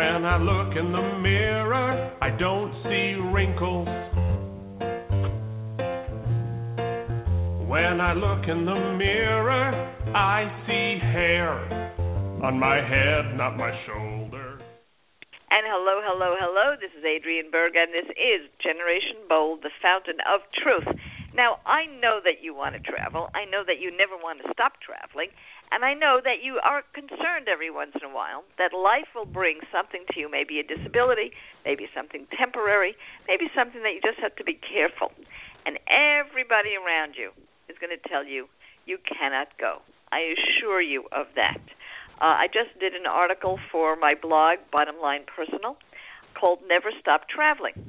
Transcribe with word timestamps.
When 0.00 0.24
I 0.24 0.38
look 0.38 0.76
in 0.78 0.92
the 0.92 1.18
mirror, 1.20 2.16
I 2.22 2.30
don't 2.30 2.72
see 2.84 3.20
wrinkles. 3.20 3.86
When 7.68 8.00
I 8.00 8.14
look 8.14 8.48
in 8.48 8.64
the 8.64 8.96
mirror, 8.96 9.68
I 10.16 10.48
see 10.64 10.98
hair 11.04 11.52
on 12.42 12.58
my 12.58 12.76
head, 12.76 13.36
not 13.36 13.58
my 13.58 13.72
shoulder. 13.86 14.62
And 15.50 15.68
hello, 15.68 16.00
hello, 16.00 16.34
hello. 16.40 16.76
This 16.80 16.92
is 16.96 17.04
Adrian 17.04 17.50
Berg, 17.52 17.76
and 17.76 17.92
this 17.92 18.08
is 18.16 18.48
Generation 18.64 19.28
Bold, 19.28 19.60
the 19.62 19.70
fountain 19.82 20.16
of 20.24 20.40
truth. 20.64 20.96
Now, 21.40 21.56
I 21.64 21.86
know 21.86 22.20
that 22.22 22.44
you 22.44 22.52
want 22.52 22.76
to 22.76 22.80
travel. 22.84 23.30
I 23.32 23.46
know 23.46 23.64
that 23.66 23.80
you 23.80 23.88
never 23.88 24.12
want 24.12 24.44
to 24.44 24.52
stop 24.52 24.74
traveling. 24.84 25.28
And 25.72 25.86
I 25.86 25.94
know 25.94 26.20
that 26.22 26.44
you 26.44 26.60
are 26.62 26.82
concerned 26.92 27.48
every 27.48 27.70
once 27.70 27.92
in 27.96 28.10
a 28.10 28.12
while 28.12 28.44
that 28.58 28.76
life 28.76 29.08
will 29.16 29.24
bring 29.24 29.60
something 29.72 30.04
to 30.12 30.20
you, 30.20 30.30
maybe 30.30 30.60
a 30.60 30.62
disability, 30.62 31.32
maybe 31.64 31.88
something 31.96 32.26
temporary, 32.36 32.94
maybe 33.26 33.48
something 33.56 33.80
that 33.84 33.94
you 33.96 34.02
just 34.04 34.20
have 34.20 34.36
to 34.36 34.44
be 34.44 34.52
careful. 34.52 35.12
And 35.64 35.78
everybody 35.88 36.76
around 36.76 37.14
you 37.16 37.32
is 37.70 37.76
going 37.80 37.96
to 37.96 38.08
tell 38.10 38.22
you 38.22 38.44
you 38.84 38.98
cannot 39.08 39.48
go. 39.58 39.80
I 40.12 40.36
assure 40.36 40.82
you 40.82 41.08
of 41.10 41.24
that. 41.36 41.64
Uh, 42.20 42.36
I 42.36 42.48
just 42.52 42.78
did 42.78 42.92
an 42.92 43.06
article 43.08 43.58
for 43.72 43.96
my 43.96 44.12
blog, 44.12 44.58
Bottom 44.70 45.00
Line 45.00 45.24
Personal, 45.24 45.78
called 46.38 46.58
Never 46.68 46.90
Stop 47.00 47.30
Traveling. 47.30 47.80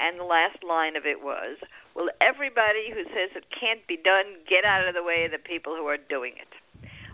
And 0.00 0.18
the 0.18 0.24
last 0.24 0.64
line 0.66 0.96
of 0.96 1.06
it 1.06 1.22
was 1.22 1.58
Will 1.98 2.14
everybody 2.22 2.94
who 2.94 3.02
says 3.10 3.34
it 3.34 3.50
can't 3.50 3.82
be 3.90 3.98
done 3.98 4.38
get 4.46 4.62
out 4.64 4.86
of 4.86 4.94
the 4.94 5.02
way 5.02 5.26
of 5.26 5.34
the 5.34 5.42
people 5.42 5.74
who 5.74 5.90
are 5.90 5.98
doing 5.98 6.34
it? 6.38 6.46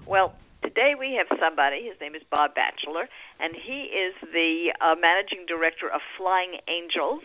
Well, 0.04 0.36
today 0.60 0.92
we 0.92 1.16
have 1.16 1.24
somebody. 1.40 1.88
His 1.88 1.96
name 2.04 2.14
is 2.14 2.20
Bob 2.30 2.52
Bacheler, 2.52 3.08
and 3.40 3.56
he 3.56 3.88
is 3.88 4.12
the 4.20 4.76
uh, 4.84 4.92
managing 5.00 5.48
director 5.48 5.88
of 5.88 6.04
Flying 6.20 6.60
Angels, 6.68 7.24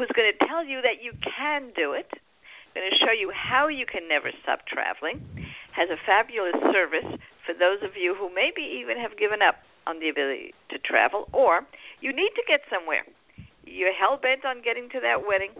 who's 0.00 0.08
going 0.16 0.32
to 0.32 0.46
tell 0.48 0.64
you 0.64 0.80
that 0.80 1.04
you 1.04 1.12
can 1.20 1.68
do 1.76 1.92
it. 1.92 2.08
Going 2.72 2.88
to 2.88 2.96
show 2.96 3.12
you 3.12 3.28
how 3.28 3.68
you 3.68 3.84
can 3.84 4.08
never 4.08 4.32
stop 4.42 4.64
traveling. 4.64 5.20
Has 5.76 5.92
a 5.92 6.00
fabulous 6.00 6.56
service 6.72 7.20
for 7.44 7.52
those 7.52 7.84
of 7.84 7.92
you 7.92 8.16
who 8.16 8.32
maybe 8.32 8.64
even 8.80 8.96
have 8.96 9.20
given 9.20 9.44
up 9.44 9.60
on 9.86 10.00
the 10.00 10.08
ability 10.08 10.54
to 10.70 10.78
travel, 10.78 11.28
or 11.36 11.60
you 12.00 12.08
need 12.08 12.32
to 12.40 12.42
get 12.48 12.64
somewhere. 12.72 13.04
You're 13.66 13.92
hell 13.92 14.16
bent 14.16 14.46
on 14.46 14.62
getting 14.64 14.88
to 14.96 15.00
that 15.04 15.28
wedding. 15.28 15.52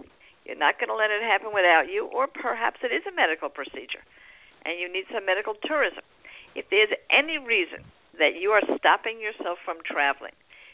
You're 0.45 0.57
not 0.57 0.79
going 0.79 0.89
to 0.89 0.95
let 0.95 1.09
it 1.11 1.21
happen 1.21 1.49
without 1.53 1.89
you, 1.91 2.05
or 2.05 2.27
perhaps 2.27 2.79
it 2.83 2.93
is 2.93 3.03
a 3.09 3.15
medical 3.15 3.49
procedure 3.49 4.05
and 4.65 4.81
you 4.81 4.91
need 4.91 5.05
some 5.13 5.25
medical 5.25 5.53
tourism. 5.63 6.03
If 6.57 6.65
there's 6.73 6.91
any 7.13 7.37
reason 7.37 7.85
that 8.17 8.41
you 8.41 8.49
are 8.51 8.65
stopping 8.77 9.21
yourself 9.21 9.61
from 9.63 9.77
traveling 9.85 10.33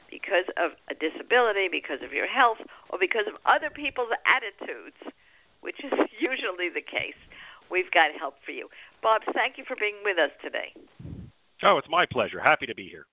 because 0.09 0.47
of 0.55 0.72
a 0.89 0.95
disability, 0.95 1.67
because 1.67 1.99
of 2.02 2.11
your 2.11 2.27
health, 2.27 2.59
or 2.89 2.99
because 2.99 3.27
of 3.27 3.36
other 3.45 3.69
people's 3.69 4.11
attitudes, 4.23 4.97
which 5.59 5.83
is 5.83 5.92
usually 6.19 6.72
the 6.72 6.83
case, 6.83 7.19
we've 7.69 7.92
got 7.92 8.11
help 8.17 8.36
for 8.44 8.52
you. 8.52 8.67
Bob, 9.03 9.22
thank 9.36 9.58
you 9.59 9.64
for 9.67 9.75
being 9.75 9.99
with 10.03 10.17
us 10.17 10.31
today. 10.44 10.73
Oh, 11.64 11.77
it's 11.77 11.89
my 11.89 12.05
pleasure. 12.05 12.39
Happy 12.39 12.66
to 12.66 12.75
be 12.75 12.88
here. 12.88 13.05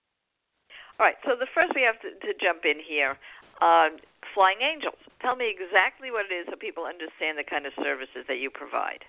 All 0.98 1.06
right, 1.06 1.14
so 1.22 1.38
the 1.38 1.46
first 1.54 1.78
we 1.78 1.82
have 1.86 2.00
to, 2.02 2.10
to 2.26 2.34
jump 2.42 2.66
in 2.66 2.82
here 2.82 3.14
uh, 3.60 3.90
Flying 4.34 4.62
Angels. 4.62 4.98
Tell 5.20 5.36
me 5.36 5.50
exactly 5.50 6.10
what 6.10 6.26
it 6.30 6.34
is 6.34 6.46
so 6.50 6.56
people 6.56 6.84
understand 6.84 7.38
the 7.38 7.44
kind 7.44 7.66
of 7.66 7.72
services 7.82 8.24
that 8.28 8.38
you 8.38 8.50
provide. 8.50 9.04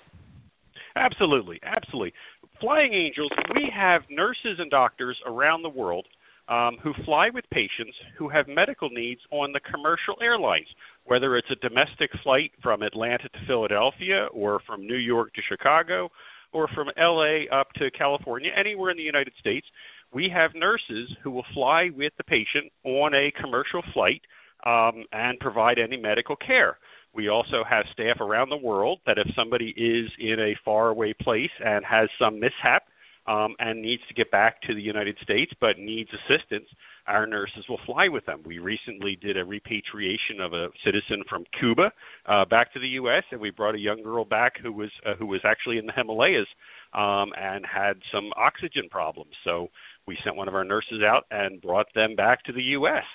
Absolutely, 0.96 1.60
absolutely. 1.64 2.14
Flying 2.60 2.94
Angels, 2.94 3.32
we 3.54 3.72
have 3.74 4.02
nurses 4.10 4.58
and 4.60 4.72
doctors 4.72 5.18
around 5.26 5.62
the 5.62 5.70
world 5.70 6.08
um, 6.50 6.78
who 6.82 6.94
fly 7.06 7.30
with 7.30 7.46
patients 7.52 7.96
who 8.18 8.28
have 8.28 8.48
medical 8.48 8.90
needs 8.90 9.22
on 9.32 9.52
the 9.52 9.60
commercial 9.60 10.16
airlines, 10.22 10.68
whether 11.06 11.38
it's 11.38 11.52
a 11.52 11.68
domestic 11.68 12.10
flight 12.24 12.52
from 12.62 12.82
Atlanta 12.82 13.30
to 13.30 13.46
Philadelphia 13.46 14.28
or 14.34 14.60
from 14.66 14.86
New 14.86 14.98
York 14.98 15.34
to 15.36 15.42
Chicago 15.48 16.10
or 16.52 16.68
from 16.70 16.90
LA 16.98 17.46
up 17.52 17.72
to 17.74 17.92
California, 17.92 18.50
anywhere 18.58 18.90
in 18.90 18.98
the 18.98 19.04
United 19.04 19.34
States. 19.40 19.68
We 20.12 20.28
have 20.34 20.56
nurses 20.56 21.16
who 21.22 21.30
will 21.30 21.46
fly 21.54 21.92
with 21.96 22.14
the 22.18 22.24
patient 22.24 22.72
on 22.84 23.14
a 23.14 23.32
commercial 23.40 23.84
flight 23.94 24.22
um, 24.66 25.06
and 25.12 25.40
provide 25.40 25.80
any 25.80 25.98
medical 25.98 26.36
care. 26.36 26.78
We 27.14 27.28
also 27.30 27.64
have 27.68 27.86
staff 27.92 28.22
around 28.22 28.50
the 28.50 28.58
world 28.58 29.00
that 29.06 29.18
if 29.18 29.28
somebody 29.36 29.74
is 29.76 30.12
in 30.20 30.40
a 30.40 30.56
faraway 30.64 31.14
place 31.14 31.52
and 31.64 31.84
has 31.86 32.08
some 32.20 32.40
mishap 32.40 32.84
um, 33.26 33.56
and 33.60 33.82
needs 33.82 34.04
to 34.08 34.14
get 34.14 34.32
back 34.32 34.62
to 34.64 34.76
the 34.76 34.82
United 34.82 35.18
States 35.24 35.52
but 35.60 35.80
needs 35.80 36.10
assistance, 36.14 36.68
our 37.08 37.26
nurses 37.26 37.66
will 37.68 37.80
fly 37.86 38.08
with 38.08 38.26
them. 38.26 38.42
We 38.46 38.60
recently 38.60 39.16
did 39.16 39.38
a 39.38 39.44
repatriation 39.44 40.40
of 40.40 40.54
a 40.54 40.70
citizen 40.86 41.24
from 41.28 41.46
Cuba 41.60 41.92
uh, 42.28 42.46
back 42.46 42.72
to 42.74 42.80
the 42.80 42.88
U.S. 42.90 43.24
and 43.32 43.42
we 43.42 43.50
brought 43.50 43.76
a 43.76 43.80
young 43.80 44.04
girl 44.04 44.24
back 44.24 44.60
who 44.62 44.72
was 44.72 44.92
uh, 45.06 45.16
who 45.16 45.26
was 45.26 45.42
actually 45.44 45.80
in 45.80 45.88
the 45.88 45.94
Himalayas 45.94 46.48
um, 46.94 47.32
and 47.40 47.66
had 47.66 47.98
some 48.14 48.32
oxygen 48.36 48.88
problems. 48.90 49.34
So 49.44 49.70
we 50.06 50.18
sent 50.24 50.36
one 50.36 50.48
of 50.48 50.56
our 50.56 50.64
nurses 50.64 51.02
out 51.04 51.26
and 51.32 51.62
brought 51.62 51.88
them 51.96 52.16
back 52.16 52.44
to 52.44 52.54
the 52.54 52.64
U.S. 52.78 53.06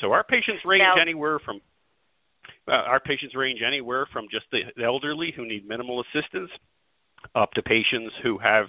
So 0.00 0.12
our 0.12 0.24
patients 0.24 0.64
range 0.64 0.82
now, 0.82 1.00
anywhere 1.00 1.38
from 1.38 1.60
uh, 2.68 2.72
our 2.72 3.00
patients 3.00 3.34
range 3.34 3.60
anywhere 3.66 4.06
from 4.12 4.26
just 4.30 4.46
the 4.50 4.62
elderly 4.82 5.32
who 5.34 5.46
need 5.46 5.68
minimal 5.68 6.02
assistance 6.02 6.50
up 7.34 7.52
to 7.52 7.62
patients 7.62 8.14
who 8.22 8.38
have 8.38 8.66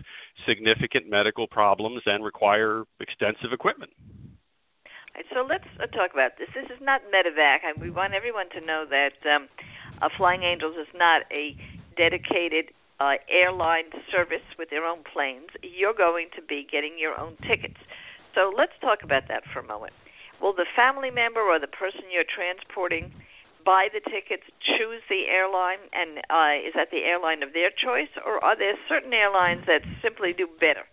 significant 0.48 1.10
medical 1.10 1.48
problems 1.48 2.02
and 2.06 2.24
require 2.24 2.84
extensive 3.00 3.54
equipment. 3.54 3.92
Right, 5.16 5.26
so 5.34 5.46
let's 5.48 5.68
uh, 5.80 5.88
talk 5.88 6.14
about 6.14 6.38
this. 6.38 6.50
This 6.54 6.66
is 6.66 6.82
not 6.82 7.02
medevac. 7.14 7.60
we 7.80 7.90
want 7.90 8.14
everyone 8.14 8.50
to 8.52 8.62
know 8.62 8.86
that 8.90 9.14
um, 9.34 9.48
uh, 10.02 10.10
Flying 10.18 10.44
Angels 10.44 10.76
is 10.80 10.88
not 10.96 11.24
a 11.32 11.56
dedicated 11.98 12.72
uh, 13.00 13.14
airline 13.30 13.86
service 14.12 14.44
with 14.58 14.70
their 14.70 14.86
own 14.86 15.00
planes. 15.14 15.50
You're 15.64 15.94
going 15.94 16.28
to 16.36 16.42
be 16.42 16.68
getting 16.70 16.98
your 16.98 17.20
own 17.20 17.36
tickets. 17.48 17.78
So 18.36 18.54
let's 18.56 18.74
talk 18.80 19.04
about 19.04 19.28
that 19.28 19.44
for 19.52 19.60
a 19.60 19.68
moment. 19.68 19.94
Will 20.42 20.54
the 20.54 20.66
family 20.76 21.12
member 21.12 21.42
or 21.42 21.60
the 21.60 21.68
person 21.68 22.02
you're 22.12 22.26
transporting 22.28 23.14
buy 23.64 23.88
the 23.94 24.02
tickets, 24.10 24.44
choose 24.60 25.02
the 25.10 25.28
airline, 25.30 25.80
and 25.94 26.18
uh, 26.30 26.68
is 26.68 26.74
that 26.76 26.90
the 26.92 27.04
airline 27.06 27.44
of 27.44 27.54
their 27.54 27.70
choice, 27.70 28.10
or 28.26 28.44
are 28.44 28.58
there 28.58 28.74
certain 28.90 29.14
airlines 29.14 29.64
that 29.68 29.82
simply 30.02 30.34
do 30.34 30.48
better 30.60 30.84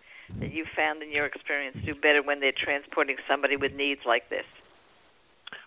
that 0.41 0.53
you 0.53 0.67
found 0.77 1.03
in 1.03 1.11
your 1.11 1.25
experience 1.25 1.77
do 1.87 1.95
better 1.95 2.23
when 2.23 2.41
they're 2.41 2.53
transporting 2.53 3.17
somebody 3.27 3.57
with 3.57 3.73
needs 3.73 4.01
like 4.05 4.29
this? 4.29 4.45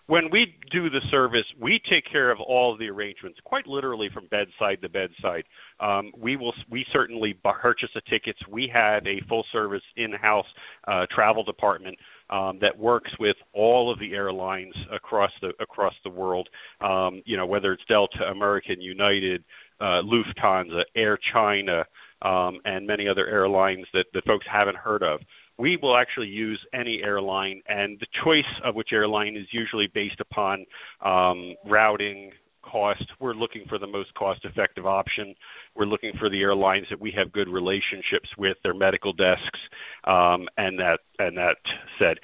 When 0.06 0.30
we 0.30 0.54
do 0.70 0.90
the 0.90 1.00
service, 1.10 1.44
we 1.60 1.80
take 1.88 2.04
care 2.10 2.30
of 2.30 2.38
all 2.40 2.72
of 2.72 2.78
the 2.78 2.88
arrangements, 2.88 3.38
quite 3.44 3.66
literally 3.66 4.08
from 4.12 4.26
bedside 4.26 4.82
to 4.82 4.88
bedside. 4.88 5.44
Um, 5.80 6.12
we 6.16 6.36
will, 6.36 6.54
we 6.70 6.84
certainly 6.92 7.34
purchase 7.34 7.90
the 7.94 8.02
tickets. 8.08 8.38
We 8.48 8.70
have 8.72 9.06
a 9.06 9.20
full 9.28 9.44
service 9.52 9.82
in-house 9.96 10.46
uh, 10.86 11.06
travel 11.10 11.44
department 11.44 11.96
um, 12.32 12.58
that 12.60 12.76
works 12.76 13.10
with 13.20 13.36
all 13.52 13.92
of 13.92 13.98
the 14.00 14.14
airlines 14.14 14.74
across 14.90 15.30
the 15.42 15.52
across 15.60 15.94
the 16.02 16.10
world. 16.10 16.48
Um, 16.80 17.22
you 17.26 17.36
know, 17.36 17.46
whether 17.46 17.72
it's 17.72 17.82
Delta, 17.88 18.24
American, 18.30 18.80
United, 18.80 19.44
uh, 19.80 20.00
Lufthansa, 20.02 20.82
Air 20.96 21.18
China, 21.34 21.84
um, 22.22 22.58
and 22.64 22.86
many 22.86 23.06
other 23.06 23.26
airlines 23.26 23.86
that, 23.92 24.06
that 24.14 24.24
folks 24.24 24.46
haven't 24.50 24.76
heard 24.76 25.02
of. 25.02 25.20
We 25.58 25.76
will 25.76 25.96
actually 25.96 26.28
use 26.28 26.58
any 26.72 27.02
airline, 27.04 27.60
and 27.68 28.00
the 28.00 28.06
choice 28.24 28.44
of 28.64 28.74
which 28.74 28.88
airline 28.92 29.36
is 29.36 29.46
usually 29.52 29.88
based 29.92 30.20
upon 30.20 30.64
um, 31.04 31.54
routing, 31.66 32.30
cost. 32.62 33.04
We're 33.20 33.34
looking 33.34 33.64
for 33.68 33.78
the 33.78 33.86
most 33.86 34.14
cost 34.14 34.44
effective 34.44 34.86
option. 34.86 35.34
We're 35.74 35.86
looking 35.86 36.12
for 36.18 36.30
the 36.30 36.40
airlines 36.40 36.86
that 36.90 37.00
we 37.00 37.12
have 37.16 37.32
good 37.32 37.48
relationships 37.48 38.28
with, 38.38 38.56
their 38.62 38.74
medical 38.74 39.12
desks, 39.12 39.60
um, 40.04 40.48
and 40.56 40.78
that 40.78 41.00
and 41.18 41.36
that 41.36 41.56
said, 41.98 42.18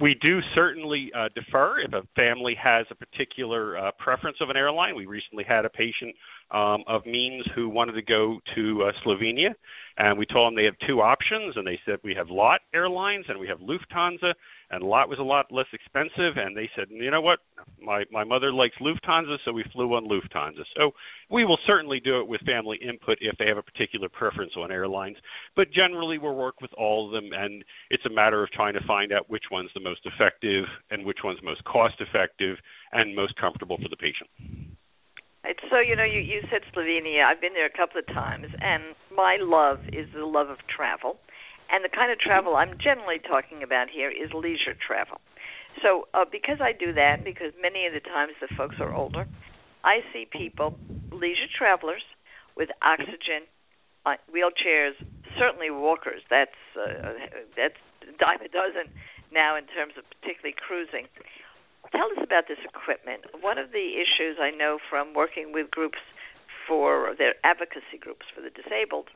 we 0.00 0.16
do 0.22 0.40
certainly 0.54 1.10
uh, 1.16 1.28
defer 1.34 1.80
if 1.80 1.92
a 1.92 2.02
family 2.14 2.56
has 2.62 2.86
a 2.90 2.94
particular 2.94 3.76
uh, 3.78 3.90
preference 3.98 4.36
of 4.40 4.50
an 4.50 4.56
airline. 4.56 4.94
We 4.94 5.06
recently 5.06 5.44
had 5.44 5.64
a 5.64 5.70
patient 5.70 6.14
um, 6.50 6.84
of 6.86 7.04
means 7.06 7.44
who 7.54 7.68
wanted 7.68 7.92
to 7.92 8.02
go 8.02 8.40
to 8.54 8.84
uh, 8.84 8.92
Slovenia, 9.04 9.54
and 9.96 10.18
we 10.18 10.26
told 10.26 10.48
them 10.48 10.56
they 10.56 10.64
have 10.64 10.78
two 10.86 11.00
options, 11.00 11.56
and 11.56 11.66
they 11.66 11.78
said 11.86 11.98
we 12.02 12.14
have 12.14 12.28
LOT 12.28 12.60
Airlines 12.74 13.26
and 13.28 13.38
we 13.38 13.46
have 13.46 13.58
Lufthansa, 13.60 14.34
and 14.70 14.82
LOT 14.82 15.08
was 15.08 15.18
a 15.20 15.22
lot 15.22 15.52
less 15.52 15.66
expensive, 15.72 16.36
and 16.36 16.56
they 16.56 16.68
said, 16.74 16.88
you 16.90 17.10
know 17.10 17.20
what, 17.20 17.38
my 17.80 18.04
my 18.10 18.24
mother 18.24 18.52
likes 18.52 18.76
Lufthansa, 18.80 19.36
so 19.44 19.52
we 19.52 19.64
flew 19.72 19.94
on 19.94 20.08
Lufthansa. 20.08 20.64
So 20.76 20.90
we 21.30 21.44
will 21.44 21.58
certainly 21.66 22.00
do 22.00 22.20
it 22.20 22.26
with 22.26 22.40
family 22.42 22.78
input 22.82 23.18
if 23.20 23.36
they 23.38 23.46
have 23.46 23.58
a 23.58 23.62
particular 23.62 24.08
preference 24.08 24.52
on 24.56 24.72
airlines, 24.72 25.16
but 25.54 25.70
generally 25.70 26.18
we'll 26.18 26.34
work 26.34 26.60
with 26.60 26.72
all 26.74 27.06
of 27.06 27.12
them, 27.12 27.32
and 27.32 27.64
it's 27.90 28.06
a 28.06 28.10
matter 28.10 28.42
of 28.42 28.50
trying 28.50 28.74
to 28.74 28.86
find 28.86 29.12
out 29.12 29.30
which 29.30 29.44
one's 29.52 29.70
the 29.74 29.80
most 29.80 30.00
effective 30.04 30.64
and 30.90 31.04
which 31.04 31.18
one's 31.22 31.42
most 31.42 31.62
cost 31.64 31.94
effective 32.00 32.56
and 32.92 33.14
most 33.14 33.36
comfortable 33.36 33.78
for 33.80 33.88
the 33.88 33.96
patient. 33.96 34.28
It's 35.44 35.60
so 35.70 35.78
you 35.78 35.94
know 35.94 36.04
you 36.04 36.20
you 36.20 36.40
said 36.50 36.62
Slovenia. 36.72 37.24
I've 37.24 37.40
been 37.40 37.52
there 37.52 37.66
a 37.66 37.76
couple 37.76 38.00
of 38.00 38.06
times, 38.06 38.46
and 38.60 38.96
my 39.14 39.36
love 39.40 39.80
is 39.92 40.08
the 40.14 40.24
love 40.24 40.48
of 40.48 40.58
travel, 40.66 41.18
and 41.70 41.84
the 41.84 41.92
kind 41.92 42.10
of 42.10 42.18
travel 42.18 42.56
I'm 42.56 42.78
generally 42.82 43.18
talking 43.18 43.62
about 43.62 43.90
here 43.90 44.10
is 44.10 44.32
leisure 44.32 44.74
travel. 44.74 45.20
So, 45.82 46.08
uh, 46.14 46.24
because 46.30 46.58
I 46.62 46.72
do 46.72 46.92
that, 46.94 47.24
because 47.24 47.52
many 47.60 47.86
of 47.86 47.92
the 47.92 48.00
times 48.00 48.32
the 48.40 48.48
folks 48.56 48.76
are 48.80 48.94
older, 48.94 49.26
I 49.82 50.00
see 50.12 50.24
people, 50.24 50.78
leisure 51.12 51.50
travelers, 51.50 52.02
with 52.56 52.70
oxygen, 52.80 53.44
uh, 54.06 54.14
wheelchairs, 54.32 54.94
certainly 55.38 55.70
walkers. 55.70 56.22
That's 56.30 56.56
uh, 56.72 57.20
that's 57.56 57.76
dime 58.18 58.40
a 58.40 58.48
dozen 58.48 58.88
now 59.32 59.56
in 59.56 59.66
terms 59.66 59.94
of 59.98 60.04
particularly 60.20 60.54
cruising. 60.56 61.08
Tell 61.94 62.10
us 62.18 62.22
about 62.22 62.48
this 62.48 62.58
equipment. 62.66 63.22
One 63.40 63.56
of 63.56 63.70
the 63.70 64.02
issues 64.02 64.36
I 64.40 64.50
know 64.50 64.78
from 64.90 65.14
working 65.14 65.52
with 65.52 65.70
groups 65.70 66.02
for 66.66 67.14
their 67.16 67.34
advocacy 67.44 67.98
groups 68.00 68.26
for 68.34 68.40
the 68.42 68.50
disabled 68.50 69.08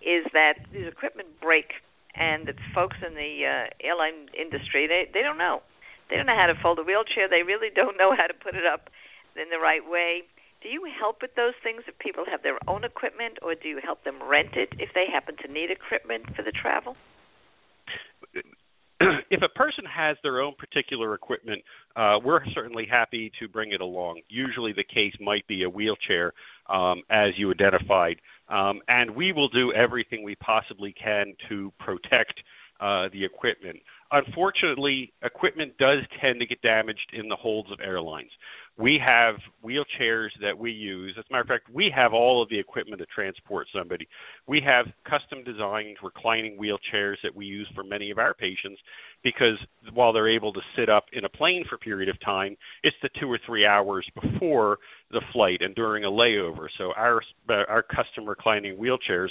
is 0.00 0.24
that 0.32 0.62
these 0.72 0.86
equipment 0.86 1.40
break, 1.42 1.82
and 2.14 2.46
the 2.46 2.54
folks 2.74 2.96
in 3.04 3.14
the 3.14 3.42
uh, 3.42 3.66
airline 3.82 4.30
industry 4.38 4.86
they 4.86 5.10
they 5.12 5.22
don't 5.22 5.38
know. 5.38 5.62
They 6.08 6.16
don't 6.16 6.26
know 6.26 6.38
how 6.38 6.46
to 6.46 6.54
fold 6.54 6.78
a 6.78 6.82
wheelchair. 6.82 7.28
They 7.28 7.42
really 7.42 7.68
don't 7.74 7.98
know 7.98 8.14
how 8.16 8.26
to 8.26 8.34
put 8.34 8.54
it 8.54 8.64
up 8.64 8.90
in 9.36 9.50
the 9.50 9.58
right 9.58 9.82
way. 9.82 10.22
Do 10.62 10.68
you 10.68 10.86
help 10.98 11.22
with 11.22 11.34
those 11.34 11.54
things 11.62 11.82
if 11.86 11.98
people 11.98 12.24
have 12.30 12.42
their 12.42 12.58
own 12.66 12.82
equipment, 12.82 13.38
or 13.42 13.54
do 13.54 13.68
you 13.68 13.80
help 13.82 14.04
them 14.04 14.18
rent 14.22 14.54
it 14.54 14.70
if 14.78 14.90
they 14.94 15.06
happen 15.06 15.36
to 15.42 15.52
need 15.52 15.70
equipment 15.70 16.34
for 16.34 16.42
the 16.42 16.50
travel? 16.50 16.96
if 19.30 19.42
a 19.42 19.48
person 19.50 19.84
has 19.84 20.16
their 20.22 20.40
own 20.40 20.54
particular 20.58 21.14
equipment, 21.14 21.62
uh, 21.96 22.18
we're 22.24 22.44
certainly 22.54 22.86
happy 22.86 23.30
to 23.38 23.48
bring 23.48 23.72
it 23.72 23.80
along. 23.80 24.20
Usually, 24.28 24.72
the 24.72 24.84
case 24.84 25.14
might 25.20 25.46
be 25.46 25.62
a 25.62 25.70
wheelchair, 25.70 26.32
um, 26.68 27.02
as 27.10 27.30
you 27.36 27.50
identified, 27.50 28.20
um, 28.48 28.80
and 28.88 29.10
we 29.10 29.32
will 29.32 29.48
do 29.48 29.72
everything 29.72 30.22
we 30.24 30.34
possibly 30.36 30.92
can 30.92 31.34
to 31.48 31.72
protect 31.78 32.40
uh, 32.80 33.08
the 33.12 33.24
equipment. 33.24 33.78
Unfortunately, 34.10 35.12
equipment 35.22 35.76
does 35.78 35.98
tend 36.20 36.40
to 36.40 36.46
get 36.46 36.62
damaged 36.62 37.12
in 37.12 37.28
the 37.28 37.36
holds 37.36 37.70
of 37.70 37.78
airlines. 37.80 38.30
We 38.78 38.98
have 39.04 39.34
wheelchairs 39.62 40.28
that 40.40 40.56
we 40.56 40.70
use. 40.70 41.14
As 41.18 41.24
a 41.28 41.32
matter 41.32 41.42
of 41.42 41.48
fact, 41.48 41.68
we 41.68 41.92
have 41.94 42.14
all 42.14 42.40
of 42.40 42.48
the 42.48 42.58
equipment 42.58 43.00
to 43.00 43.06
transport 43.06 43.66
somebody. 43.74 44.08
We 44.46 44.62
have 44.66 44.86
custom 45.04 45.42
designed 45.44 45.96
reclining 46.02 46.56
wheelchairs 46.56 47.16
that 47.24 47.34
we 47.34 47.44
use 47.44 47.68
for 47.74 47.82
many 47.82 48.10
of 48.10 48.18
our 48.18 48.34
patients 48.34 48.80
because 49.24 49.58
while 49.92 50.12
they're 50.12 50.30
able 50.30 50.52
to 50.52 50.60
sit 50.76 50.88
up 50.88 51.06
in 51.12 51.24
a 51.24 51.28
plane 51.28 51.64
for 51.68 51.74
a 51.74 51.78
period 51.78 52.08
of 52.08 52.18
time, 52.20 52.56
it's 52.84 52.96
the 53.02 53.10
two 53.20 53.30
or 53.30 53.38
three 53.44 53.66
hours 53.66 54.06
before 54.14 54.78
the 55.10 55.22
flight 55.32 55.60
and 55.60 55.74
during 55.74 56.04
a 56.04 56.10
layover. 56.10 56.68
So 56.78 56.92
our 56.96 57.20
our 57.48 57.82
custom 57.82 58.26
reclining 58.26 58.76
wheelchairs 58.76 59.30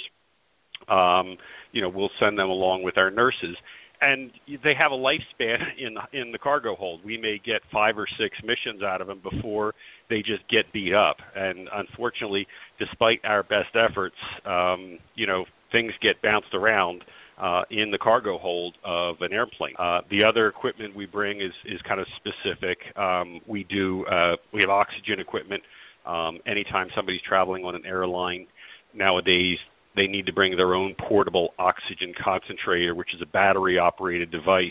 um, 0.88 1.36
you 1.72 1.82
know, 1.82 1.88
we'll 1.88 2.10
send 2.20 2.38
them 2.38 2.48
along 2.48 2.82
with 2.82 2.98
our 2.98 3.10
nurses 3.10 3.56
and 4.00 4.30
they 4.62 4.74
have 4.74 4.92
a 4.92 4.96
lifespan 4.96 5.58
in 5.78 5.96
in 6.12 6.32
the 6.32 6.38
cargo 6.38 6.74
hold. 6.74 7.04
We 7.04 7.16
may 7.16 7.40
get 7.44 7.62
five 7.72 7.98
or 7.98 8.06
six 8.18 8.36
missions 8.44 8.82
out 8.82 9.00
of 9.00 9.06
them 9.06 9.20
before 9.20 9.74
they 10.08 10.18
just 10.18 10.48
get 10.48 10.72
beat 10.72 10.94
up. 10.94 11.16
And 11.34 11.68
unfortunately, 11.72 12.46
despite 12.78 13.20
our 13.24 13.42
best 13.42 13.74
efforts, 13.74 14.16
um, 14.44 14.98
you 15.14 15.26
know, 15.26 15.44
things 15.72 15.92
get 16.00 16.20
bounced 16.22 16.54
around 16.54 17.04
uh, 17.38 17.62
in 17.70 17.90
the 17.90 17.98
cargo 17.98 18.38
hold 18.38 18.76
of 18.84 19.20
an 19.20 19.32
airplane. 19.32 19.74
Uh, 19.78 20.00
the 20.10 20.24
other 20.24 20.48
equipment 20.48 20.94
we 20.94 21.06
bring 21.06 21.40
is 21.40 21.52
is 21.64 21.80
kind 21.82 22.00
of 22.00 22.06
specific. 22.16 22.78
Um, 22.96 23.40
we 23.46 23.64
do 23.64 24.04
uh, 24.06 24.36
we 24.52 24.60
have 24.62 24.70
oxygen 24.70 25.20
equipment. 25.20 25.62
Um, 26.06 26.38
anytime 26.46 26.88
somebody's 26.94 27.20
traveling 27.20 27.64
on 27.64 27.74
an 27.74 27.84
airline 27.84 28.46
nowadays, 28.94 29.58
they 29.98 30.06
need 30.06 30.26
to 30.26 30.32
bring 30.32 30.56
their 30.56 30.74
own 30.74 30.94
portable 31.08 31.54
oxygen 31.58 32.14
concentrator, 32.22 32.94
which 32.94 33.14
is 33.14 33.20
a 33.20 33.26
battery 33.26 33.78
operated 33.78 34.30
device 34.30 34.70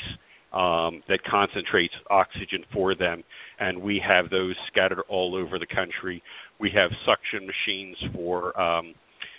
um, 0.53 1.03
that 1.09 1.19
concentrates 1.29 1.93
oxygen 2.09 2.63
for 2.73 2.95
them. 2.95 3.23
And 3.59 3.81
we 3.81 4.01
have 4.07 4.29
those 4.29 4.55
scattered 4.67 5.01
all 5.09 5.35
over 5.35 5.59
the 5.59 5.67
country. 5.67 6.23
We 6.59 6.71
have 6.71 6.91
suction 7.05 7.45
machines 7.47 7.97
for. 8.13 8.59
Um, 8.59 8.93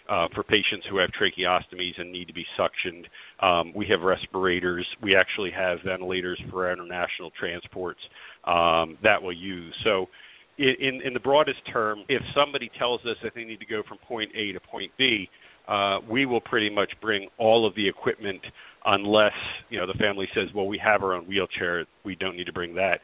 uh, 0.08 0.26
for 0.34 0.42
patients 0.42 0.86
who 0.88 0.96
have 0.96 1.10
tracheostomies 1.10 2.00
and 2.00 2.10
need 2.10 2.26
to 2.26 2.32
be 2.32 2.46
suctioned. 2.58 3.04
Um, 3.40 3.74
we 3.74 3.86
have 3.88 4.00
respirators. 4.00 4.86
We 5.02 5.14
actually 5.14 5.50
have 5.50 5.80
ventilators 5.84 6.40
for 6.50 6.72
international 6.72 7.30
transports 7.38 8.00
um, 8.44 8.96
that 9.02 9.22
we'll 9.22 9.36
use. 9.36 9.74
So, 9.84 10.08
in, 10.56 11.02
in 11.04 11.12
the 11.12 11.20
broadest 11.20 11.60
term, 11.70 12.04
if 12.08 12.22
somebody 12.34 12.70
tells 12.78 13.04
us 13.04 13.18
that 13.22 13.32
they 13.34 13.44
need 13.44 13.60
to 13.60 13.66
go 13.66 13.82
from 13.86 13.98
point 13.98 14.30
A 14.34 14.52
to 14.52 14.60
point 14.60 14.90
B, 14.96 15.28
uh, 15.68 16.00
we 16.08 16.26
will 16.26 16.40
pretty 16.40 16.70
much 16.70 16.90
bring 17.00 17.28
all 17.38 17.66
of 17.66 17.74
the 17.74 17.86
equipment 17.86 18.40
unless 18.86 19.34
you 19.68 19.78
know 19.78 19.86
the 19.86 19.98
family 19.98 20.28
says, 20.34 20.48
well, 20.54 20.66
we 20.66 20.78
have 20.78 21.02
our 21.02 21.14
own 21.14 21.24
wheelchair, 21.24 21.84
we 22.04 22.14
don't 22.16 22.36
need 22.36 22.46
to 22.46 22.52
bring 22.52 22.74
that. 22.74 23.00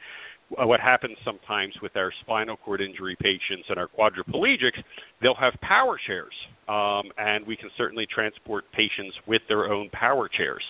Uh, 0.60 0.66
what 0.66 0.80
happens 0.80 1.16
sometimes 1.24 1.74
with 1.82 1.96
our 1.96 2.12
spinal 2.20 2.56
cord 2.56 2.80
injury 2.80 3.16
patients 3.20 3.64
and 3.68 3.78
our 3.78 3.88
quadriplegics, 3.88 4.82
they'll 5.20 5.34
have 5.34 5.54
power 5.60 5.98
chairs, 6.06 6.34
um, 6.68 7.10
and 7.18 7.46
we 7.46 7.56
can 7.56 7.70
certainly 7.76 8.06
transport 8.06 8.64
patients 8.72 9.16
with 9.26 9.42
their 9.48 9.72
own 9.72 9.88
power 9.90 10.28
chairs 10.28 10.62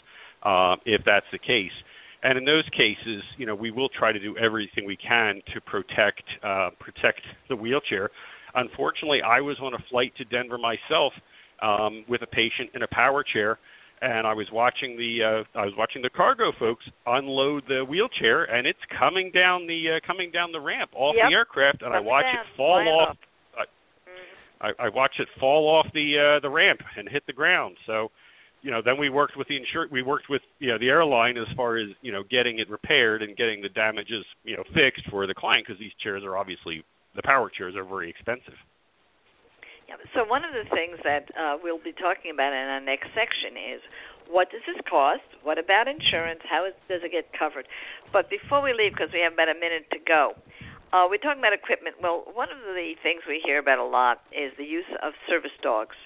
uh, 0.43 0.77
if 0.85 1.03
that's 1.05 1.27
the 1.33 1.39
case. 1.39 1.73
And 2.23 2.39
in 2.39 2.45
those 2.45 2.65
cases, 2.71 3.23
you 3.37 3.45
know, 3.45 3.55
we 3.55 3.71
will 3.71 3.91
try 3.91 4.11
to 4.11 4.19
do 4.19 4.37
everything 4.39 4.87
we 4.87 4.97
can 4.97 5.43
to 5.53 5.61
protect 5.61 6.23
uh, 6.43 6.71
protect 6.81 7.21
the 7.49 7.57
wheelchair. 7.57 8.11
Unfortunately, 8.55 9.21
I 9.21 9.41
was 9.41 9.59
on 9.61 9.75
a 9.75 9.79
flight 9.91 10.13
to 10.17 10.25
Denver 10.25 10.57
myself 10.59 11.13
um, 11.63 12.05
with 12.09 12.23
a 12.23 12.27
patient 12.27 12.71
in 12.75 12.83
a 12.83 12.89
power 12.89 13.25
chair, 13.25 13.59
and 14.03 14.27
I 14.27 14.35
was 14.35 14.47
watching 14.53 14.97
the 14.97 15.45
uh, 15.55 15.59
I 15.59 15.65
was 15.65 15.75
watching 15.79 16.03
the 16.03 16.11
cargo 16.11 16.53
folks 16.59 16.85
unload 17.07 17.65
the 17.69 17.85
wheelchair, 17.85 18.45
and 18.45 18.67
it's 18.67 18.79
coming 18.99 19.31
down 19.33 19.67
the 19.67 19.97
uh, 19.97 20.07
coming 20.07 20.31
down 20.31 20.53
the 20.53 20.61
ramp 20.61 20.91
off 20.95 21.15
yep. 21.17 21.27
the 21.29 21.35
aircraft, 21.35 21.83
and 21.83 21.93
coming 21.93 22.07
I 22.07 22.11
watch 22.11 22.25
down. 22.25 22.35
it 22.35 22.57
fall 22.57 22.77
Line 22.77 22.89
off. 22.89 23.17
I, 24.61 24.71
I 24.79 24.89
watch 24.89 25.13
it 25.19 25.29
fall 25.39 25.69
off 25.69 25.87
the 25.93 26.37
uh, 26.37 26.41
the 26.41 26.51
ramp 26.51 26.81
and 26.97 27.09
hit 27.09 27.25
the 27.27 27.33
ground. 27.33 27.77
So, 27.87 28.11
you 28.63 28.71
know, 28.71 28.81
then 28.83 28.99
we 28.99 29.11
worked 29.11 29.37
with 29.37 29.49
the 29.49 29.55
insur 29.55 29.91
we 29.91 30.03
worked 30.03 30.31
with 30.31 30.43
you 30.59 30.69
know 30.69 30.79
the 30.79 30.89
airline 30.89 31.37
as 31.37 31.47
far 31.57 31.77
as 31.77 31.89
you 32.03 32.13
know 32.13 32.23
getting 32.31 32.59
it 32.59 32.71
repaired 32.71 33.23
and 33.23 33.37
getting 33.37 33.61
the 33.61 33.69
damages 33.69 34.25
you 34.45 34.57
know 34.57 34.65
fixed 34.75 35.09
for 35.11 35.27
the 35.27 35.35
client 35.35 35.67
because 35.67 35.79
these 35.79 35.93
chairs 36.03 36.23
are 36.25 36.37
obviously 36.37 36.83
the 37.15 37.23
power 37.23 37.51
chairs 37.51 37.77
are 37.77 37.85
very 37.85 38.09
expensive. 38.09 38.55
Yeah, 39.89 39.97
so 40.15 40.25
one 40.25 40.45
of 40.45 40.53
the 40.53 40.65
things 40.75 40.97
that 41.05 41.29
uh, 41.37 41.57
we'll 41.63 41.83
be 41.83 41.93
talking 41.93 42.31
about 42.33 42.53
in 42.53 42.69
our 42.69 42.81
next 42.81 43.09
section 43.13 43.57
is 43.57 43.81
what 44.29 44.51
does 44.51 44.63
this 44.67 44.81
cost? 44.89 45.25
What 45.43 45.59
about 45.59 45.89
insurance? 45.89 46.41
How 46.49 46.65
is, 46.65 46.73
does 46.89 47.03
it 47.05 47.13
get 47.13 47.29
covered? 47.37 47.69
But 48.13 48.31
before 48.31 48.63
we 48.63 48.73
leave, 48.73 48.93
because 48.93 49.13
we 49.13 49.21
have 49.21 49.35
about 49.35 49.49
a 49.49 49.55
minute 49.55 49.85
to 49.93 49.99
go, 50.01 50.33
uh, 50.93 51.07
we're 51.11 51.19
talking 51.19 51.41
about 51.41 51.53
equipment. 51.53 51.97
Well, 52.01 52.25
one 52.33 52.49
of 52.51 52.59
the 52.65 52.95
things 53.03 53.23
we 53.29 53.43
hear 53.45 53.59
about 53.59 53.79
a 53.79 53.85
lot 53.85 54.23
is 54.33 54.53
the 54.57 54.65
use 54.65 54.89
of 55.03 55.13
service 55.29 55.55
dogs. 55.63 55.97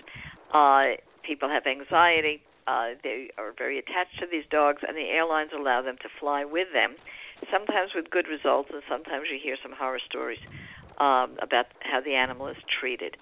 Uh, 0.53 0.99
people 1.23 1.49
have 1.49 1.67
anxiety. 1.67 2.43
Uh, 2.67 2.99
they 3.05 3.31
are 3.38 3.53
very 3.57 3.79
attached 3.79 4.19
to 4.19 4.26
these 4.31 4.45
dogs, 4.50 4.83
and 4.87 4.97
the 4.97 5.09
airlines 5.09 5.50
allow 5.57 5.83
them 5.83 5.97
to 6.03 6.09
fly 6.19 6.45
with 6.45 6.69
them, 6.73 6.97
sometimes 7.53 7.93
with 7.95 8.11
good 8.11 8.26
results, 8.29 8.71
and 8.73 8.83
sometimes 8.88 9.26
you 9.31 9.38
hear 9.41 9.57
some 9.62 9.73
horror 9.73 10.00
stories 10.05 10.41
um, 10.99 11.37
about 11.41 11.67
how 11.81 12.00
the 12.00 12.14
animal 12.14 12.49
is 12.49 12.57
treated. 12.81 13.17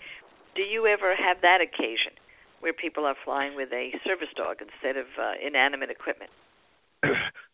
Do 0.57 0.63
you 0.63 0.87
ever 0.87 1.15
have 1.15 1.43
that 1.43 1.61
occasion 1.61 2.13
where 2.61 2.73
people 2.73 3.05
are 3.05 3.15
flying 3.25 3.55
with 3.55 3.71
a 3.73 3.93
service 4.07 4.31
dog 4.35 4.57
instead 4.63 4.97
of 4.97 5.07
uh, 5.21 5.33
inanimate 5.47 5.91
equipment? 5.91 6.31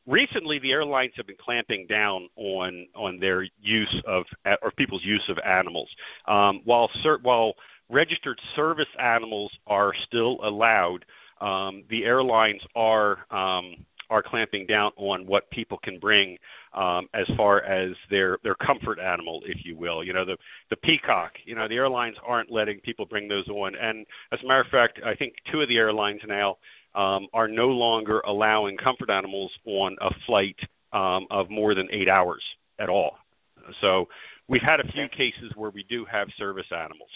Recently, 0.07 0.61
the 0.61 0.71
airlines 0.71 1.13
have 1.17 1.27
been 1.27 1.37
clamping 1.45 1.87
down 1.89 2.29
on 2.37 2.87
on 2.95 3.19
their 3.19 3.43
use 3.61 4.03
of 4.07 4.25
or 4.63 4.71
people's 4.71 5.05
use 5.05 5.25
of 5.29 5.39
animals. 5.45 5.89
Um, 6.27 6.61
while 6.65 6.89
ser- 7.03 7.19
while 7.23 7.55
registered 7.91 8.41
service 8.55 8.89
animals 9.01 9.51
are 9.67 9.93
still 10.07 10.39
allowed, 10.45 11.05
um, 11.41 11.83
the 11.91 12.05
airlines 12.05 12.63
are 12.77 13.27
um, 13.33 13.85
are 14.13 14.23
clamping 14.23 14.67
down 14.67 14.93
on 14.97 15.27
what 15.27 15.51
people 15.51 15.79
can 15.83 15.99
bring 15.99 16.37
um, 16.75 17.09
as 17.15 17.27
far 17.37 17.63
as 17.63 17.93
their 18.11 18.39
their 18.45 18.55
comfort 18.55 18.99
animal, 18.99 19.41
if 19.47 19.65
you 19.65 19.77
will. 19.77 20.05
You 20.05 20.13
know, 20.13 20.25
the 20.25 20.37
the 20.71 20.77
peacock. 20.77 21.33
You 21.45 21.55
know, 21.55 21.67
the 21.67 21.77
airlines 21.77 22.17
aren't 22.27 22.51
letting 22.53 22.81
people 22.81 23.07
bring 23.07 23.27
those 23.27 23.49
on. 23.49 23.75
And 23.75 24.07
as 24.33 24.39
a 24.45 24.47
matter 24.47 24.61
of 24.61 24.67
fact, 24.69 25.01
I 25.05 25.15
think 25.15 25.35
two 25.51 25.63
of 25.63 25.69
the 25.69 25.79
airlines 25.79 26.21
now 26.29 26.59
um, 26.95 27.27
are 27.33 27.49
no 27.49 27.69
longer 27.69 28.21
allowing 28.21 28.77
comfort 28.77 29.11
animals 29.11 29.51
on 29.65 29.97
a 30.01 30.11
flight 30.27 30.57
um, 30.93 31.27
of 31.31 31.49
more 31.49 31.75
than 31.75 31.89
eight 31.91 32.09
hours 32.09 32.43
at 32.79 32.91
all. 32.91 33.17
So 33.81 34.09
we've 34.49 34.63
had 34.63 34.81
a 34.81 34.93
few 34.93 35.09
cases 35.09 35.53
where 35.57 35.71
we 35.71 35.85
do 35.89 36.05
have 36.05 36.29
service 36.39 36.71
animals. 36.71 37.11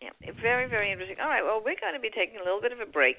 Yeah, 0.00 0.16
very, 0.40 0.66
very 0.66 0.90
interesting. 0.90 1.16
All 1.20 1.28
right, 1.28 1.44
well, 1.44 1.60
we're 1.60 1.76
going 1.76 1.92
to 1.92 2.00
be 2.00 2.08
taking 2.08 2.40
a 2.40 2.44
little 2.44 2.60
bit 2.60 2.72
of 2.72 2.80
a 2.80 2.88
break, 2.88 3.16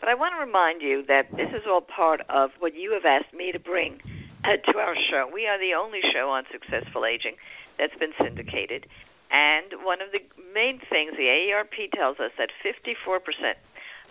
but 0.00 0.08
I 0.08 0.14
want 0.14 0.32
to 0.32 0.40
remind 0.40 0.80
you 0.80 1.04
that 1.06 1.28
this 1.36 1.52
is 1.52 1.68
all 1.68 1.82
part 1.82 2.22
of 2.30 2.50
what 2.58 2.74
you 2.74 2.92
have 2.92 3.04
asked 3.04 3.34
me 3.34 3.52
to 3.52 3.60
bring 3.60 4.00
uh, 4.44 4.56
to 4.72 4.78
our 4.78 4.96
show. 4.96 5.28
We 5.28 5.46
are 5.46 5.60
the 5.60 5.76
only 5.76 6.00
show 6.00 6.30
on 6.30 6.44
successful 6.50 7.04
aging 7.04 7.36
that's 7.78 7.94
been 8.00 8.16
syndicated. 8.16 8.86
And 9.30 9.84
one 9.84 10.00
of 10.00 10.08
the 10.12 10.24
main 10.54 10.80
things 10.88 11.12
the 11.20 11.28
AARP 11.28 11.92
tells 11.92 12.18
us 12.18 12.32
that 12.38 12.48
54% 12.64 13.20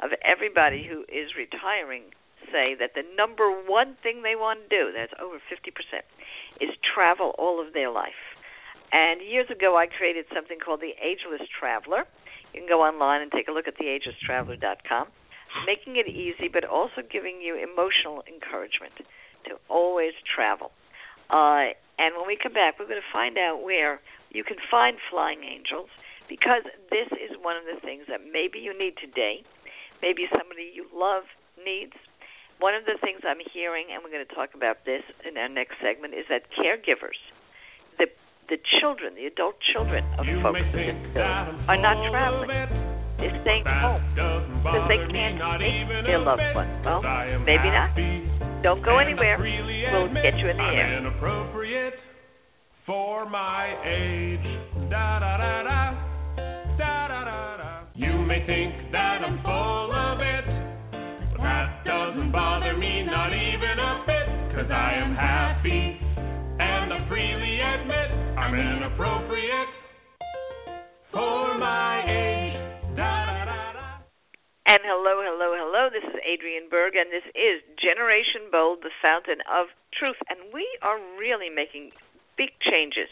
of 0.06 0.12
everybody 0.22 0.86
who 0.86 1.02
is 1.10 1.34
retiring 1.34 2.14
say 2.52 2.76
that 2.78 2.94
the 2.94 3.04
number 3.18 3.50
one 3.50 3.98
thing 4.02 4.22
they 4.22 4.36
want 4.36 4.70
to 4.70 4.70
do, 4.70 4.92
that's 4.94 5.14
over 5.22 5.38
50%, 5.50 5.74
is 6.60 6.70
travel 6.82 7.34
all 7.38 7.66
of 7.66 7.74
their 7.74 7.90
life. 7.90 8.31
And 8.92 9.22
years 9.22 9.50
ago, 9.50 9.78
I 9.78 9.88
created 9.88 10.26
something 10.34 10.60
called 10.60 10.82
the 10.82 10.94
Ageless 11.02 11.48
Traveler. 11.48 12.04
You 12.54 12.62
can 12.62 12.70
go 12.70 12.82
online 12.82 13.22
and 13.22 13.32
take 13.32 13.48
a 13.48 13.52
look 13.52 13.68
at 13.68 13.78
theagelesstraveler.com, 13.78 15.08
making 15.66 15.96
it 15.96 16.08
easy, 16.08 16.50
but 16.52 16.66
also 16.66 17.02
giving 17.10 17.40
you 17.42 17.56
emotional 17.56 18.24
encouragement 18.28 18.94
to 19.48 19.56
always 19.70 20.12
travel. 20.28 20.72
Uh, 21.30 21.72
and 21.98 22.16
when 22.18 22.28
we 22.28 22.36
come 22.36 22.54
back, 22.54 22.80
we're 22.80 22.88
going 22.88 23.00
to 23.00 23.14
find 23.14 23.38
out 23.38 23.64
where 23.64 24.02
you 24.32 24.44
can 24.44 24.58
find 24.70 24.98
flying 25.10 25.44
angels 25.44 25.88
because 26.28 26.64
this 26.90 27.08
is 27.12 27.36
one 27.42 27.56
of 27.56 27.64
the 27.64 27.80
things 27.80 28.04
that 28.08 28.20
maybe 28.24 28.60
you 28.60 28.78
need 28.78 28.96
today, 29.00 29.44
maybe 30.02 30.28
somebody 30.32 30.72
you 30.74 30.88
love 30.94 31.24
needs. 31.64 31.94
One 32.60 32.76
of 32.76 32.86
the 32.86 32.96
things 33.02 33.22
I'm 33.28 33.42
hearing, 33.52 33.88
and 33.92 34.04
we're 34.04 34.12
going 34.12 34.26
to 34.26 34.36
talk 34.36 34.56
about 34.56 34.86
this 34.86 35.04
in 35.28 35.38
our 35.38 35.50
next 35.50 35.76
segment, 35.82 36.14
is 36.14 36.26
that 36.30 36.48
caregivers, 36.56 37.20
the 37.98 38.08
the 38.52 38.60
children, 38.84 39.16
the 39.16 39.32
adult 39.32 39.56
children 39.72 40.04
of 40.20 40.28
You 40.28 40.44
folks 40.44 40.60
may 40.60 40.68
with 40.68 40.76
think 40.76 40.92
disabilities, 40.92 41.16
uh, 41.16 41.24
that 41.24 41.48
I'm 41.48 41.70
are 41.72 41.80
not 41.80 41.96
traveling. 42.12 42.52
They're 43.18 43.42
staying 43.48 43.64
home 43.64 44.04
because 44.12 44.88
they 44.92 45.00
can't 45.08 45.40
even 45.40 46.04
their 46.04 46.20
loved 46.20 46.44
ones. 46.54 46.68
Well, 46.84 47.00
'cause 47.00 47.08
I 47.08 47.32
am 47.32 47.46
maybe 47.48 47.72
not. 47.72 47.96
Don't 48.62 48.84
go 48.84 48.98
anywhere. 48.98 49.40
We'll 49.40 50.12
get 50.22 50.36
you 50.38 50.50
in 50.50 50.58
the 50.58 50.64
air. 50.64 50.98
inappropriate 51.00 51.98
for 52.86 53.26
my 53.26 53.72
age. 53.86 54.46
Da 54.90 55.20
da 55.20 55.38
da 55.38 55.64
da. 55.64 55.94
Da 56.78 57.08
da 57.08 57.24
da 57.24 57.58
da. 57.58 57.70
You 57.96 58.12
may 58.12 58.42
think 58.42 58.92
that 58.92 59.24
I'm 59.24 59.40
full 59.40 59.94
of 59.94 60.20
it, 60.20 60.46
but 61.32 61.42
that 61.42 61.86
doesn't 61.86 62.32
bother 62.32 62.74
me, 62.74 63.04
not 63.04 63.32
even 63.32 63.80
a 63.80 64.04
bit, 64.06 64.28
cause 64.56 64.70
I 64.70 64.94
am 64.96 65.16
happy. 65.16 66.01
Inappropriate 68.52 69.72
for 71.14 71.58
my 71.58 72.04
age. 72.04 72.60
Da 72.98 73.26
da 73.26 73.46
da. 73.46 74.04
And 74.68 74.80
hello, 74.84 75.24
hello, 75.24 75.56
hello. 75.56 75.88
This 75.88 76.04
is 76.04 76.20
Adrian 76.28 76.68
Berg, 76.70 76.96
and 77.00 77.08
this 77.16 77.24
is 77.32 77.64
Generation 77.80 78.52
Bold, 78.52 78.80
the 78.84 78.92
fountain 79.02 79.40
of 79.48 79.68
truth. 79.96 80.18
And 80.28 80.52
we 80.54 80.68
are 80.82 81.00
really 81.18 81.48
making 81.48 81.92
big 82.36 82.50
changes. 82.60 83.08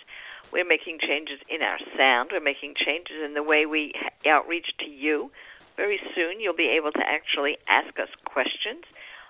We're 0.51 0.67
making 0.67 0.99
changes 0.99 1.39
in 1.47 1.61
our 1.61 1.79
sound. 1.95 2.31
We're 2.33 2.43
making 2.43 2.75
changes 2.75 3.23
in 3.23 3.33
the 3.33 3.43
way 3.43 3.65
we 3.65 3.93
outreach 4.27 4.75
to 4.83 4.91
you. 4.91 5.31
Very 5.77 6.01
soon, 6.13 6.41
you'll 6.41 6.51
be 6.51 6.67
able 6.75 6.91
to 6.91 7.03
actually 7.07 7.55
ask 7.69 7.97
us 7.97 8.09
questions 8.25 8.83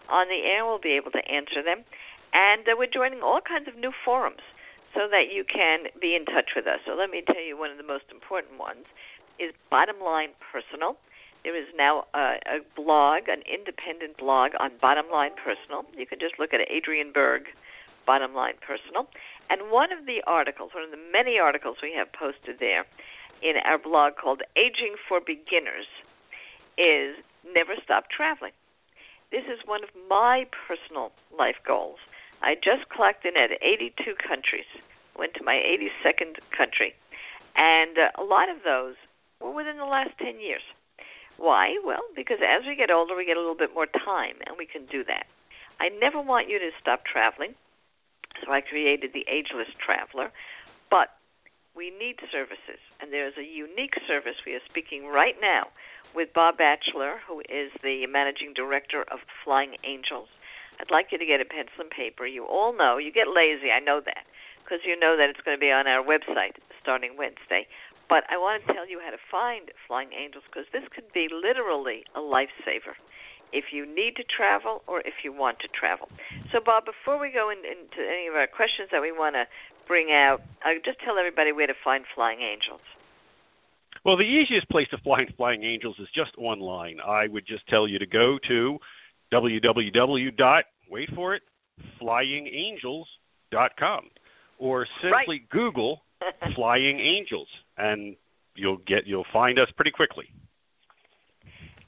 on 0.10 0.26
the 0.26 0.42
air. 0.42 0.66
We'll 0.66 0.82
be 0.82 0.98
able 0.98 1.12
to 1.12 1.22
answer 1.30 1.62
them. 1.62 1.86
And 2.34 2.66
uh, 2.66 2.74
we're 2.74 2.90
joining 2.90 3.22
all 3.22 3.42
kinds 3.46 3.68
of 3.68 3.78
new 3.78 3.94
forums 4.04 4.42
so 4.94 5.08
that 5.12 5.32
you 5.32 5.44
can 5.44 5.86
be 6.02 6.16
in 6.16 6.26
touch 6.26 6.52
with 6.56 6.68
us. 6.68 6.80
So 6.86 6.96
let 6.96 7.10
me 7.10 7.22
tell 7.26 7.42
you 7.42 7.58
one 7.58 7.72
of 7.72 7.78
the 7.78 7.84
most 7.84 8.06
important 8.12 8.60
ones 8.60 8.86
is 9.40 9.54
Bottom 9.70 9.98
Line 10.04 10.30
Personal. 10.52 10.98
There 11.44 11.56
is 11.56 11.68
now 11.78 12.06
a, 12.14 12.36
a 12.46 12.60
blog, 12.76 13.30
an 13.30 13.44
independent 13.48 14.18
blog 14.18 14.52
on 14.60 14.72
Bottom 14.82 15.06
Line 15.12 15.32
Personal. 15.38 15.86
You 15.96 16.06
can 16.06 16.20
just 16.20 16.36
look 16.38 16.54
at 16.54 16.60
Adrian 16.70 17.12
Berg, 17.14 17.44
Bottom 18.06 18.34
Line 18.34 18.56
Personal. 18.60 19.08
And 19.50 19.72
one 19.72 19.92
of 19.92 20.06
the 20.06 20.22
articles, 20.28 20.72
one 20.74 20.84
of 20.84 20.92
the 20.92 21.00
many 21.12 21.40
articles 21.40 21.78
we 21.82 21.94
have 21.96 22.12
posted 22.12 22.60
there 22.60 22.86
in 23.42 23.56
our 23.64 23.78
blog 23.78 24.14
called 24.18 24.42
Aging 24.58 24.96
for 25.08 25.22
Beginners, 25.22 25.88
is 26.78 27.16
Never 27.54 27.76
Stop 27.84 28.10
Traveling. 28.10 28.52
This 29.32 29.46
is 29.46 29.60
one 29.66 29.84
of 29.84 29.90
my 30.10 30.46
personal 30.68 31.12
life 31.38 31.58
goals. 31.66 32.00
I 32.42 32.56
just 32.56 32.88
clocked 32.90 33.26
in 33.26 33.36
at 33.36 33.52
82 33.62 34.16
countries, 34.16 34.68
went 35.18 35.34
to 35.36 35.44
my 35.44 35.56
82nd 35.56 36.40
country, 36.56 36.96
and 37.56 37.98
uh, 37.98 38.22
a 38.22 38.24
lot 38.24 38.50
of 38.50 38.64
those 38.64 38.96
were 39.42 39.52
within 39.52 39.78
the 39.78 39.86
last 39.86 40.12
10 40.20 40.40
years. 40.40 40.62
Why? 41.38 41.80
Well, 41.84 42.04
because 42.16 42.40
as 42.44 42.66
we 42.68 42.76
get 42.76 42.92
older, 42.92 43.16
we 43.16 43.26
get 43.26 43.38
a 43.38 43.40
little 43.40 43.56
bit 43.56 43.74
more 43.74 43.88
time, 43.88 44.36
and 44.48 44.58
we 44.58 44.66
can 44.66 44.86
do 44.86 45.04
that. 45.06 45.26
I 45.80 45.90
never 45.90 46.20
want 46.22 46.50
you 46.50 46.60
to 46.60 46.72
stop 46.82 47.06
traveling, 47.06 47.56
so 48.44 48.52
I 48.52 48.62
created 48.62 49.12
the 49.14 49.26
Ageless 49.28 49.72
Traveler, 49.80 50.32
but 50.92 51.16
we 51.76 51.92
need 51.92 52.20
services, 52.32 52.80
and 53.00 53.12
there's 53.14 53.38
a 53.38 53.44
unique 53.44 53.96
service 54.08 54.36
we 54.46 54.54
are 54.54 54.64
speaking 54.70 55.08
right 55.08 55.36
now 55.42 55.68
with 56.16 56.34
Bob 56.34 56.58
Bacheler, 56.58 57.20
who 57.28 57.40
is 57.42 57.72
the 57.84 58.06
managing 58.08 58.54
director 58.54 59.04
of 59.04 59.20
Flying 59.44 59.76
Angels. 59.86 60.28
I'd 60.80 60.92
like 60.92 61.12
you 61.12 61.18
to 61.18 61.26
get 61.26 61.42
a 61.42 61.46
pencil 61.46 61.84
and 61.84 61.90
paper. 61.90 62.26
You 62.26 62.46
all 62.46 62.76
know, 62.76 62.98
you 62.98 63.12
get 63.12 63.28
lazy, 63.28 63.72
I 63.72 63.80
know 63.80 64.02
that, 64.04 64.24
because 64.64 64.80
you 64.86 64.98
know 64.98 65.18
that 65.18 65.30
it's 65.30 65.42
going 65.42 65.58
to 65.58 65.62
be 65.62 65.72
on 65.72 65.88
our 65.88 66.04
website 66.04 66.56
starting 66.82 67.18
Wednesday. 67.18 67.68
But 68.08 68.24
I 68.32 68.38
want 68.38 68.66
to 68.66 68.74
tell 68.74 68.90
you 68.90 69.00
how 69.04 69.12
to 69.12 69.22
find 69.30 69.70
Flying 69.88 70.10
Angels 70.18 70.44
because 70.50 70.66
this 70.74 70.84
could 70.90 71.12
be 71.14 71.30
literally 71.30 72.04
a 72.16 72.20
lifesaver 72.20 72.98
if 73.54 73.66
you 73.72 73.86
need 73.86 74.16
to 74.16 74.24
travel 74.24 74.82
or 74.88 75.02
if 75.02 75.22
you 75.24 75.34
want 75.34 75.60
to 75.60 75.68
travel. 75.68 76.10
So, 76.52 76.60
Bob, 76.64 76.86
before 76.86 77.20
we 77.20 77.32
go 77.32 77.50
in, 77.50 77.60
into 77.60 78.02
any 78.02 78.28
of 78.28 78.36
our 78.36 78.48
questions 78.48 78.90
that 78.92 79.02
we 79.02 79.12
want 79.12 79.36
to 79.36 79.46
bring 79.88 80.12
out, 80.12 80.42
I'll 80.66 80.82
just 80.84 81.00
tell 81.06 81.18
everybody 81.18 81.52
where 81.52 81.68
to 81.68 81.74
find 81.84 82.06
Flying 82.16 82.42
Angels. 82.42 82.82
Well, 84.06 84.18
the 84.18 84.24
easiest 84.24 84.70
place 84.70 84.88
to 84.90 84.98
find 85.04 85.32
Flying 85.36 85.64
Angels 85.64 85.98
is 86.00 86.08
just 86.16 86.32
online. 86.38 86.98
I 87.06 87.28
would 87.28 87.46
just 87.46 87.68
tell 87.68 87.88
you 87.88 88.00
to 88.00 88.06
go 88.06 88.40
to 88.48 88.80
www. 89.34 90.62
Wait 90.90 91.10
for 91.14 91.36
it, 91.36 91.44
flyingangels.com, 92.02 94.10
or 94.58 94.88
simply 95.02 95.40
Right. 95.40 95.50
Google 95.50 96.02
Flying 96.56 97.00
Angels, 97.00 97.48
and 97.78 98.16
you'll 98.56 98.78
get 98.86 99.08
you'll 99.08 99.26
find 99.32 99.58
us 99.60 99.70
pretty 99.76 99.92
quickly. 99.92 100.26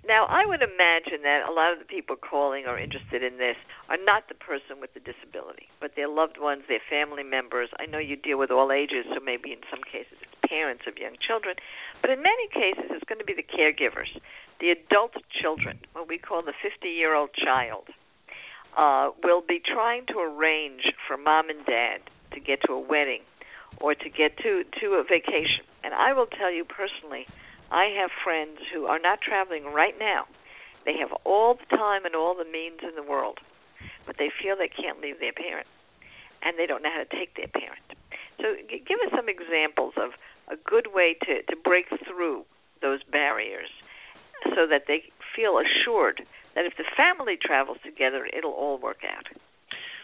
Now, 0.08 0.26
I 0.26 0.46
would 0.46 0.62
imagine 0.64 1.22
that 1.24 1.48
a 1.48 1.52
lot 1.54 1.74
of 1.74 1.80
the 1.80 1.86
people 1.86 2.16
calling 2.16 2.66
or 2.66 2.80
interested 2.80 3.22
in 3.22 3.38
this 3.38 3.56
are 3.88 3.98
not 4.02 4.28
the 4.30 4.36
person 4.36 4.80
with 4.82 4.94
the 4.94 5.00
disability, 5.00 5.68
but 5.80 5.92
their 5.96 6.08
loved 6.10 6.38
ones, 6.40 6.64
their 6.68 6.82
family 6.90 7.24
members. 7.24 7.70
I 7.80 7.86
know 7.86 8.00
you 8.00 8.16
deal 8.16 8.40
with 8.40 8.50
all 8.50 8.72
ages, 8.72 9.06
so 9.14 9.20
maybe 9.24 9.52
in 9.54 9.60
some 9.70 9.82
cases 9.86 10.18
it's 10.22 10.41
parents 10.52 10.84
of 10.88 10.98
young 10.98 11.16
children, 11.26 11.56
but 12.02 12.12
in 12.12 12.22
many 12.22 12.48
cases 12.50 12.92
it's 12.92 13.08
going 13.08 13.20
to 13.20 13.26
be 13.26 13.34
the 13.34 13.48
caregivers, 13.48 14.12
the 14.60 14.72
adult 14.72 15.14
children, 15.32 15.80
what 15.94 16.08
we 16.08 16.18
call 16.18 16.42
the 16.44 16.54
50 16.62 16.90
year 16.90 17.16
old 17.16 17.30
child, 17.34 17.88
uh, 18.78 19.12
will 19.24 19.42
be 19.42 19.62
trying 19.64 20.06
to 20.08 20.20
arrange 20.20 20.92
for 21.08 21.18
mom 21.18 21.50
and 21.50 21.66
dad 21.66 22.02
to 22.34 22.40
get 22.40 22.60
to 22.68 22.74
a 22.74 22.80
wedding 22.80 23.22
or 23.80 23.96
to 23.96 24.10
get 24.10 24.38
to, 24.38 24.64
to 24.80 24.94
a 24.96 25.04
vacation. 25.04 25.64
And 25.84 25.94
I 25.94 26.14
will 26.14 26.28
tell 26.28 26.52
you 26.52 26.66
personally, 26.66 27.26
I 27.72 27.86
have 28.00 28.12
friends 28.24 28.60
who 28.74 28.86
are 28.86 29.00
not 29.00 29.22
traveling 29.22 29.66
right 29.66 29.96
now. 29.98 30.26
They 30.86 30.98
have 30.98 31.12
all 31.24 31.56
the 31.56 31.78
time 31.78 32.06
and 32.06 32.16
all 32.16 32.36
the 32.36 32.46
means 32.46 32.80
in 32.84 32.96
the 32.96 33.04
world, 33.04 33.40
but 34.06 34.18
they 34.18 34.30
feel 34.42 34.56
they 34.58 34.68
can't 34.68 35.02
leave 35.02 35.20
their 35.20 35.34
parent, 35.34 35.68
and 36.42 36.58
they 36.58 36.66
don't 36.66 36.82
know 36.82 36.92
how 36.92 37.04
to 37.04 37.18
take 37.18 37.36
their 37.36 37.48
parent. 37.48 37.82
So, 38.42 38.56
give 38.68 38.98
us 39.06 39.14
some 39.16 39.30
examples 39.30 39.94
of 39.98 40.12
a 40.52 40.56
good 40.70 40.88
way 40.94 41.16
to, 41.26 41.42
to 41.44 41.56
break 41.64 41.86
through 42.08 42.44
those 42.82 43.00
barriers 43.12 43.70
so 44.56 44.68
that 44.68 44.84
they 44.88 45.04
feel 45.36 45.60
assured 45.60 46.22
that 46.56 46.66
if 46.66 46.74
the 46.78 46.84
family 46.98 47.38
travels 47.42 47.78
together, 47.84 48.28
it'll 48.36 48.52
all 48.52 48.78
work 48.78 49.00
out. 49.10 49.26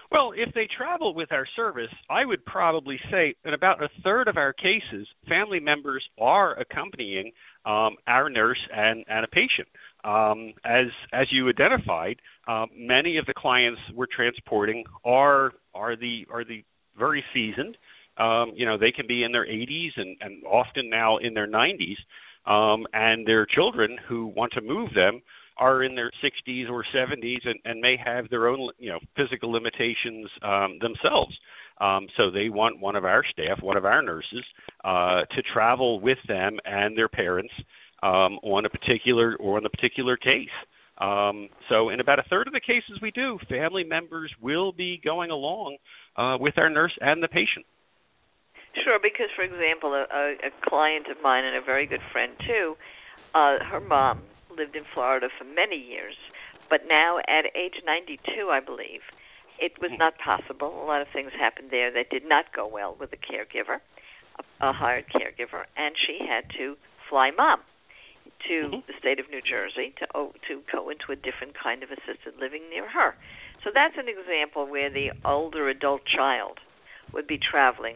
Well, 0.10 0.32
if 0.34 0.54
they 0.54 0.68
travel 0.68 1.14
with 1.14 1.34
our 1.34 1.46
service, 1.56 1.92
I 2.10 2.24
would 2.24 2.46
probably 2.46 2.98
say 3.12 3.36
in 3.44 3.54
about 3.54 3.84
a 3.84 3.90
third 4.04 4.30
of 4.30 4.38
our 4.38 4.54
cases, 4.54 5.06
family 5.28 5.60
members 5.60 6.08
are 6.18 6.58
accompanying 6.58 7.34
um, 7.66 7.98
our 8.08 8.30
nurse 8.30 8.60
and, 8.74 9.04
and 9.10 9.26
a 9.26 9.28
patient. 9.28 9.68
Um, 10.06 10.54
as 10.64 10.86
as 11.12 11.28
you 11.32 11.50
identified, 11.50 12.22
um, 12.48 12.70
many 12.74 13.18
of 13.18 13.26
the 13.26 13.34
clients 13.34 13.82
we're 13.94 14.06
transporting 14.06 14.86
are 15.04 15.52
are 15.74 15.98
the 15.98 16.26
are 16.32 16.46
the 16.46 16.64
very 16.98 17.24
seasoned. 17.34 17.78
Um, 18.20 18.54
you 18.56 18.66
know, 18.66 18.78
they 18.78 18.92
can 18.92 19.08
be 19.08 19.24
in 19.24 19.32
their 19.32 19.46
80s 19.46 19.92
and, 19.96 20.18
and 20.22 20.44
often 20.46 20.90
now 20.90 21.18
in 21.18 21.34
their 21.34 21.48
90s, 21.48 21.98
um, 22.46 22.86
and 22.94 23.28
their 23.28 23.46
children 23.46 23.98
who 24.08 24.28
want 24.28 24.54
to 24.54 24.62
move 24.62 24.94
them 24.94 25.22
are 25.58 25.84
in 25.84 25.96
their 25.96 26.12
60s 26.24 26.70
or 26.70 26.86
70s 26.96 27.46
and, 27.46 27.60
and 27.66 27.82
may 27.82 27.98
have 27.98 28.30
their 28.30 28.48
own 28.48 28.70
you 28.78 28.90
know 28.90 29.00
physical 29.16 29.52
limitations 29.52 30.30
um, 30.44 30.78
themselves. 30.82 31.36
Um, 31.80 32.08
so 32.18 32.32
they 32.32 32.50
want 32.50 32.80
one 32.80 32.96
of 32.96 33.06
our 33.06 33.24
staff, 33.32 33.62
one 33.62 33.78
of 33.78 33.86
our 33.86 34.02
nurses, 34.02 34.44
uh, 34.84 35.22
to 35.36 35.42
travel 35.54 36.00
with 36.00 36.18
them 36.28 36.58
and 36.66 36.98
their 36.98 37.08
parents 37.08 37.54
um, 38.02 38.40
on 38.44 38.66
a 38.66 38.70
particular 38.70 39.36
or 39.36 39.58
on 39.58 39.66
a 39.66 39.70
particular 39.70 40.18
case. 40.18 40.50
Um, 41.00 41.50
so 41.70 41.90
in 41.90 42.00
about 42.00 42.18
a 42.18 42.24
third 42.24 42.48
of 42.48 42.54
the 42.54 42.60
cases 42.60 43.00
we 43.02 43.12
do, 43.12 43.38
family 43.48 43.84
members 43.84 44.32
will 44.42 44.72
be 44.72 45.00
going 45.04 45.30
along 45.30 45.78
uh, 46.16 46.38
with 46.40 46.58
our 46.58 46.70
nurse 46.70 46.98
and 47.02 47.22
the 47.22 47.28
patient. 47.28 47.66
Sure, 48.84 49.00
because 49.02 49.28
for 49.36 49.44
example, 49.44 49.94
a, 49.94 50.06
a, 50.14 50.24
a 50.48 50.52
client 50.68 51.08
of 51.10 51.18
mine 51.24 51.44
and 51.46 51.56
a 51.56 51.62
very 51.62 51.86
good 51.88 52.02
friend 52.12 52.34
too, 52.46 52.76
uh, 53.34 53.58
her 53.70 53.82
mom 53.88 54.20
lived 54.56 54.76
in 54.76 54.84
Florida 54.94 55.28
for 55.38 55.44
many 55.46 55.76
years, 55.76 56.16
But 56.70 56.82
now, 56.88 57.20
at 57.28 57.46
age 57.56 57.80
92, 57.86 58.50
I 58.52 58.60
believe, 58.60 59.02
it 59.60 59.74
was 59.80 59.92
Mm-hmm. 59.92 60.00
not 60.00 60.18
possible. 60.20 60.84
A 60.84 60.86
lot 60.86 61.02
of 61.02 61.08
things 61.14 61.32
happened 61.34 61.72
there 61.72 61.92
that 61.92 62.10
did 62.10 62.28
not 62.28 62.46
go 62.54 62.68
well 62.68 62.96
with 63.00 63.12
the 63.12 63.18
caregiver, 63.18 63.80
a, 64.38 64.68
a 64.70 64.74
hired 64.74 65.06
caregiver, 65.10 65.64
and 65.76 65.96
she 65.98 66.20
had 66.28 66.44
to 66.58 66.76
fly 67.10 67.32
mom 67.32 67.62
to 68.48 68.72
Mhm. 68.72 68.84
the 68.88 68.94
state 69.00 69.20
of 69.20 69.30
New 69.30 69.42
Jersey 69.42 69.94
to 70.00 70.08
oh, 70.14 70.34
to 70.48 70.62
go 70.72 70.90
into 70.90 71.12
a 71.12 71.16
different 71.16 71.56
kind 71.58 71.82
of 71.84 71.90
assisted 71.92 72.36
living 72.40 72.70
near 72.70 72.88
her. 72.90 73.16
So 73.64 73.72
that's 73.74 73.98
an 73.98 74.08
example 74.08 74.68
where 74.68 74.90
the 74.92 75.12
older 75.26 75.70
adult 75.70 76.06
child 76.06 76.60
would 77.14 77.28
be 77.28 77.38
traveling 77.40 77.96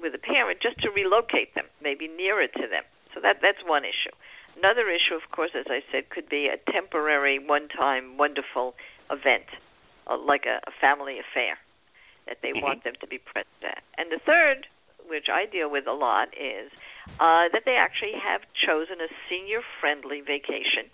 with 0.00 0.14
a 0.14 0.18
parent 0.18 0.60
just 0.60 0.78
to 0.82 0.90
relocate 0.90 1.54
them, 1.54 1.66
maybe 1.82 2.08
nearer 2.08 2.46
to 2.46 2.66
them. 2.68 2.84
So 3.14 3.20
that 3.20 3.38
that's 3.42 3.62
one 3.64 3.84
issue. 3.84 4.14
Another 4.56 4.88
issue, 4.88 5.14
of 5.14 5.30
course, 5.30 5.50
as 5.54 5.66
I 5.68 5.82
said, 5.92 6.08
could 6.10 6.28
be 6.28 6.48
a 6.48 6.56
temporary, 6.72 7.38
one-time, 7.38 8.16
wonderful 8.16 8.74
event, 9.10 9.44
uh, 10.06 10.16
like 10.16 10.46
a, 10.46 10.60
a 10.66 10.72
family 10.80 11.18
affair 11.18 11.58
that 12.26 12.38
they 12.42 12.52
Mhm. 12.52 12.62
want 12.62 12.84
them 12.84 12.94
to 13.00 13.06
be 13.06 13.18
present 13.18 13.62
at. 13.62 13.82
And 13.98 14.10
the 14.10 14.18
third, 14.18 14.66
which 15.06 15.28
I 15.28 15.44
deal 15.46 15.68
with 15.68 15.86
a 15.86 15.92
lot, 15.92 16.28
is 16.36 16.72
uh, 17.20 17.48
that 17.52 17.64
they 17.64 17.76
actually 17.76 18.12
have 18.12 18.42
chosen 18.54 19.00
a 19.00 19.08
senior-friendly 19.28 20.22
vacation, 20.22 20.90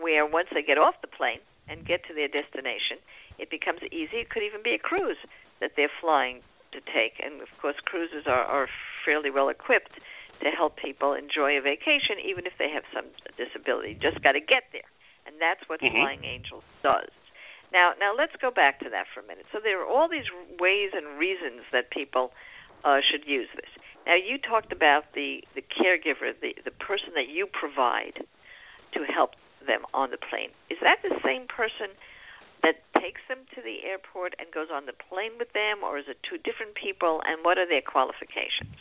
where 0.00 0.24
once 0.26 0.48
they 0.52 0.62
get 0.62 0.78
off 0.78 1.00
the 1.00 1.08
plane 1.08 1.40
and 1.68 1.84
get 1.84 2.04
to 2.08 2.14
their 2.14 2.28
destination, 2.28 2.98
it 3.38 3.50
becomes 3.50 3.80
easy. 3.92 4.18
It 4.18 4.30
could 4.30 4.42
even 4.42 4.62
be 4.62 4.74
a 4.74 4.78
cruise 4.78 5.18
that 5.60 5.76
they're 5.76 5.92
flying 6.00 6.42
to 6.72 6.80
take. 6.80 7.20
And 7.22 7.40
of 7.40 7.48
course, 7.60 7.76
cruises 7.84 8.26
are, 8.26 8.44
are 8.44 8.68
fairly 9.04 9.30
well 9.30 9.48
equipped 9.48 9.98
to 10.42 10.48
help 10.50 10.76
people 10.76 11.12
enjoy 11.12 11.58
a 11.58 11.60
vacation, 11.60 12.16
even 12.24 12.46
if 12.46 12.54
they 12.58 12.70
have 12.70 12.84
some 12.94 13.06
disability. 13.36 13.98
Just 14.00 14.22
got 14.22 14.32
to 14.32 14.40
get 14.40 14.64
there, 14.72 14.88
and 15.26 15.36
that's 15.40 15.60
what 15.68 15.80
Mhm. 15.80 15.92
Flying 15.92 16.24
Angels 16.24 16.64
does. 16.82 17.10
Now, 17.72 17.94
now 18.00 18.14
let's 18.14 18.34
go 18.36 18.50
back 18.50 18.80
to 18.80 18.90
that 18.90 19.06
for 19.12 19.20
a 19.20 19.26
minute. 19.26 19.46
So 19.52 19.60
there 19.60 19.80
are 19.80 19.86
all 19.86 20.08
these 20.08 20.26
ways 20.58 20.90
and 20.94 21.18
reasons 21.18 21.62
that 21.72 21.90
people 21.90 22.32
uh, 22.82 23.00
should 23.02 23.26
use 23.28 23.48
this. 23.54 23.68
Now, 24.06 24.14
you 24.14 24.38
talked 24.38 24.72
about 24.72 25.12
the 25.12 25.44
the 25.54 25.62
caregiver, 25.62 26.32
the 26.40 26.56
the 26.64 26.70
person 26.70 27.12
that 27.14 27.28
you 27.28 27.46
provide 27.46 28.24
to 28.92 29.04
help 29.04 29.34
them 29.66 29.84
on 29.92 30.10
the 30.10 30.16
plane. 30.16 30.50
Is 30.70 30.78
that 30.80 31.02
the 31.02 31.20
same 31.22 31.46
person 31.46 31.90
that 32.62 32.82
takes 33.00 33.20
them 33.28 33.38
to 33.54 33.62
the 33.62 33.86
airport 33.88 34.34
and 34.38 34.52
goes 34.52 34.68
on 34.72 34.86
the 34.86 34.92
plane 35.08 35.32
with 35.38 35.52
them, 35.52 35.82
or 35.84 35.98
is 35.98 36.04
it 36.08 36.18
two 36.28 36.38
different 36.38 36.74
people? 36.74 37.20
And 37.26 37.44
what 37.44 37.58
are 37.58 37.68
their 37.68 37.82
qualifications? 37.82 38.76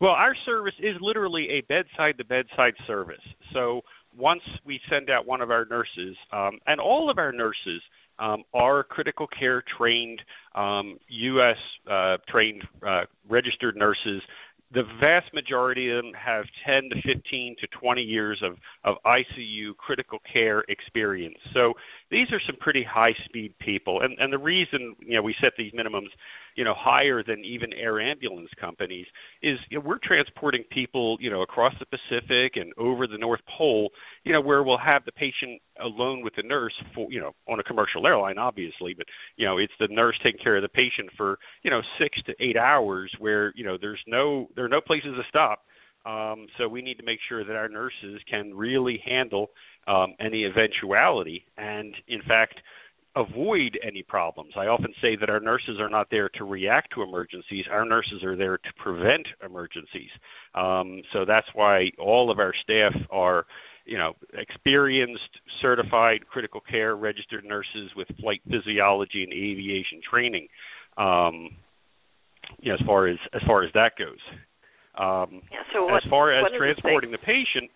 Well, 0.00 0.12
our 0.12 0.34
service 0.46 0.74
is 0.80 0.96
literally 1.00 1.48
a 1.50 1.60
bedside 1.62 2.18
to 2.18 2.24
bedside 2.24 2.74
service. 2.86 3.22
So 3.52 3.82
once 4.16 4.42
we 4.64 4.80
send 4.90 5.10
out 5.10 5.26
one 5.26 5.40
of 5.40 5.50
our 5.50 5.66
nurses, 5.66 6.16
um, 6.32 6.58
and 6.66 6.80
all 6.80 7.10
of 7.10 7.18
our 7.18 7.32
nurses 7.32 7.82
um, 8.18 8.42
are 8.54 8.82
critical 8.82 9.26
care 9.26 9.62
trained, 9.76 10.22
um, 10.54 10.98
U.S. 11.08 11.56
Uh, 11.90 12.16
trained 12.28 12.62
uh, 12.86 13.02
registered 13.28 13.76
nurses. 13.76 14.22
The 14.72 14.84
vast 15.02 15.34
majority 15.34 15.90
of 15.90 16.04
them 16.04 16.12
have 16.14 16.44
10 16.64 16.90
to 16.90 17.02
15 17.02 17.56
to 17.60 17.66
20 17.66 18.02
years 18.02 18.40
of, 18.42 18.56
of 18.84 18.96
ICU 19.04 19.76
critical 19.76 20.18
care 20.32 20.64
experience. 20.68 21.38
So 21.52 21.74
these 22.10 22.32
are 22.32 22.40
some 22.44 22.56
pretty 22.56 22.82
high 22.82 23.14
speed 23.24 23.54
people. 23.58 24.00
And, 24.02 24.18
and 24.18 24.32
the 24.32 24.38
reason 24.38 24.96
you 25.00 25.16
know 25.16 25.22
we 25.22 25.34
set 25.40 25.52
these 25.56 25.72
minimums 25.72 26.08
you 26.56 26.64
know 26.64 26.74
higher 26.76 27.22
than 27.22 27.44
even 27.44 27.72
air 27.72 28.00
ambulance 28.00 28.50
companies 28.60 29.06
is 29.42 29.58
you 29.70 29.78
know, 29.78 29.84
we're 29.86 29.98
transporting 30.02 30.64
people 30.70 31.16
you 31.20 31.30
know 31.30 31.42
across 31.42 31.74
the 31.78 31.86
Pacific 31.86 32.56
and 32.56 32.72
over 32.76 33.06
the 33.06 33.18
North 33.18 33.40
Pole 33.56 33.90
you 34.24 34.32
know 34.32 34.40
where 34.40 34.62
we'll 34.62 34.78
have 34.78 35.04
the 35.04 35.12
patient 35.12 35.60
alone 35.80 36.22
with 36.22 36.34
the 36.34 36.42
nurse 36.42 36.74
for 36.94 37.10
you 37.10 37.20
know 37.20 37.32
on 37.48 37.60
a 37.60 37.62
commercial 37.62 38.06
airline 38.06 38.38
obviously 38.38 38.94
but 38.94 39.06
you 39.36 39.46
know 39.46 39.58
it's 39.58 39.72
the 39.78 39.88
nurse 39.88 40.18
taking 40.22 40.40
care 40.42 40.56
of 40.56 40.62
the 40.62 40.68
patient 40.68 41.08
for 41.16 41.38
you 41.62 41.70
know 41.70 41.80
6 41.98 42.22
to 42.22 42.34
8 42.40 42.56
hours 42.56 43.12
where 43.18 43.52
you 43.56 43.64
know 43.64 43.78
there's 43.80 44.02
no 44.06 44.48
there 44.56 44.64
are 44.64 44.68
no 44.68 44.80
places 44.80 45.14
to 45.16 45.22
stop 45.28 45.64
um, 46.06 46.46
so 46.56 46.66
we 46.66 46.80
need 46.80 46.96
to 46.96 47.04
make 47.04 47.20
sure 47.28 47.44
that 47.44 47.56
our 47.56 47.68
nurses 47.68 48.22
can 48.28 48.54
really 48.54 49.02
handle 49.04 49.50
um, 49.86 50.14
any 50.20 50.44
eventuality 50.44 51.44
and 51.56 51.94
in 52.08 52.22
fact 52.22 52.60
avoid 53.16 53.78
any 53.82 54.02
problems. 54.02 54.52
I 54.56 54.66
often 54.66 54.94
say 55.00 55.16
that 55.16 55.28
our 55.28 55.40
nurses 55.40 55.80
are 55.80 55.88
not 55.88 56.08
there 56.10 56.28
to 56.30 56.44
react 56.44 56.92
to 56.94 57.02
emergencies. 57.02 57.66
Our 57.70 57.84
nurses 57.84 58.22
are 58.22 58.36
there 58.36 58.58
to 58.58 58.72
prevent 58.76 59.26
emergencies. 59.44 60.10
Um, 60.54 61.02
so 61.12 61.24
that's 61.24 61.48
why 61.54 61.90
all 61.98 62.30
of 62.30 62.38
our 62.38 62.54
staff 62.62 62.94
are, 63.10 63.46
you 63.84 63.98
know, 63.98 64.14
experienced, 64.34 65.40
certified 65.60 66.28
critical 66.28 66.60
care 66.60 66.94
registered 66.94 67.44
nurses 67.44 67.90
with 67.96 68.06
flight 68.20 68.42
physiology 68.48 69.24
and 69.24 69.32
aviation 69.32 70.00
training. 70.08 70.46
Um, 70.96 71.50
you 72.60 72.70
know, 72.70 72.74
as 72.74 72.86
far 72.86 73.06
as 73.06 73.18
as 73.32 73.42
far 73.42 73.64
as 73.64 73.72
that 73.74 73.96
goes. 73.96 74.18
Um, 74.96 75.42
Yeah. 75.50 75.62
So 75.72 75.86
what, 75.86 76.04
as 76.04 76.10
far 76.10 76.32
as 76.32 76.44
are 76.44 76.50
the 76.50 76.58
transporting 76.58 77.10
the 77.10 77.18
patient, 77.18 77.70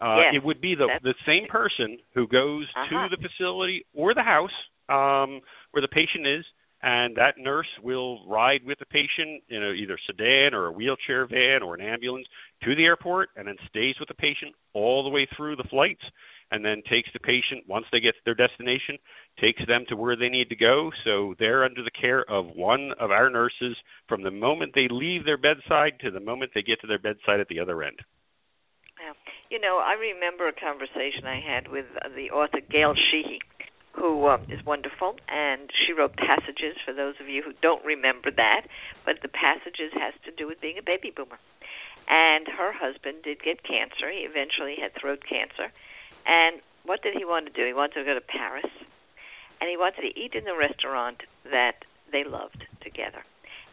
uh, 0.00 0.20
Yes, 0.22 0.34
it 0.36 0.44
would 0.44 0.60
be 0.60 0.74
the 0.74 0.88
the 1.02 1.14
same 1.26 1.46
person 1.48 1.98
who 2.14 2.26
goes 2.26 2.66
Uh-huh. 2.74 3.08
to 3.08 3.16
the 3.16 3.22
facility 3.28 3.84
or 3.94 4.14
the 4.14 4.22
house 4.22 4.50
um, 4.88 5.40
where 5.72 5.80
the 5.82 5.88
patient 5.88 6.26
is, 6.26 6.44
and 6.82 7.14
that 7.16 7.36
nurse 7.38 7.68
will 7.82 8.26
ride 8.26 8.64
with 8.64 8.78
the 8.78 8.86
patient 8.86 9.42
in 9.48 9.62
a, 9.62 9.70
either 9.72 9.98
sedan 10.06 10.54
or 10.54 10.66
a 10.66 10.72
wheelchair 10.72 11.26
van 11.26 11.62
or 11.62 11.74
an 11.74 11.80
ambulance 11.82 12.26
to 12.64 12.74
the 12.74 12.84
airport, 12.84 13.28
and 13.36 13.46
then 13.46 13.56
stays 13.68 13.94
with 14.00 14.08
the 14.08 14.14
patient 14.14 14.54
all 14.72 15.02
the 15.02 15.10
way 15.10 15.26
through 15.36 15.56
the 15.56 15.64
flights, 15.64 16.02
and 16.50 16.64
then 16.64 16.82
takes 16.90 17.08
the 17.12 17.20
patient 17.20 17.62
once 17.68 17.86
they 17.92 18.00
get 18.00 18.14
to 18.14 18.20
their 18.24 18.34
destination, 18.34 18.96
takes 19.38 19.64
them 19.66 19.84
to 19.88 19.94
where 19.94 20.16
they 20.16 20.28
need 20.28 20.48
to 20.48 20.56
go. 20.56 20.90
So 21.04 21.34
they're 21.38 21.64
under 21.64 21.84
the 21.84 21.90
care 21.92 22.24
of 22.28 22.46
one 22.56 22.92
of 22.98 23.10
our 23.12 23.30
nurses 23.30 23.76
from 24.08 24.22
the 24.22 24.30
moment 24.32 24.72
they 24.74 24.88
leave 24.90 25.24
their 25.24 25.36
bedside 25.38 26.00
to 26.00 26.10
the 26.10 26.18
moment 26.18 26.50
they 26.54 26.62
get 26.62 26.80
to 26.80 26.86
their 26.88 26.98
bedside 26.98 27.38
at 27.40 27.46
the 27.48 27.60
other 27.60 27.82
end. 27.84 28.00
You 29.50 29.58
know, 29.58 29.78
I 29.78 29.94
remember 29.94 30.46
a 30.46 30.52
conversation 30.52 31.26
I 31.26 31.40
had 31.40 31.66
with 31.66 31.86
uh, 32.00 32.08
the 32.14 32.30
author 32.30 32.60
Gail 32.60 32.94
Sheehy, 32.94 33.40
who 33.90 34.28
um, 34.28 34.42
is 34.48 34.64
wonderful, 34.64 35.16
and 35.28 35.70
she 35.74 35.92
wrote 35.92 36.16
passages 36.16 36.76
for 36.84 36.92
those 36.92 37.16
of 37.20 37.28
you 37.28 37.42
who 37.42 37.52
don't 37.60 37.84
remember 37.84 38.30
that, 38.30 38.68
but 39.04 39.22
the 39.22 39.28
passages 39.28 39.90
has 39.94 40.14
to 40.24 40.30
do 40.30 40.46
with 40.46 40.60
being 40.60 40.78
a 40.78 40.82
baby 40.82 41.10
boomer. 41.10 41.40
And 42.06 42.46
her 42.46 42.72
husband 42.72 43.24
did 43.24 43.42
get 43.42 43.64
cancer. 43.64 44.08
He 44.08 44.20
eventually 44.20 44.76
had 44.80 44.94
throat 44.94 45.24
cancer. 45.28 45.72
And 46.26 46.60
what 46.84 47.02
did 47.02 47.16
he 47.16 47.24
want 47.24 47.46
to 47.46 47.52
do? 47.52 47.66
He 47.66 47.72
wanted 47.72 47.94
to 47.94 48.04
go 48.04 48.14
to 48.14 48.20
Paris, 48.20 48.70
and 49.60 49.68
he 49.68 49.76
wanted 49.76 50.02
to 50.02 50.16
eat 50.16 50.34
in 50.34 50.44
the 50.44 50.56
restaurant 50.56 51.24
that 51.50 51.84
they 52.12 52.22
loved 52.22 52.66
together. 52.80 53.24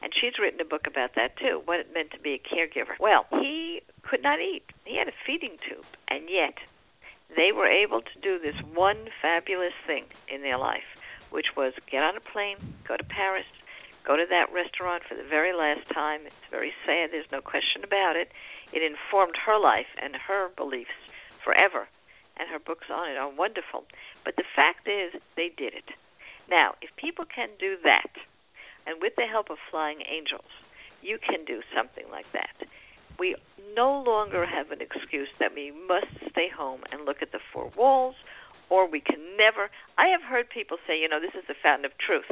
And 0.02 0.12
she's 0.20 0.40
written 0.40 0.60
a 0.60 0.66
book 0.66 0.88
about 0.88 1.13
that 1.16 1.38
too, 1.38 1.62
what 1.66 1.80
it 1.80 1.94
meant 1.94 2.10
to 2.12 2.20
be 2.20 2.34
a 2.34 2.40
caregiver. 2.40 2.98
Well, 3.00 3.28
he 3.32 3.82
could 4.10 4.24
not 4.24 4.39
eat. 4.39 4.63
He 4.86 4.98
had 4.98 5.08
a 5.08 5.20
feeding 5.26 5.58
tube, 5.67 5.86
and 6.08 6.30
yet 6.30 6.56
they 7.36 7.52
were 7.52 7.67
able 7.67 8.02
to 8.02 8.22
do 8.22 8.39
this 8.39 8.56
one 8.74 9.10
fabulous 9.22 9.76
thing 9.86 10.06
in 10.34 10.41
their 10.41 10.58
life, 10.58 10.88
which 11.30 11.56
was 11.56 11.74
get 11.91 12.04
on 12.04 12.15
a 12.15 12.22
plane, 12.22 12.58
go 12.88 12.96
to 12.96 13.04
Paris, 13.04 13.46
go 14.06 14.15
to 14.15 14.26
that 14.30 14.52
restaurant 14.54 15.04
for 15.04 15.15
the 15.15 15.28
very 15.28 15.54
last 15.54 15.84
time. 15.93 16.22
It's 16.26 16.50
very 16.50 16.72
sad, 16.86 17.12
there's 17.12 17.32
no 17.32 17.41
question 17.41 17.84
about 17.84 18.15
it. 18.15 18.32
It 18.72 18.82
informed 18.82 19.36
her 19.46 19.60
life 19.60 19.91
and 20.02 20.15
her 20.15 20.50
beliefs 20.56 20.96
forever, 21.43 21.88
and 22.38 22.50
her 22.50 22.60
books 22.60 22.88
on 22.93 23.10
it 23.10 23.17
are 23.17 23.30
wonderful. 23.30 23.84
But 24.24 24.38
the 24.38 24.48
fact 24.56 24.88
is, 24.88 25.20
they 25.36 25.52
did 25.56 25.74
it. 25.74 25.91
Now, 26.50 26.76
if 26.82 26.96
people 26.96 27.26
can 27.26 27.50
do 27.60 27.76
that, 27.84 28.12
and 28.86 29.02
with 29.02 29.13
the 29.17 29.28
help 29.28 29.50
of 29.50 29.58
flying 29.70 30.00
angels, 30.08 30.48
you 31.02 31.20
can 31.20 31.43
do 31.43 31.60
something 31.76 32.06
like 32.10 32.32
that. 32.32 32.56
We 33.20 33.36
no 33.76 34.04
longer 34.06 34.46
have 34.46 34.72
an 34.72 34.82
excuse 34.82 35.30
that 35.40 35.54
we 35.54 35.72
must 35.72 36.10
stay 36.32 36.50
home 36.50 36.82
and 36.92 37.06
look 37.06 37.22
at 37.22 37.32
the 37.32 37.40
four 37.54 37.72
walls, 37.78 38.16
or 38.70 38.90
we 38.90 39.00
can 39.00 39.38
never. 39.38 39.70
I 39.98 40.08
have 40.08 40.22
heard 40.22 40.50
people 40.50 40.78
say, 40.86 41.00
you 41.00 41.08
know, 41.08 41.20
this 41.20 41.34
is 41.38 41.46
the 41.48 41.56
fountain 41.62 41.86
of 41.86 41.98
truth. 41.98 42.30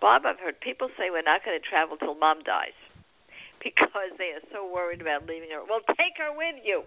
Bob, 0.00 0.22
I've 0.26 0.40
heard 0.40 0.60
people 0.60 0.88
say 0.98 1.10
we're 1.10 1.22
not 1.26 1.44
going 1.44 1.58
to 1.58 1.64
travel 1.64 1.96
till 1.96 2.14
mom 2.14 2.42
dies 2.42 2.76
because 3.64 4.14
they 4.18 4.34
are 4.34 4.44
so 4.52 4.66
worried 4.66 5.00
about 5.00 5.26
leaving 5.26 5.50
her. 5.50 5.62
Well, 5.66 5.82
take 5.98 6.18
her 6.18 6.34
with 6.34 6.62
you 6.64 6.82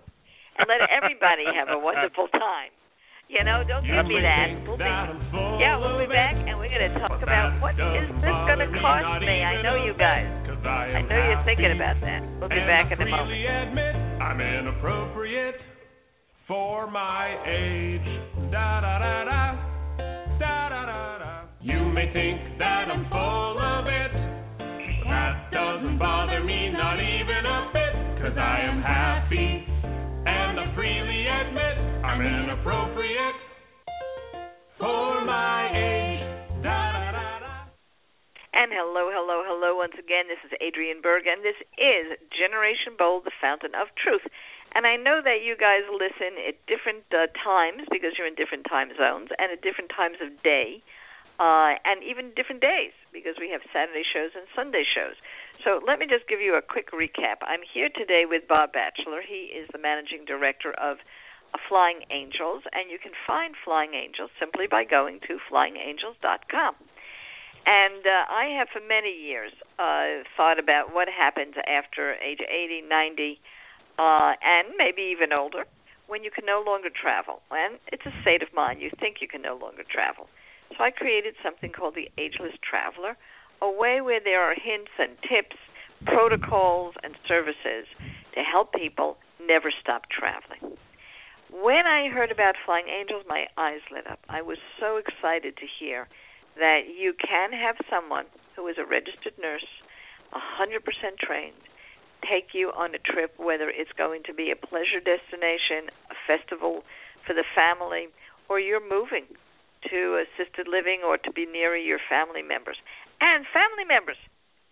and 0.57 0.67
let 0.67 0.87
everybody 0.89 1.45
have 1.47 1.69
a 1.69 1.79
wonderful 1.79 2.27
time. 2.29 2.71
You 3.27 3.43
know, 3.43 3.59
don't 3.67 3.83
give 3.83 4.07
me 4.07 4.23
that. 4.23 4.55
We'll 4.63 4.79
be, 4.79 4.87
that 4.87 5.11
I'm 5.11 5.19
full 5.31 5.59
yeah, 5.59 5.75
we'll 5.75 5.99
be 5.99 6.07
back 6.07 6.31
and 6.31 6.55
we're 6.55 6.71
going 6.71 6.87
to 6.87 6.95
talk 7.03 7.19
about 7.21 7.59
what 7.59 7.75
is 7.75 8.07
this 8.23 8.37
going 8.47 8.63
to 8.63 8.71
cost 8.79 9.19
me. 9.19 9.43
I 9.43 9.61
know 9.61 9.75
you 9.75 9.91
guys. 9.99 10.46
I 10.65 10.97
I 10.97 11.01
know 11.01 11.29
you're 11.29 11.43
thinking 11.45 11.71
about 11.71 11.99
that. 12.01 12.21
We'll 12.39 12.49
be 12.49 12.55
back 12.55 12.91
in 12.91 13.01
a 13.01 13.05
moment. 13.05 13.31
admit 13.31 13.95
I'm 14.21 14.41
inappropriate 14.41 15.55
for 16.47 16.89
my 16.89 17.37
age. 17.45 18.07
Da 18.51 18.81
da 18.81 18.99
da 18.99 19.25
da. 19.25 19.43
Da 20.39 20.69
da 20.69 20.85
da 20.85 21.17
da. 21.19 21.41
You 21.61 21.85
may 21.85 22.11
think 22.13 22.57
that 22.59 22.89
I'm 22.89 23.09
full 23.09 23.59
of 23.59 23.87
it, 23.87 24.11
but 24.57 25.09
that 25.09 25.51
doesn't 25.51 25.97
bother 25.99 26.43
me, 26.43 26.69
not 26.69 26.99
even 26.99 27.45
a 27.45 27.69
bit, 27.73 28.21
cause 28.21 28.37
I 28.37 28.61
am 28.61 28.81
happy, 28.81 29.65
and 30.25 30.59
I 30.59 30.73
freely 30.75 31.27
admit 31.27 32.05
I'm 32.05 32.21
inappropriate 32.21 33.35
And 38.57 38.73
hello, 38.73 39.13
hello, 39.13 39.45
hello 39.45 39.77
once 39.77 39.93
again. 40.01 40.25
This 40.25 40.41
is 40.41 40.49
Adrian 40.57 40.97
Berg, 40.97 41.29
and 41.29 41.45
this 41.45 41.61
is 41.77 42.17
Generation 42.33 42.97
Bold, 42.97 43.29
the 43.29 43.37
fountain 43.37 43.77
of 43.77 43.93
truth. 43.93 44.25
And 44.73 44.89
I 44.89 44.97
know 44.97 45.21
that 45.21 45.45
you 45.45 45.53
guys 45.53 45.85
listen 45.93 46.41
at 46.41 46.57
different 46.65 47.05
uh, 47.13 47.29
times 47.37 47.85
because 47.93 48.17
you're 48.17 48.25
in 48.25 48.33
different 48.33 48.65
time 48.65 48.89
zones 48.97 49.29
and 49.37 49.53
at 49.53 49.61
different 49.61 49.93
times 49.93 50.17
of 50.25 50.33
day, 50.41 50.81
uh, 51.37 51.77
and 51.85 52.01
even 52.01 52.33
different 52.33 52.65
days 52.65 52.97
because 53.13 53.37
we 53.37 53.53
have 53.53 53.61
Saturday 53.69 54.01
shows 54.01 54.33
and 54.33 54.49
Sunday 54.57 54.81
shows. 54.81 55.21
So 55.61 55.77
let 55.85 56.01
me 56.01 56.09
just 56.09 56.25
give 56.25 56.41
you 56.41 56.57
a 56.57 56.65
quick 56.65 56.89
recap. 56.89 57.45
I'm 57.45 57.61
here 57.61 57.93
today 57.93 58.25
with 58.25 58.49
Bob 58.49 58.73
Bacheler. 58.73 59.21
He 59.21 59.53
is 59.53 59.69
the 59.69 59.77
managing 59.77 60.25
director 60.25 60.73
of 60.81 60.97
uh, 61.53 61.61
Flying 61.69 62.09
Angels, 62.09 62.65
and 62.73 62.89
you 62.89 62.97
can 62.97 63.13
find 63.29 63.53
Flying 63.53 63.93
Angels 63.93 64.33
simply 64.41 64.65
by 64.65 64.81
going 64.81 65.21
to 65.29 65.37
flyingangels.com. 65.45 66.86
And 67.67 68.07
uh, 68.07 68.31
I 68.31 68.45
have 68.57 68.69
for 68.71 68.79
many 68.79 69.11
years 69.11 69.51
uh, 69.77 70.23
thought 70.37 70.57
about 70.57 70.93
what 70.93 71.09
happens 71.09 71.55
after 71.67 72.15
age 72.15 72.39
80, 72.39 72.83
90, 72.87 73.39
uh, 73.99 74.33
and 74.41 74.69
maybe 74.77 75.01
even 75.01 75.33
older 75.33 75.65
when 76.07 76.23
you 76.23 76.31
can 76.31 76.45
no 76.45 76.63
longer 76.65 76.87
travel. 76.89 77.41
And 77.51 77.77
it's 77.91 78.05
a 78.05 78.21
state 78.21 78.41
of 78.41 78.47
mind. 78.55 78.81
You 78.81 78.89
think 79.01 79.17
you 79.19 79.27
can 79.27 79.41
no 79.41 79.59
longer 79.61 79.83
travel. 79.83 80.29
So 80.77 80.83
I 80.85 80.91
created 80.91 81.35
something 81.43 81.73
called 81.73 81.95
the 81.95 82.09
Ageless 82.17 82.55
Traveler, 82.63 83.17
a 83.61 83.69
way 83.69 83.99
where 83.99 84.21
there 84.23 84.41
are 84.41 84.55
hints 84.55 84.91
and 84.97 85.17
tips, 85.27 85.57
protocols, 86.05 86.95
and 87.03 87.15
services 87.27 87.83
to 88.33 88.41
help 88.43 88.71
people 88.71 89.17
never 89.45 89.73
stop 89.81 90.03
traveling. 90.09 90.77
When 91.51 91.85
I 91.85 92.07
heard 92.07 92.31
about 92.31 92.55
Flying 92.65 92.87
Angels, 92.87 93.25
my 93.27 93.47
eyes 93.57 93.81
lit 93.91 94.07
up. 94.07 94.19
I 94.29 94.41
was 94.41 94.57
so 94.79 94.95
excited 94.95 95.57
to 95.57 95.65
hear 95.79 96.07
that 96.59 96.87
you 96.87 97.13
can 97.13 97.51
have 97.53 97.77
someone 97.89 98.25
who 98.55 98.67
is 98.67 98.77
a 98.77 98.85
registered 98.85 99.33
nurse, 99.41 99.65
100% 100.33 101.17
trained, 101.19 101.55
take 102.27 102.53
you 102.53 102.71
on 102.71 102.95
a 102.95 102.99
trip, 102.99 103.33
whether 103.37 103.69
it's 103.69 103.91
going 103.97 104.23
to 104.23 104.33
be 104.33 104.51
a 104.51 104.55
pleasure 104.55 104.99
destination, 104.99 105.89
a 106.09 106.15
festival 106.25 106.83
for 107.25 107.33
the 107.33 107.45
family, 107.55 108.07
or 108.49 108.59
you're 108.59 108.81
moving 108.81 109.25
to 109.89 110.23
assisted 110.25 110.67
living 110.67 111.01
or 111.05 111.17
to 111.17 111.31
be 111.31 111.45
nearer 111.45 111.77
your 111.77 111.99
family 112.09 112.41
members. 112.41 112.77
And 113.21 113.45
family 113.53 113.85
members 113.87 114.17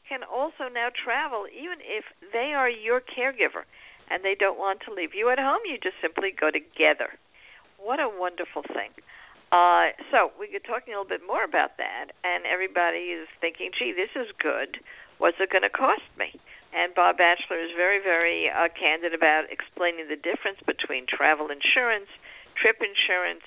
can 0.07 0.21
also 0.23 0.69
now 0.73 0.89
travel 0.89 1.45
even 1.47 1.77
if 1.81 2.05
they 2.33 2.53
are 2.53 2.69
your 2.69 3.01
caregiver 3.01 3.65
and 4.09 4.23
they 4.23 4.35
don't 4.35 4.59
want 4.59 4.81
to 4.85 4.93
leave 4.93 5.13
you 5.13 5.29
at 5.29 5.39
home. 5.39 5.59
You 5.65 5.77
just 5.81 5.95
simply 6.01 6.31
go 6.31 6.51
together. 6.51 7.17
What 7.77 7.99
a 7.99 8.09
wonderful 8.09 8.63
thing. 8.73 8.91
Uh, 9.51 9.93
so 10.11 10.31
we 10.39 10.49
get 10.49 10.63
talking 10.65 10.93
a 10.93 10.97
little 10.97 11.09
bit 11.09 11.21
more 11.25 11.43
about 11.43 11.77
that, 11.77 12.11
and 12.23 12.45
everybody 12.45 13.13
is 13.13 13.27
thinking, 13.39 13.71
"Gee, 13.77 13.93
this 13.93 14.09
is 14.15 14.31
good. 14.39 14.79
What's 15.17 15.37
it 15.39 15.49
going 15.49 15.63
to 15.63 15.69
cost 15.69 16.03
me?" 16.17 16.39
And 16.73 16.93
Bob 16.93 17.17
Bacheler 17.17 17.63
is 17.63 17.71
very, 17.75 17.99
very 18.03 18.49
uh, 18.49 18.67
candid 18.77 19.13
about 19.13 19.45
explaining 19.49 20.09
the 20.09 20.17
difference 20.17 20.59
between 20.65 21.05
travel 21.07 21.47
insurance, 21.49 22.09
trip 22.59 22.81
insurance, 22.81 23.43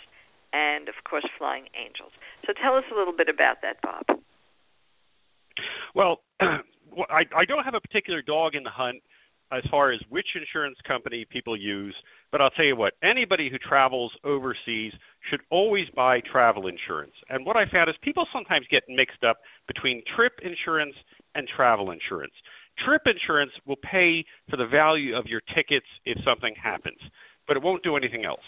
and 0.52 0.88
of 0.88 0.94
course, 1.04 1.26
flying 1.36 1.68
angels. 1.76 2.12
So 2.46 2.54
tell 2.54 2.74
us 2.74 2.84
a 2.90 2.96
little 2.96 3.12
bit 3.12 3.28
about 3.28 3.60
that, 3.62 3.82
Bob. 3.82 4.18
Well, 5.94 6.22
I, 6.40 7.26
I 7.36 7.44
don't 7.44 7.64
have 7.64 7.74
a 7.74 7.80
particular 7.80 8.22
dog 8.22 8.54
in 8.54 8.62
the 8.62 8.70
hunt 8.70 9.02
as 9.52 9.62
far 9.70 9.92
as 9.92 10.00
which 10.08 10.26
insurance 10.34 10.76
company 10.86 11.24
people 11.30 11.56
use, 11.56 11.94
but 12.30 12.40
I'll 12.40 12.50
tell 12.50 12.64
you 12.64 12.76
what, 12.76 12.94
anybody 13.02 13.48
who 13.50 13.58
travels 13.58 14.12
overseas 14.24 14.92
should 15.30 15.40
always 15.50 15.86
buy 15.94 16.20
travel 16.20 16.66
insurance. 16.66 17.14
And 17.30 17.46
what 17.46 17.56
I 17.56 17.64
found 17.70 17.88
is 17.88 17.96
people 18.02 18.26
sometimes 18.32 18.66
get 18.70 18.82
mixed 18.88 19.24
up 19.24 19.38
between 19.66 20.02
trip 20.14 20.32
insurance 20.42 20.94
and 21.34 21.48
travel 21.48 21.90
insurance. 21.90 22.34
Trip 22.84 23.02
insurance 23.06 23.52
will 23.66 23.78
pay 23.82 24.24
for 24.50 24.56
the 24.56 24.66
value 24.66 25.16
of 25.16 25.26
your 25.26 25.40
tickets 25.54 25.86
if 26.04 26.18
something 26.24 26.54
happens, 26.62 26.98
but 27.46 27.56
it 27.56 27.62
won't 27.62 27.82
do 27.82 27.96
anything 27.96 28.24
else 28.24 28.44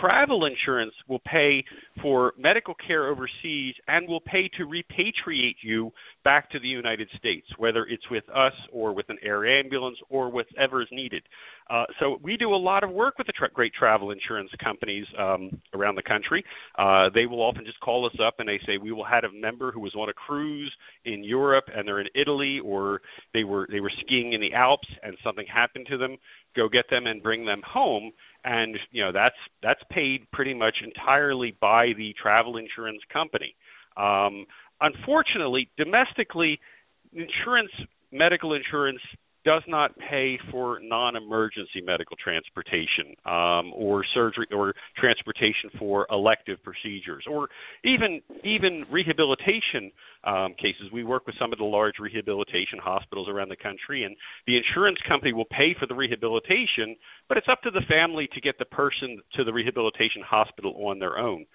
travel 0.00 0.46
insurance 0.46 0.94
will 1.08 1.20
pay 1.20 1.64
for 2.00 2.32
medical 2.38 2.74
care 2.74 3.08
overseas 3.08 3.74
and 3.88 4.08
will 4.08 4.20
pay 4.20 4.48
to 4.56 4.64
repatriate 4.64 5.56
you 5.62 5.90
back 6.24 6.50
to 6.50 6.58
the 6.60 6.68
United 6.68 7.08
States, 7.18 7.46
whether 7.58 7.84
it's 7.86 8.08
with 8.10 8.24
us 8.34 8.52
or 8.72 8.94
with 8.94 9.08
an 9.08 9.18
air 9.22 9.46
ambulance 9.46 9.98
or 10.08 10.30
whatever 10.30 10.82
is 10.82 10.88
needed. 10.92 11.22
Uh, 11.70 11.84
so 12.00 12.18
we 12.22 12.36
do 12.36 12.54
a 12.54 12.56
lot 12.56 12.84
of 12.84 12.90
work 12.90 13.18
with 13.18 13.26
the 13.26 13.32
tra- 13.32 13.50
great 13.50 13.72
travel 13.72 14.10
insurance 14.10 14.50
companies 14.62 15.06
um, 15.18 15.50
around 15.74 15.94
the 15.94 16.02
country. 16.02 16.44
Uh, 16.78 17.08
they 17.14 17.26
will 17.26 17.40
often 17.40 17.64
just 17.64 17.80
call 17.80 18.04
us 18.04 18.14
up 18.24 18.34
and 18.38 18.48
they 18.48 18.60
say 18.66 18.76
we 18.76 18.92
will 18.92 19.04
have 19.04 19.24
a 19.24 19.32
member 19.32 19.72
who 19.72 19.80
was 19.80 19.94
on 19.94 20.08
a 20.08 20.12
cruise 20.12 20.72
in 21.04 21.24
Europe 21.24 21.64
and 21.74 21.86
they're 21.86 22.00
in 22.00 22.08
Italy 22.14 22.60
or 22.64 23.00
they 23.32 23.44
were 23.44 23.66
they 23.70 23.80
were 23.80 23.92
skiing 24.00 24.32
in 24.32 24.40
the 24.40 24.52
Alps 24.52 24.88
and 25.02 25.16
something 25.24 25.46
happened 25.46 25.86
to 25.88 25.96
them. 25.96 26.16
Go 26.54 26.68
get 26.68 26.84
them 26.90 27.06
and 27.06 27.22
bring 27.22 27.46
them 27.46 27.62
home 27.66 28.12
and 28.44 28.78
you 28.90 29.02
know 29.02 29.12
that's 29.12 29.36
that's 29.62 29.80
paid 29.90 30.30
pretty 30.32 30.54
much 30.54 30.76
entirely 30.82 31.56
by 31.60 31.92
the 31.96 32.14
travel 32.20 32.56
insurance 32.56 33.00
company. 33.12 33.54
Um, 33.96 34.46
unfortunately, 34.80 35.68
domestically, 35.76 36.58
insurance, 37.12 37.70
medical 38.10 38.54
insurance 38.54 39.00
does 39.44 39.62
not 39.66 39.92
pay 39.98 40.38
for 40.50 40.78
non-emergency 40.80 41.80
medical 41.84 42.16
transportation 42.16 43.14
um, 43.26 43.72
or 43.74 44.04
surgery 44.14 44.46
or 44.52 44.74
transportation 44.96 45.70
for 45.78 46.06
elective 46.10 46.62
procedures 46.62 47.24
or 47.28 47.48
even 47.84 48.20
even 48.44 48.84
rehabilitation 48.90 49.90
um, 50.24 50.54
cases. 50.54 50.92
We 50.92 51.02
work 51.02 51.26
with 51.26 51.34
some 51.40 51.52
of 51.52 51.58
the 51.58 51.64
large 51.64 51.94
rehabilitation 51.98 52.78
hospitals 52.80 53.28
around 53.28 53.48
the 53.48 53.56
country, 53.56 54.04
and 54.04 54.16
the 54.46 54.56
insurance 54.56 54.98
company 55.08 55.32
will 55.32 55.46
pay 55.46 55.74
for 55.78 55.86
the 55.86 55.94
rehabilitation, 55.94 56.94
but 57.32 57.38
it's 57.38 57.48
up 57.48 57.62
to 57.62 57.70
the 57.70 57.80
family 57.88 58.28
to 58.34 58.42
get 58.42 58.58
the 58.58 58.64
person 58.66 59.18
to 59.34 59.42
the 59.42 59.50
rehabilitation 59.50 60.20
hospital 60.20 60.74
on 60.86 60.98
their 60.98 61.16
own. 61.16 61.46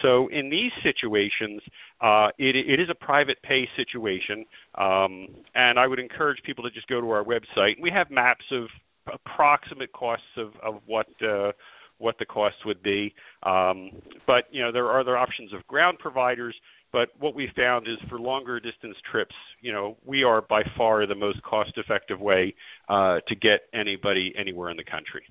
So 0.00 0.28
in 0.28 0.48
these 0.48 0.72
situations, 0.82 1.60
uh, 2.00 2.28
it, 2.38 2.56
it 2.56 2.80
is 2.80 2.88
a 2.88 2.94
private 2.94 3.36
pay 3.42 3.68
situation, 3.76 4.46
um, 4.76 5.28
and 5.54 5.78
I 5.78 5.88
would 5.88 5.98
encourage 5.98 6.42
people 6.42 6.64
to 6.64 6.70
just 6.70 6.88
go 6.88 7.02
to 7.02 7.10
our 7.10 7.22
website. 7.22 7.74
We 7.82 7.90
have 7.90 8.10
maps 8.10 8.46
of 8.50 8.68
approximate 9.12 9.92
costs 9.92 10.24
of, 10.38 10.52
of 10.62 10.80
what 10.86 11.06
uh, 11.22 11.52
what 11.98 12.18
the 12.18 12.24
costs 12.24 12.64
would 12.64 12.82
be. 12.82 13.14
Um, 13.42 13.90
but 14.26 14.44
you 14.50 14.62
know 14.62 14.72
there 14.72 14.86
are 14.86 14.98
other 14.98 15.18
options 15.18 15.52
of 15.52 15.66
ground 15.66 15.98
providers. 15.98 16.54
But 16.96 17.10
what 17.18 17.34
we 17.34 17.50
found 17.54 17.86
is 17.86 17.98
for 18.08 18.18
longer 18.18 18.58
distance 18.58 18.96
trips, 19.12 19.34
you 19.60 19.70
know, 19.70 19.98
we 20.06 20.24
are 20.24 20.40
by 20.40 20.62
far 20.78 21.06
the 21.06 21.14
most 21.14 21.42
cost-effective 21.42 22.18
way 22.18 22.54
uh, 22.88 23.18
to 23.28 23.34
get 23.34 23.68
anybody 23.74 24.32
anywhere 24.34 24.70
in 24.70 24.78
the 24.78 24.84
country. 24.84 25.24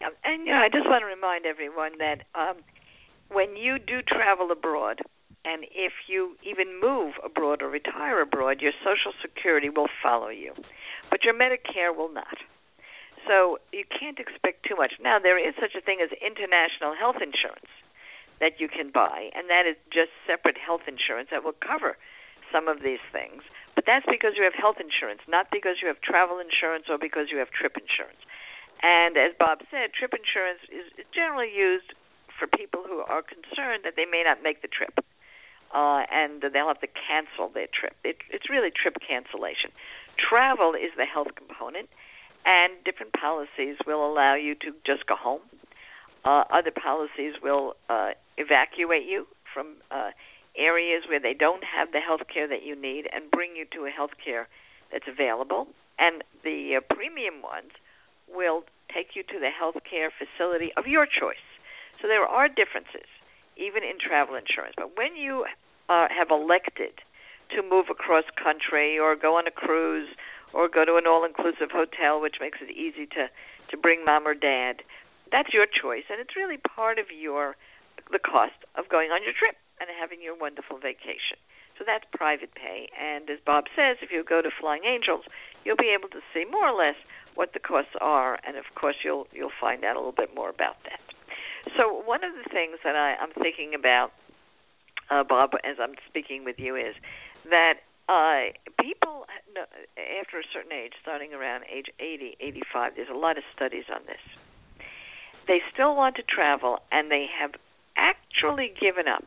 And 0.00 0.46
yeah, 0.46 0.62
I 0.64 0.70
just 0.70 0.86
want 0.86 1.02
to 1.02 1.06
remind 1.06 1.44
everyone 1.44 1.98
that 1.98 2.22
um, 2.34 2.64
when 3.30 3.56
you 3.56 3.78
do 3.78 4.00
travel 4.00 4.50
abroad, 4.50 5.00
and 5.44 5.64
if 5.64 5.92
you 6.08 6.34
even 6.42 6.80
move 6.80 7.12
abroad 7.22 7.60
or 7.60 7.68
retire 7.68 8.22
abroad, 8.22 8.62
your 8.62 8.72
Social 8.80 9.12
Security 9.20 9.68
will 9.68 9.88
follow 10.02 10.30
you, 10.30 10.54
but 11.10 11.24
your 11.24 11.34
Medicare 11.34 11.94
will 11.94 12.10
not. 12.10 12.38
So 13.28 13.58
you 13.70 13.84
can't 13.84 14.18
expect 14.18 14.64
too 14.66 14.76
much. 14.76 14.94
Now, 14.98 15.18
there 15.18 15.36
is 15.36 15.54
such 15.60 15.74
a 15.76 15.84
thing 15.84 15.98
as 16.02 16.08
international 16.24 16.94
health 16.98 17.16
insurance 17.20 17.68
that 18.40 18.60
you 18.60 18.68
can 18.68 18.90
buy, 18.90 19.30
and 19.34 19.48
that 19.48 19.66
is 19.66 19.76
just 19.92 20.10
separate 20.26 20.58
health 20.58 20.82
insurance 20.86 21.28
that 21.30 21.44
will 21.44 21.56
cover 21.58 21.96
some 22.50 22.68
of 22.68 22.82
these 22.82 23.02
things. 23.12 23.42
But 23.74 23.84
that's 23.86 24.06
because 24.06 24.34
you 24.36 24.44
have 24.44 24.54
health 24.54 24.78
insurance, 24.78 25.20
not 25.26 25.50
because 25.50 25.82
you 25.82 25.88
have 25.88 26.00
travel 26.00 26.38
insurance 26.38 26.86
or 26.88 26.98
because 26.98 27.28
you 27.30 27.38
have 27.38 27.50
trip 27.50 27.74
insurance. 27.74 28.20
And 28.82 29.16
as 29.16 29.32
Bob 29.38 29.62
said, 29.70 29.94
trip 29.94 30.14
insurance 30.14 30.62
is 30.70 30.86
generally 31.14 31.50
used 31.50 31.94
for 32.38 32.46
people 32.46 32.84
who 32.86 33.00
are 33.00 33.22
concerned 33.22 33.82
that 33.84 33.94
they 33.96 34.06
may 34.06 34.22
not 34.22 34.42
make 34.42 34.62
the 34.62 34.68
trip 34.68 34.98
uh, 35.74 36.02
and 36.10 36.42
they'll 36.52 36.68
have 36.68 36.80
to 36.80 36.86
cancel 36.86 37.50
their 37.52 37.66
trip. 37.66 37.94
It, 38.04 38.18
it's 38.30 38.48
really 38.48 38.70
trip 38.70 38.96
cancellation. 39.06 39.70
Travel 40.16 40.74
is 40.74 40.94
the 40.96 41.04
health 41.04 41.34
component, 41.34 41.88
and 42.46 42.72
different 42.84 43.12
policies 43.12 43.76
will 43.86 44.06
allow 44.06 44.34
you 44.34 44.54
to 44.62 44.70
just 44.86 45.06
go 45.06 45.16
home. 45.16 45.42
Uh, 46.24 46.44
other 46.50 46.70
policies 46.70 47.34
will 47.42 47.74
uh, 47.90 48.12
evacuate 48.36 49.06
you 49.06 49.26
from 49.52 49.76
uh, 49.90 50.10
areas 50.56 51.04
where 51.08 51.20
they 51.20 51.34
don't 51.34 51.64
have 51.64 51.92
the 51.92 52.00
health 52.00 52.22
care 52.32 52.48
that 52.48 52.62
you 52.62 52.74
need 52.80 53.08
and 53.12 53.30
bring 53.30 53.56
you 53.56 53.66
to 53.72 53.86
a 53.86 53.90
health 53.90 54.16
care 54.22 54.48
that's 54.92 55.06
available. 55.08 55.68
And 55.98 56.22
the 56.42 56.76
uh, 56.78 56.94
premium 56.94 57.42
ones 57.42 57.72
will 58.32 58.64
take 58.92 59.14
you 59.14 59.22
to 59.22 59.38
the 59.40 59.50
health 59.50 59.76
care 59.88 60.10
facility 60.10 60.70
of 60.76 60.86
your 60.86 61.06
choice. 61.06 61.42
So 62.00 62.08
there 62.08 62.24
are 62.24 62.48
differences, 62.48 63.08
even 63.56 63.82
in 63.82 63.98
travel 63.98 64.34
insurance. 64.34 64.74
But 64.76 64.96
when 64.96 65.16
you 65.16 65.46
uh, 65.88 66.08
have 66.10 66.30
elected 66.30 67.00
to 67.54 67.62
move 67.62 67.86
across 67.90 68.24
country 68.42 68.98
or 68.98 69.16
go 69.16 69.36
on 69.36 69.46
a 69.46 69.50
cruise 69.50 70.08
or 70.52 70.68
go 70.68 70.84
to 70.84 70.96
an 70.96 71.06
all-inclusive 71.06 71.70
hotel, 71.70 72.20
which 72.20 72.36
makes 72.40 72.58
it 72.62 72.70
easy 72.70 73.06
to 73.06 73.28
to 73.70 73.76
bring 73.76 74.04
mom 74.04 74.26
or 74.26 74.34
dad. 74.34 74.82
That's 75.32 75.52
your 75.52 75.66
choice, 75.66 76.04
and 76.10 76.20
it's 76.20 76.36
really 76.36 76.58
part 76.58 76.98
of 76.98 77.06
your 77.10 77.56
the 78.10 78.18
cost 78.18 78.58
of 78.76 78.88
going 78.88 79.10
on 79.10 79.22
your 79.22 79.32
trip 79.32 79.56
and 79.80 79.88
having 79.90 80.22
your 80.22 80.36
wonderful 80.36 80.78
vacation. 80.78 81.38
So 81.78 81.84
that's 81.86 82.04
private 82.14 82.54
pay. 82.54 82.88
And 82.94 83.28
as 83.28 83.38
Bob 83.44 83.64
says, 83.74 83.98
if 84.00 84.10
you 84.10 84.22
go 84.22 84.42
to 84.42 84.50
Flying 84.50 84.84
Angels, 84.84 85.24
you'll 85.64 85.80
be 85.80 85.90
able 85.90 86.08
to 86.10 86.20
see 86.32 86.44
more 86.44 86.68
or 86.68 86.76
less 86.76 86.94
what 87.34 87.52
the 87.52 87.58
costs 87.58 87.98
are, 88.00 88.38
and 88.46 88.56
of 88.56 88.64
course 88.76 88.94
you'll 89.02 89.26
you'll 89.32 89.54
find 89.60 89.84
out 89.84 89.96
a 89.96 89.98
little 89.98 90.14
bit 90.14 90.30
more 90.34 90.48
about 90.48 90.76
that. 90.84 91.00
So 91.76 92.02
one 92.06 92.22
of 92.22 92.30
the 92.34 92.48
things 92.50 92.78
that 92.84 92.94
I, 92.94 93.16
I'm 93.16 93.32
thinking 93.42 93.74
about, 93.74 94.12
uh, 95.10 95.24
Bob, 95.24 95.50
as 95.64 95.76
I'm 95.80 95.94
speaking 96.08 96.44
with 96.44 96.60
you, 96.60 96.76
is 96.76 96.94
that 97.50 97.82
uh, 98.08 98.54
people 98.80 99.26
after 100.20 100.38
a 100.38 100.44
certain 100.52 100.72
age, 100.72 100.92
starting 101.02 101.32
around 101.32 101.64
age 101.72 101.86
80, 101.98 102.36
85, 102.40 102.92
there's 102.96 103.08
a 103.08 103.16
lot 103.16 103.38
of 103.38 103.44
studies 103.54 103.84
on 103.92 104.02
this. 104.06 104.22
They 105.46 105.60
still 105.72 105.94
want 105.94 106.16
to 106.16 106.22
travel, 106.22 106.80
and 106.90 107.10
they 107.10 107.26
have 107.38 107.52
actually 108.44 108.72
given 108.80 109.08
up. 109.08 109.24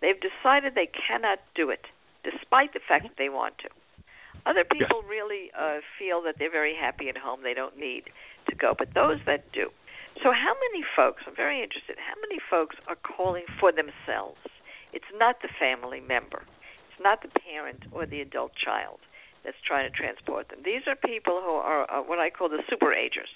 They've 0.00 0.18
decided 0.20 0.74
they 0.74 0.90
cannot 0.90 1.38
do 1.54 1.70
it, 1.70 1.86
despite 2.24 2.72
the 2.72 2.80
fact 2.86 3.04
that 3.04 3.18
they 3.18 3.28
want 3.28 3.58
to. 3.58 3.68
Other 4.46 4.64
people 4.64 5.02
really 5.08 5.50
uh, 5.58 5.78
feel 5.98 6.22
that 6.22 6.36
they're 6.38 6.50
very 6.50 6.74
happy 6.74 7.08
at 7.08 7.16
home; 7.16 7.40
they 7.42 7.54
don't 7.54 7.78
need 7.78 8.04
to 8.48 8.54
go. 8.54 8.74
But 8.78 8.94
those 8.94 9.18
that 9.26 9.50
do, 9.52 9.70
so 10.22 10.32
how 10.32 10.54
many 10.54 10.84
folks? 10.96 11.22
I'm 11.26 11.36
very 11.36 11.62
interested. 11.62 11.96
How 11.98 12.14
many 12.20 12.40
folks 12.50 12.76
are 12.86 12.96
calling 12.96 13.44
for 13.60 13.72
themselves? 13.72 14.40
It's 14.92 15.10
not 15.14 15.42
the 15.42 15.48
family 15.58 16.00
member. 16.00 16.42
It's 16.90 17.02
not 17.02 17.22
the 17.22 17.28
parent 17.28 17.84
or 17.92 18.06
the 18.06 18.20
adult 18.20 18.52
child 18.54 18.98
that's 19.44 19.60
trying 19.66 19.90
to 19.90 19.94
transport 19.94 20.48
them. 20.48 20.60
These 20.64 20.82
are 20.86 20.96
people 20.96 21.42
who 21.44 21.52
are 21.52 21.90
uh, 21.90 22.02
what 22.02 22.18
I 22.18 22.30
call 22.30 22.48
the 22.48 22.62
super 22.70 22.92
agers. 22.92 23.28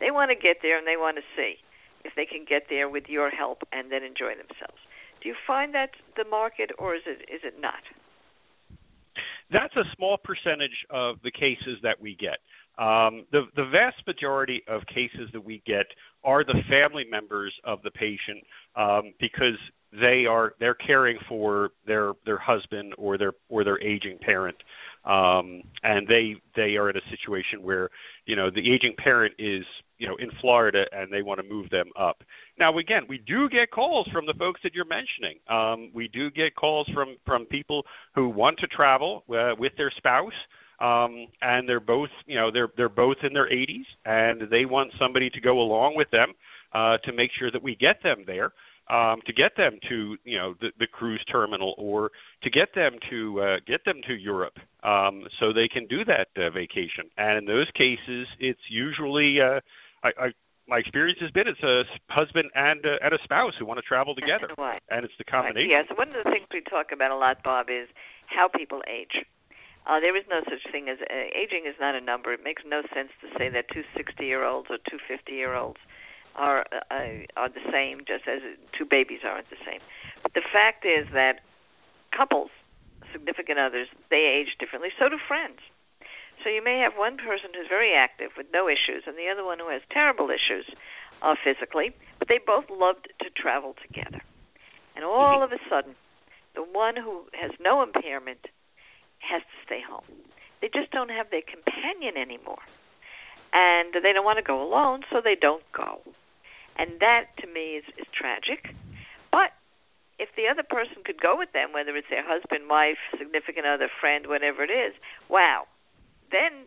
They 0.00 0.10
want 0.10 0.30
to 0.30 0.36
get 0.36 0.58
there 0.62 0.78
and 0.78 0.86
they 0.86 0.96
want 0.96 1.16
to 1.16 1.22
see 1.36 1.56
if 2.06 2.14
they 2.14 2.24
can 2.24 2.44
get 2.48 2.64
there 2.70 2.88
with 2.88 3.04
your 3.08 3.30
help 3.30 3.62
and 3.72 3.90
then 3.90 4.02
enjoy 4.02 4.30
themselves. 4.30 4.78
Do 5.22 5.28
you 5.28 5.34
find 5.46 5.74
that 5.74 5.90
the 6.16 6.24
market, 6.24 6.70
or 6.78 6.94
is 6.94 7.02
it 7.06 7.26
is 7.32 7.40
it 7.42 7.54
not? 7.60 7.82
That's 9.50 9.74
a 9.76 9.84
small 9.96 10.16
percentage 10.22 10.86
of 10.90 11.16
the 11.22 11.30
cases 11.30 11.78
that 11.82 12.00
we 12.00 12.16
get. 12.16 12.38
Um, 12.78 13.24
the, 13.32 13.44
the 13.54 13.64
vast 13.64 13.96
majority 14.06 14.62
of 14.68 14.82
cases 14.86 15.30
that 15.32 15.42
we 15.42 15.62
get 15.66 15.86
are 16.24 16.44
the 16.44 16.60
family 16.68 17.04
members 17.10 17.54
of 17.64 17.80
the 17.82 17.90
patient 17.90 18.44
um, 18.74 19.14
because 19.18 19.56
they 19.92 20.26
are 20.28 20.52
they're 20.60 20.74
caring 20.74 21.16
for 21.28 21.70
their 21.86 22.12
their 22.26 22.38
husband 22.38 22.92
or 22.98 23.16
their 23.16 23.32
or 23.48 23.64
their 23.64 23.80
aging 23.80 24.18
parent 24.20 24.56
um, 25.04 25.62
and 25.84 26.06
they 26.06 26.34
they 26.54 26.76
are 26.76 26.90
in 26.90 26.96
a 26.96 27.10
situation 27.10 27.62
where 27.62 27.88
you 28.26 28.36
know 28.36 28.50
the 28.50 28.60
aging 28.60 28.94
parent 28.98 29.32
is 29.38 29.64
you 29.98 30.06
know 30.06 30.16
in 30.16 30.30
Florida 30.40 30.84
and 30.92 31.12
they 31.12 31.22
want 31.22 31.40
to 31.40 31.48
move 31.48 31.70
them 31.70 31.86
up. 31.98 32.22
Now 32.58 32.76
again, 32.78 33.02
we 33.08 33.18
do 33.18 33.48
get 33.48 33.70
calls 33.70 34.08
from 34.12 34.26
the 34.26 34.34
folks 34.34 34.60
that 34.62 34.74
you're 34.74 34.84
mentioning. 34.84 35.38
Um, 35.48 35.90
we 35.94 36.08
do 36.08 36.30
get 36.30 36.54
calls 36.56 36.88
from 36.94 37.16
from 37.24 37.46
people 37.46 37.84
who 38.14 38.28
want 38.28 38.58
to 38.60 38.66
travel 38.66 39.24
uh, 39.34 39.54
with 39.58 39.72
their 39.76 39.92
spouse. 39.96 40.32
Um, 40.78 41.28
and 41.40 41.66
they're 41.66 41.80
both, 41.80 42.10
you 42.26 42.36
know, 42.36 42.50
they're 42.52 42.68
they're 42.76 42.90
both 42.90 43.16
in 43.22 43.32
their 43.32 43.48
80s, 43.48 43.86
and 44.04 44.42
they 44.50 44.66
want 44.66 44.92
somebody 44.98 45.30
to 45.30 45.40
go 45.40 45.60
along 45.60 45.96
with 45.96 46.10
them 46.10 46.34
uh, 46.74 46.98
to 46.98 47.14
make 47.14 47.30
sure 47.38 47.50
that 47.50 47.62
we 47.62 47.76
get 47.76 48.02
them 48.02 48.24
there 48.26 48.52
um, 48.88 49.20
to 49.26 49.32
get 49.32 49.56
them 49.56 49.78
to 49.88 50.16
you 50.24 50.38
know 50.38 50.54
the, 50.60 50.68
the 50.78 50.86
cruise 50.86 51.24
terminal 51.30 51.74
or 51.78 52.10
to 52.42 52.50
get 52.50 52.74
them 52.74 52.92
to 53.10 53.40
uh, 53.40 53.56
get 53.66 53.84
them 53.84 54.00
to 54.06 54.14
Europe 54.14 54.56
um, 54.82 55.24
so 55.40 55.52
they 55.52 55.68
can 55.68 55.86
do 55.86 56.04
that 56.04 56.28
uh, 56.36 56.50
vacation. 56.50 57.10
And 57.16 57.38
in 57.38 57.44
those 57.46 57.66
cases, 57.74 58.28
it's 58.38 58.60
usually 58.70 59.38
uh, 59.40 59.60
I, 60.06 60.26
I, 60.26 60.28
my 60.68 60.78
experience 60.78 61.20
has 61.20 61.30
been 61.30 61.48
it's 61.48 61.62
a 61.62 61.84
husband 62.08 62.50
and 62.54 62.84
uh, 62.84 63.04
and 63.04 63.12
a 63.14 63.18
spouse 63.22 63.54
who 63.58 63.64
want 63.66 63.78
to 63.78 63.86
travel 63.92 64.14
together, 64.14 64.48
and, 64.56 64.80
and 64.90 65.04
it's 65.04 65.14
the 65.18 65.24
combination. 65.24 65.70
Right. 65.70 65.86
Yes, 65.88 65.98
one 66.02 66.08
of 66.08 66.18
the 66.22 66.30
things 66.30 66.46
we 66.52 66.60
talk 66.60 66.92
about 66.92 67.10
a 67.10 67.16
lot, 67.16 67.42
Bob, 67.42 67.66
is 67.70 67.88
how 68.26 68.48
people 68.48 68.82
age. 68.88 69.24
Uh, 69.86 70.00
there 70.00 70.16
is 70.16 70.24
no 70.28 70.40
such 70.50 70.64
thing 70.72 70.88
as 70.88 70.98
uh, 70.98 71.14
aging 71.42 71.64
is 71.66 71.76
not 71.78 71.94
a 71.94 72.00
number. 72.00 72.32
It 72.32 72.42
makes 72.42 72.62
no 72.66 72.82
sense 72.92 73.10
to 73.22 73.28
say 73.38 73.48
that 73.48 73.66
two 73.72 73.84
sixty-year-olds 73.96 74.68
or 74.68 74.78
two 74.90 74.98
fifty-year-olds 75.06 75.78
are 76.34 76.66
uh, 76.90 77.22
are 77.36 77.48
the 77.48 77.64
same, 77.70 78.00
just 78.06 78.26
as 78.26 78.40
two 78.76 78.84
babies 78.84 79.20
aren't 79.24 79.48
the 79.50 79.62
same. 79.64 79.80
But 80.22 80.34
the 80.34 80.42
fact 80.42 80.84
is 80.84 81.06
that 81.14 81.40
couples, 82.10 82.50
significant 83.12 83.58
others, 83.60 83.88
they 84.10 84.26
age 84.26 84.56
differently. 84.58 84.90
So 84.98 85.08
do 85.08 85.18
friends. 85.28 85.60
So 86.46 86.50
you 86.50 86.62
may 86.62 86.78
have 86.78 86.94
one 86.94 87.16
person 87.16 87.50
who's 87.50 87.66
very 87.68 87.92
active 87.92 88.30
with 88.38 88.46
no 88.54 88.68
issues, 88.68 89.02
and 89.10 89.18
the 89.18 89.26
other 89.26 89.42
one 89.42 89.58
who 89.58 89.68
has 89.68 89.82
terrible 89.90 90.30
issues 90.30 90.64
uh, 91.20 91.34
physically, 91.42 91.90
but 92.20 92.28
they 92.28 92.38
both 92.38 92.70
loved 92.70 93.10
to 93.18 93.30
travel 93.34 93.74
together. 93.82 94.22
And 94.94 95.04
all 95.04 95.42
of 95.42 95.50
a 95.50 95.58
sudden, 95.68 95.96
the 96.54 96.62
one 96.62 96.94
who 96.94 97.26
has 97.34 97.50
no 97.58 97.82
impairment 97.82 98.46
has 99.18 99.42
to 99.42 99.56
stay 99.66 99.82
home. 99.82 100.06
They 100.62 100.70
just 100.72 100.92
don't 100.92 101.10
have 101.10 101.34
their 101.34 101.42
companion 101.42 102.14
anymore. 102.14 102.62
And 103.52 103.90
they 103.98 104.12
don't 104.14 104.24
want 104.24 104.38
to 104.38 104.46
go 104.46 104.62
alone, 104.62 105.02
so 105.10 105.18
they 105.18 105.34
don't 105.34 105.66
go. 105.74 105.98
And 106.78 107.00
that 107.00 107.26
to 107.42 107.48
me 107.50 107.82
is, 107.82 107.84
is 107.98 108.06
tragic. 108.14 108.70
But 109.32 109.50
if 110.20 110.28
the 110.36 110.46
other 110.46 110.62
person 110.62 111.02
could 111.04 111.20
go 111.20 111.36
with 111.36 111.50
them, 111.50 111.72
whether 111.74 111.96
it's 111.96 112.06
their 112.08 112.22
husband, 112.22 112.70
wife, 112.70 113.02
significant 113.18 113.66
other, 113.66 113.90
friend, 114.00 114.28
whatever 114.28 114.62
it 114.62 114.70
is, 114.70 114.94
wow. 115.28 115.66
Then 116.30 116.66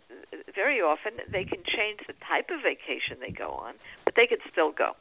very 0.55 0.81
often 0.81 1.13
they 1.31 1.43
can 1.43 1.63
change 1.65 1.99
the 2.07 2.13
type 2.25 2.49
of 2.49 2.61
vacation 2.63 3.17
they 3.19 3.31
go 3.31 3.51
on, 3.51 3.73
but 4.05 4.15
they 4.15 4.27
could 4.27 4.39
still 4.51 4.71
go. 4.71 4.95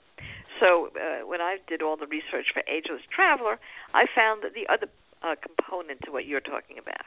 So 0.60 0.90
uh, 0.96 1.26
when 1.26 1.40
I 1.40 1.58
did 1.68 1.82
all 1.82 1.96
the 1.96 2.06
research 2.06 2.46
for 2.52 2.62
Ageless 2.66 3.02
Traveler, 3.14 3.58
I 3.94 4.06
found 4.14 4.42
that 4.42 4.54
the 4.54 4.66
other 4.72 4.88
uh, 5.22 5.36
component 5.40 6.00
to 6.04 6.10
what 6.10 6.26
you're 6.26 6.40
talking 6.40 6.78
about, 6.78 7.06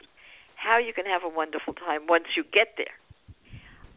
how 0.56 0.78
you 0.78 0.92
can 0.92 1.04
have 1.06 1.22
a 1.24 1.28
wonderful 1.28 1.74
time 1.74 2.06
once 2.08 2.24
you 2.36 2.44
get 2.44 2.74
there. 2.76 2.96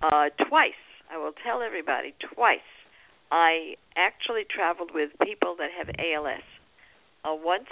Uh, 0.01 0.29
twice, 0.47 0.73
I 1.11 1.17
will 1.17 1.33
tell 1.43 1.61
everybody, 1.61 2.13
twice 2.33 2.59
I 3.31 3.75
actually 3.95 4.43
traveled 4.43 4.91
with 4.93 5.11
people 5.23 5.55
that 5.59 5.69
have 5.77 5.89
ALS. 5.97 6.43
Uh, 7.23 7.33
once 7.33 7.69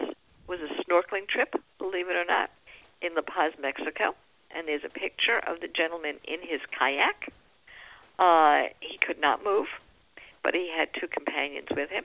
was 0.47 0.59
a 0.59 0.71
snorkeling 0.83 1.27
trip, 1.27 1.53
believe 1.77 2.09
it 2.09 2.15
or 2.15 2.25
not, 2.25 2.49
in 3.01 3.15
La 3.15 3.21
Paz, 3.21 3.53
Mexico, 3.61 4.15
and 4.55 4.67
there's 4.67 4.85
a 4.85 4.89
picture 4.89 5.39
of 5.47 5.61
the 5.61 5.67
gentleman 5.67 6.17
in 6.25 6.39
his 6.41 6.61
kayak. 6.77 7.31
Uh, 8.19 8.69
he 8.79 8.97
could 9.05 9.19
not 9.19 9.43
move, 9.43 9.67
but 10.43 10.53
he 10.53 10.71
had 10.75 10.89
two 10.99 11.07
companions 11.07 11.67
with 11.71 11.89
him, 11.89 12.03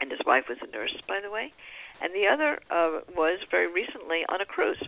and 0.00 0.10
his 0.10 0.20
wife 0.24 0.44
was 0.48 0.58
a 0.62 0.70
nurse, 0.70 0.94
by 1.08 1.20
the 1.20 1.30
way. 1.30 1.52
And 2.00 2.14
the 2.14 2.28
other 2.28 2.60
uh, 2.70 3.00
was 3.16 3.40
very 3.50 3.66
recently 3.66 4.24
on 4.28 4.40
a 4.40 4.46
cruise, 4.46 4.82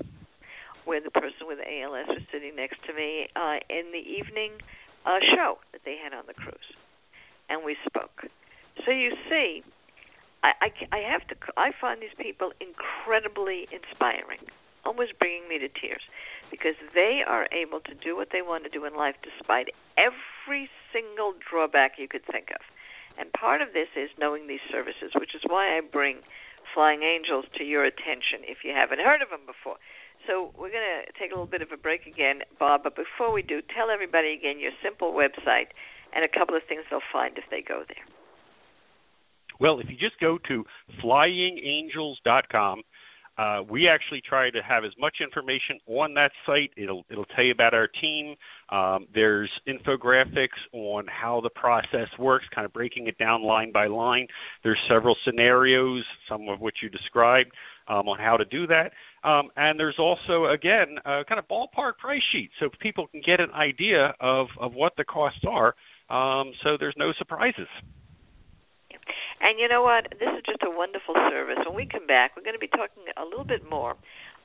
where 0.84 1.00
the 1.00 1.10
person 1.10 1.46
with 1.46 1.58
ALS 1.58 2.06
was 2.08 2.22
sitting 2.30 2.54
next 2.56 2.82
to 2.86 2.92
me 2.94 3.28
uh, 3.34 3.58
in 3.68 3.92
the 3.92 4.04
evening 4.04 4.52
uh, 5.04 5.18
show 5.34 5.58
that 5.72 5.82
they 5.84 5.96
had 6.02 6.12
on 6.12 6.24
the 6.26 6.34
cruise 6.34 6.76
and 7.48 7.64
we 7.64 7.76
spoke. 7.86 8.28
So 8.84 8.90
you 8.90 9.12
see, 9.28 9.62
I, 10.44 10.52
I, 10.60 10.96
I 10.96 10.98
have 11.10 11.26
to. 11.28 11.34
I 11.56 11.72
find 11.80 12.00
these 12.00 12.14
people 12.16 12.52
incredibly 12.60 13.66
inspiring, 13.72 14.38
almost 14.84 15.18
bringing 15.18 15.48
me 15.48 15.58
to 15.58 15.68
tears, 15.68 16.02
because 16.50 16.74
they 16.94 17.22
are 17.26 17.46
able 17.52 17.80
to 17.80 17.94
do 17.94 18.16
what 18.16 18.28
they 18.32 18.42
want 18.42 18.64
to 18.64 18.70
do 18.70 18.84
in 18.84 18.94
life 18.94 19.16
despite 19.22 19.68
every 19.96 20.68
single 20.92 21.34
drawback 21.38 21.98
you 21.98 22.08
could 22.08 22.24
think 22.24 22.50
of. 22.50 22.60
And 23.18 23.32
part 23.32 23.60
of 23.60 23.72
this 23.72 23.88
is 23.96 24.10
knowing 24.18 24.46
these 24.46 24.64
services, 24.70 25.12
which 25.14 25.34
is 25.34 25.42
why 25.46 25.76
I 25.76 25.80
bring 25.80 26.22
Flying 26.74 27.02
Angels 27.02 27.46
to 27.56 27.64
your 27.64 27.84
attention 27.84 28.44
if 28.46 28.58
you 28.64 28.72
haven't 28.72 29.00
heard 29.00 29.22
of 29.22 29.30
them 29.30 29.46
before. 29.46 29.76
So 30.26 30.52
we're 30.56 30.70
going 30.70 30.84
to 30.84 31.12
take 31.18 31.30
a 31.30 31.34
little 31.34 31.50
bit 31.50 31.62
of 31.62 31.72
a 31.72 31.76
break 31.76 32.06
again, 32.06 32.40
Bob. 32.58 32.82
But 32.84 32.94
before 32.96 33.32
we 33.32 33.42
do, 33.42 33.62
tell 33.74 33.90
everybody 33.90 34.32
again 34.32 34.60
your 34.60 34.72
simple 34.82 35.12
website 35.12 35.72
and 36.14 36.24
a 36.24 36.28
couple 36.28 36.56
of 36.56 36.62
things 36.68 36.84
they'll 36.90 37.00
find 37.12 37.38
if 37.38 37.44
they 37.50 37.62
go 37.62 37.82
there. 37.88 38.04
Well, 39.60 39.80
if 39.80 39.88
you 39.88 39.96
just 39.96 40.20
go 40.20 40.38
to 40.48 40.64
flyingangels.com, 41.02 42.82
uh, 43.38 43.62
we 43.68 43.88
actually 43.88 44.20
try 44.20 44.50
to 44.50 44.62
have 44.62 44.84
as 44.84 44.92
much 44.98 45.16
information 45.22 45.78
on 45.86 46.12
that 46.14 46.32
site. 46.44 46.70
It'll 46.76 47.04
it'll 47.10 47.24
tell 47.24 47.44
you 47.44 47.52
about 47.52 47.72
our 47.72 47.86
team. 47.86 48.34
Um, 48.70 49.06
there's 49.14 49.50
infographics 49.66 50.58
on 50.72 51.06
how 51.06 51.40
the 51.40 51.50
process 51.50 52.08
works, 52.18 52.44
kind 52.54 52.64
of 52.64 52.72
breaking 52.72 53.06
it 53.06 53.16
down 53.16 53.42
line 53.42 53.72
by 53.72 53.86
line. 53.86 54.26
There's 54.62 54.78
several 54.88 55.16
scenarios, 55.24 56.04
some 56.28 56.48
of 56.48 56.60
which 56.60 56.76
you 56.82 56.88
described, 56.88 57.52
um, 57.88 58.08
on 58.08 58.18
how 58.18 58.36
to 58.36 58.44
do 58.44 58.66
that. 58.66 58.92
Um, 59.24 59.50
and 59.56 59.80
there's 59.80 59.98
also, 59.98 60.46
again, 60.46 60.96
a 61.04 61.24
kind 61.24 61.38
of 61.38 61.48
ballpark 61.48 61.98
price 61.98 62.22
sheet 62.30 62.50
so 62.60 62.68
people 62.80 63.06
can 63.06 63.20
get 63.24 63.40
an 63.40 63.50
idea 63.52 64.14
of, 64.20 64.46
of 64.60 64.74
what 64.74 64.92
the 64.96 65.04
costs 65.04 65.40
are 65.48 65.74
um, 66.10 66.52
so 66.62 66.76
there's 66.78 66.94
no 66.96 67.12
surprises. 67.18 67.68
And 69.40 69.58
you 69.58 69.68
know 69.68 69.82
what? 69.82 70.08
This 70.18 70.28
is 70.36 70.42
just 70.44 70.62
a 70.62 70.70
wonderful 70.70 71.14
service. 71.30 71.58
When 71.66 71.76
we 71.76 71.86
come 71.86 72.06
back, 72.06 72.32
we're 72.36 72.42
going 72.42 72.58
to 72.58 72.60
be 72.60 72.68
talking 72.68 73.04
a 73.16 73.24
little 73.24 73.44
bit 73.44 73.62
more 73.68 73.94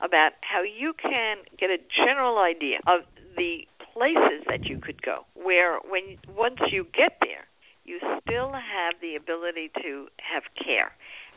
about 0.01 0.33
how 0.41 0.61
you 0.61 0.93
can 0.93 1.37
get 1.57 1.69
a 1.69 1.77
general 2.05 2.37
idea 2.37 2.79
of 2.87 3.01
the 3.35 3.67
places 3.93 4.45
that 4.47 4.65
you 4.65 4.77
could 4.77 5.01
go, 5.01 5.25
where 5.33 5.79
when 5.89 6.17
once 6.35 6.59
you 6.71 6.85
get 6.93 7.17
there, 7.21 7.45
you 7.85 7.99
still 8.21 8.53
have 8.53 8.93
the 9.01 9.15
ability 9.15 9.71
to 9.81 10.07
have 10.17 10.43
care. 10.63 10.93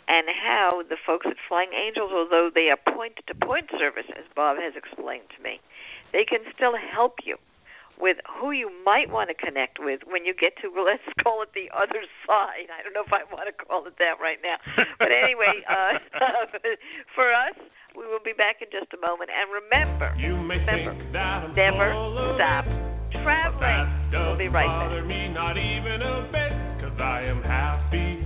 and 0.09 0.29
how 0.31 0.83
the 0.89 0.97
folks 1.05 1.27
at 1.27 1.37
Flying 1.49 1.73
Angels, 1.75 2.13
although 2.15 2.51
they 2.55 2.71
are 2.71 2.79
point 2.95 3.19
to 3.27 3.35
point 3.35 3.67
service, 3.79 4.07
as 4.17 4.25
Bob 4.35 4.57
has 4.59 4.75
explained 4.77 5.27
to 5.37 5.43
me, 5.43 5.61
they 6.13 6.25
can 6.25 6.41
still 6.55 6.77
help 6.77 7.17
you 7.25 7.37
with 7.99 8.19
who 8.39 8.53
you 8.53 8.71
might 8.85 9.11
want 9.11 9.31
to 9.31 9.37
connect 9.37 9.79
with 9.81 10.01
when 10.07 10.25
you 10.25 10.35
get 10.35 10.53
to 10.63 10.69
let's 10.87 11.03
call 11.23 11.43
it 11.43 11.51
the 11.55 11.69
other 11.75 12.05
side. 12.27 12.69
I 12.71 12.83
don't 12.83 12.93
know 12.93 13.05
if 13.07 13.13
I 13.13 13.25
want 13.33 13.49
to 13.49 13.57
call 13.57 13.87
it 13.87 13.95
that 13.99 14.21
right 14.21 14.39
now, 14.43 14.57
but 14.99 15.09
anyway, 15.11 15.65
uh, 15.71 15.99
for 17.15 17.33
us, 17.33 17.57
we 17.97 18.05
will 18.07 18.23
be 18.25 18.33
back 18.37 18.61
in 18.61 18.69
just 18.71 18.93
a 18.93 19.01
moment. 19.01 19.31
And 19.33 19.49
remember, 19.51 20.13
remember, 20.21 20.93
never 21.57 21.91
stop 22.37 22.65
traveling. 23.25 24.13
We'll 24.13 24.39
be 24.39 24.49
right 24.49 24.67
bother 24.67 25.01
back. 25.01 25.09
me 25.09 25.29
not 25.29 25.57
even 25.57 26.03
a 26.03 26.29
bit, 26.31 26.53
'cause 26.81 27.01
I 27.01 27.23
am 27.23 27.43
happy, 27.43 28.21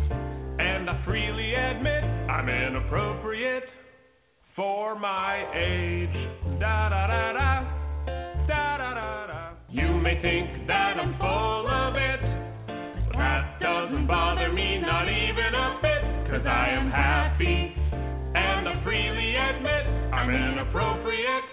and 0.59 0.91
I 0.91 0.97
freely 1.05 1.55
admit 1.55 2.05
I'm 2.29 2.49
inappropriate 2.49 3.65
for 4.57 4.99
my 4.99 5.47
age. 5.55 6.59
Da 6.61 6.89
da 6.91 7.07
da, 7.07 7.33
da 7.33 7.80
may 10.11 10.23
think 10.23 10.67
that 10.67 10.99
I'm 10.99 11.15
full 11.19 11.71
of 11.71 11.95
it, 11.95 12.21
but 13.07 13.17
that 13.17 13.61
doesn't 13.61 14.09
bother 14.09 14.53
me 14.53 14.79
not 14.81 15.07
even 15.07 15.55
a 15.55 15.79
bit, 15.81 16.03
'cause 16.27 16.45
I 16.47 16.69
am 16.71 16.91
happy, 16.91 17.73
and 18.35 18.69
I 18.69 18.83
freely 18.83 19.37
admit 19.37 19.87
I'm 20.13 20.31
inappropriate 20.31 21.45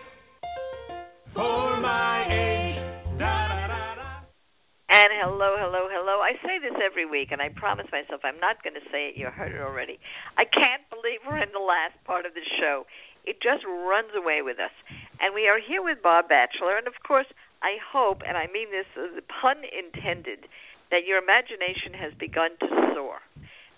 for 1.34 1.78
my 1.78 2.26
age. 2.34 2.82
And 4.90 5.12
hello, 5.14 5.58
hello, 5.60 5.90
hello. 5.92 6.22
I 6.22 6.34
say 6.42 6.58
this 6.58 6.74
every 6.82 7.06
week, 7.06 7.32
and 7.32 7.40
I 7.40 7.50
promise 7.50 7.86
myself 7.92 8.22
I'm 8.24 8.40
not 8.40 8.64
going 8.64 8.74
to 8.74 8.90
say 8.90 9.10
it. 9.10 9.18
You 9.18 9.28
heard 9.28 9.52
it 9.52 9.62
already. 9.62 10.00
I 10.38 10.46
can't 10.46 10.90
believe 10.90 11.20
we're 11.28 11.38
in 11.38 11.52
the 11.52 11.60
last 11.60 11.94
part 12.06 12.26
of 12.26 12.34
the 12.34 12.44
show. 12.58 12.88
It 13.24 13.40
just 13.40 13.64
runs 13.66 14.16
away 14.16 14.42
with 14.42 14.58
us. 14.58 14.72
And 15.20 15.36
we 15.36 15.48
are 15.48 15.60
here 15.60 15.84
with 15.84 16.02
Bob 16.02 16.30
Bacheler, 16.30 16.80
and 16.80 16.88
of 16.88 16.96
course, 17.04 17.28
I 17.62 17.78
hope, 17.82 18.22
and 18.28 18.38
I 18.38 18.48
mean 18.48 18.70
this 18.72 18.88
uh, 18.96 19.22
pun 19.42 19.58
intended, 19.66 20.48
that 20.92 21.06
your 21.06 21.18
imagination 21.18 21.94
has 21.94 22.14
begun 22.14 22.52
to 22.60 22.68
soar. 22.94 23.20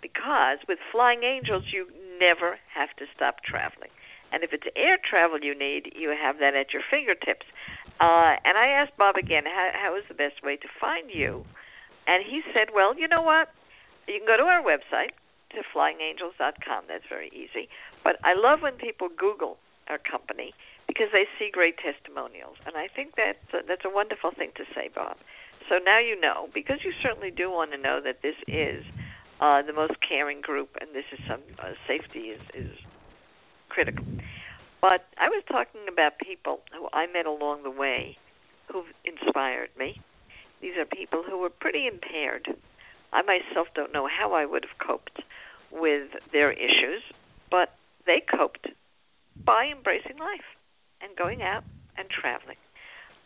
Because 0.02 0.60
with 0.68 0.80
Flying 0.92 1.24
Angels, 1.24 1.64
you 1.72 1.88
never 2.20 2.60
have 2.74 2.90
to 2.98 3.06
stop 3.16 3.44
traveling. 3.44 3.90
And 4.32 4.44
if 4.44 4.54
it's 4.54 4.68
air 4.76 4.98
travel 5.02 5.40
you 5.42 5.58
need, 5.58 5.94
you 5.96 6.14
have 6.14 6.40
that 6.40 6.56
at 6.56 6.72
your 6.72 6.84
fingertips. 6.90 7.48
Uh, 8.00 8.38
and 8.46 8.58
I 8.58 8.68
asked 8.68 8.96
Bob 8.98 9.16
again, 9.16 9.44
how, 9.46 9.72
how 9.74 9.98
is 9.98 10.04
the 10.08 10.14
best 10.14 10.44
way 10.44 10.56
to 10.58 10.68
find 10.80 11.10
you? 11.10 11.46
And 12.08 12.24
he 12.24 12.42
said, 12.54 12.70
well, 12.74 12.98
you 12.98 13.08
know 13.08 13.22
what? 13.22 13.50
You 14.08 14.20
can 14.20 14.28
go 14.28 14.38
to 14.38 14.44
our 14.44 14.64
website, 14.64 15.18
to 15.52 15.62
flyingangels.com. 15.76 16.86
That's 16.88 17.04
very 17.10 17.30
easy. 17.34 17.70
But 18.04 18.18
I 18.24 18.36
love 18.36 18.62
when 18.62 18.74
people 18.74 19.10
Google 19.10 19.58
our 19.90 19.98
company 19.98 20.54
because 20.88 21.08
they 21.12 21.26
see 21.38 21.50
great 21.52 21.76
testimonials. 21.78 22.58
And 22.66 22.76
I 22.76 22.88
think 22.88 23.14
that's 23.16 23.38
a, 23.54 23.66
that's 23.68 23.86
a 23.86 23.94
wonderful 23.94 24.32
thing 24.32 24.52
to 24.58 24.64
say, 24.74 24.90
Bob. 24.94 25.18
So 25.70 25.78
now 25.78 26.00
you 26.00 26.20
know, 26.20 26.50
because 26.54 26.80
you 26.84 26.92
certainly 27.02 27.32
do 27.32 27.52
want 27.52 27.72
to 27.72 27.78
know 27.78 28.02
that 28.04 28.22
this 28.22 28.36
is 28.48 28.84
uh, 29.40 29.62
the 29.62 29.74
most 29.74 29.94
caring 30.08 30.42
group, 30.42 30.70
and 30.82 30.90
this 30.94 31.06
is 31.14 31.20
some 31.28 31.42
uh, 31.60 31.74
safety 31.88 32.34
is, 32.34 32.42
is 32.54 32.72
critical. 33.70 34.04
But 34.82 35.06
I 35.18 35.30
was 35.30 35.44
talking 35.48 35.82
about 35.92 36.18
people 36.20 36.62
who 36.74 36.88
I 36.94 37.08
met 37.08 37.26
along 37.26 37.64
the 37.64 37.72
way 37.72 38.18
who've 38.72 38.92
inspired 39.06 39.70
me. 39.78 40.02
These 40.62 40.74
are 40.78 40.86
people 40.86 41.24
who 41.28 41.38
were 41.38 41.50
pretty 41.50 41.88
impaired. 41.88 42.48
I 43.12 43.22
myself 43.22 43.68
don't 43.76 43.94
know 43.94 44.08
how 44.08 44.34
I 44.34 44.46
would 44.46 44.66
have 44.66 44.86
coped 44.86 45.22
with 45.72 46.10
their 46.32 46.52
issues, 46.52 47.02
but 47.50 47.76
they 48.06 48.22
coped 48.22 48.68
by 49.46 49.66
embracing 49.72 50.18
life 50.18 50.46
and 51.02 51.16
going 51.18 51.42
out 51.42 51.64
and 51.98 52.10
traveling. 52.10 52.58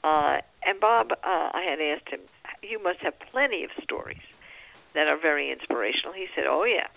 Uh, 0.04 0.39
and 0.65 0.80
Bob, 0.80 1.12
uh, 1.12 1.49
I 1.54 1.63
had 1.67 1.80
asked 1.80 2.10
him, 2.10 2.21
you 2.62 2.82
must 2.82 2.99
have 2.99 3.13
plenty 3.32 3.63
of 3.63 3.71
stories 3.82 4.23
that 4.93 5.08
are 5.08 5.17
very 5.19 5.52
inspirational. 5.52 6.13
He 6.13 6.28
said, 6.36 6.45
oh, 6.47 6.65
yeah. 6.65 6.88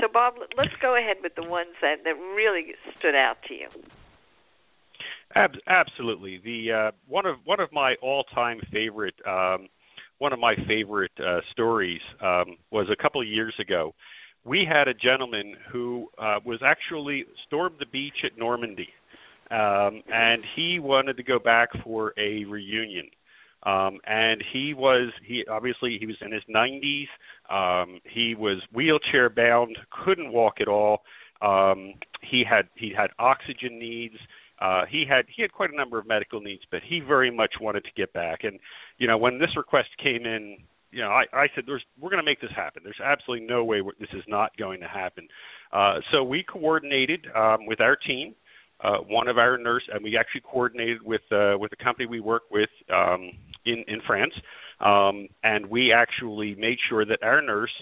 So, 0.00 0.08
Bob, 0.12 0.34
let- 0.38 0.56
let's 0.56 0.74
go 0.80 0.96
ahead 0.96 1.18
with 1.22 1.34
the 1.34 1.42
ones 1.42 1.74
that, 1.82 2.04
that 2.04 2.16
really 2.16 2.74
stood 2.98 3.14
out 3.14 3.36
to 3.48 3.54
you. 3.54 3.68
Ab- 5.34 5.60
absolutely. 5.66 6.38
The 6.38 6.72
uh, 6.72 6.90
one 7.08 7.26
of 7.26 7.36
one 7.44 7.58
of 7.58 7.72
my 7.72 7.96
all-time 8.00 8.60
favorite 8.72 9.14
um, 9.26 9.68
one 10.18 10.32
of 10.32 10.38
my 10.38 10.54
favorite 10.68 11.10
uh, 11.18 11.40
stories 11.50 12.00
um, 12.20 12.56
was 12.70 12.86
a 12.90 13.02
couple 13.02 13.20
of 13.20 13.26
years 13.26 13.54
ago. 13.58 13.94
We 14.44 14.66
had 14.70 14.88
a 14.88 14.94
gentleman 14.94 15.54
who 15.72 16.08
uh, 16.18 16.40
was 16.44 16.60
actually 16.64 17.24
stormed 17.46 17.76
the 17.78 17.86
beach 17.86 18.24
at 18.24 18.36
Normandy, 18.38 18.88
um, 19.50 20.02
and 20.12 20.42
he 20.54 20.78
wanted 20.78 21.16
to 21.16 21.22
go 21.22 21.38
back 21.38 21.70
for 21.82 22.12
a 22.18 22.44
reunion. 22.44 23.08
Um, 23.64 23.98
and 24.06 24.42
he 24.52 24.74
was 24.74 25.10
he 25.26 25.44
obviously 25.50 25.96
he 25.98 26.06
was 26.06 26.16
in 26.20 26.32
his 26.32 26.42
90s. 26.54 27.06
Um, 27.48 28.00
he 28.04 28.34
was 28.34 28.58
wheelchair 28.72 29.30
bound, 29.30 29.78
couldn't 30.04 30.32
walk 30.32 30.60
at 30.60 30.68
all. 30.68 31.02
Um, 31.40 31.94
he 32.20 32.44
had 32.48 32.68
he 32.74 32.92
had 32.94 33.10
oxygen 33.18 33.78
needs. 33.78 34.16
Uh, 34.60 34.82
he 34.88 35.04
had 35.08 35.24
he 35.34 35.42
had 35.42 35.52
quite 35.52 35.70
a 35.70 35.76
number 35.76 35.98
of 35.98 36.06
medical 36.06 36.40
needs, 36.40 36.62
but 36.70 36.80
he 36.86 37.00
very 37.00 37.30
much 37.30 37.54
wanted 37.60 37.84
to 37.84 37.90
get 37.96 38.12
back. 38.12 38.44
And 38.44 38.58
you 38.98 39.06
know, 39.06 39.16
when 39.16 39.38
this 39.38 39.56
request 39.56 39.88
came 40.02 40.26
in, 40.26 40.58
you 40.94 41.02
know, 41.02 41.08
I, 41.08 41.24
I 41.32 41.48
said, 41.54 41.64
"There's 41.66 41.82
we're 42.00 42.10
going 42.10 42.22
to 42.22 42.30
make 42.30 42.40
this 42.40 42.52
happen. 42.54 42.82
There's 42.84 43.00
absolutely 43.04 43.46
no 43.46 43.64
way 43.64 43.82
this 43.98 44.08
is 44.12 44.22
not 44.28 44.56
going 44.56 44.80
to 44.80 44.88
happen." 44.88 45.26
Uh, 45.72 45.98
so 46.12 46.22
we 46.22 46.44
coordinated 46.44 47.26
um, 47.34 47.66
with 47.66 47.80
our 47.80 47.96
team, 47.96 48.34
uh, 48.82 48.98
one 48.98 49.26
of 49.26 49.36
our 49.36 49.58
nurse, 49.58 49.82
and 49.92 50.04
we 50.04 50.16
actually 50.16 50.42
coordinated 50.42 51.02
with 51.02 51.22
uh, 51.32 51.56
with 51.58 51.70
the 51.70 51.82
company 51.82 52.06
we 52.06 52.20
work 52.20 52.42
with 52.50 52.70
um, 52.92 53.32
in 53.66 53.84
in 53.88 54.00
France, 54.06 54.34
um, 54.80 55.26
and 55.42 55.66
we 55.66 55.92
actually 55.92 56.54
made 56.54 56.78
sure 56.88 57.04
that 57.04 57.22
our 57.22 57.42
nurse 57.42 57.72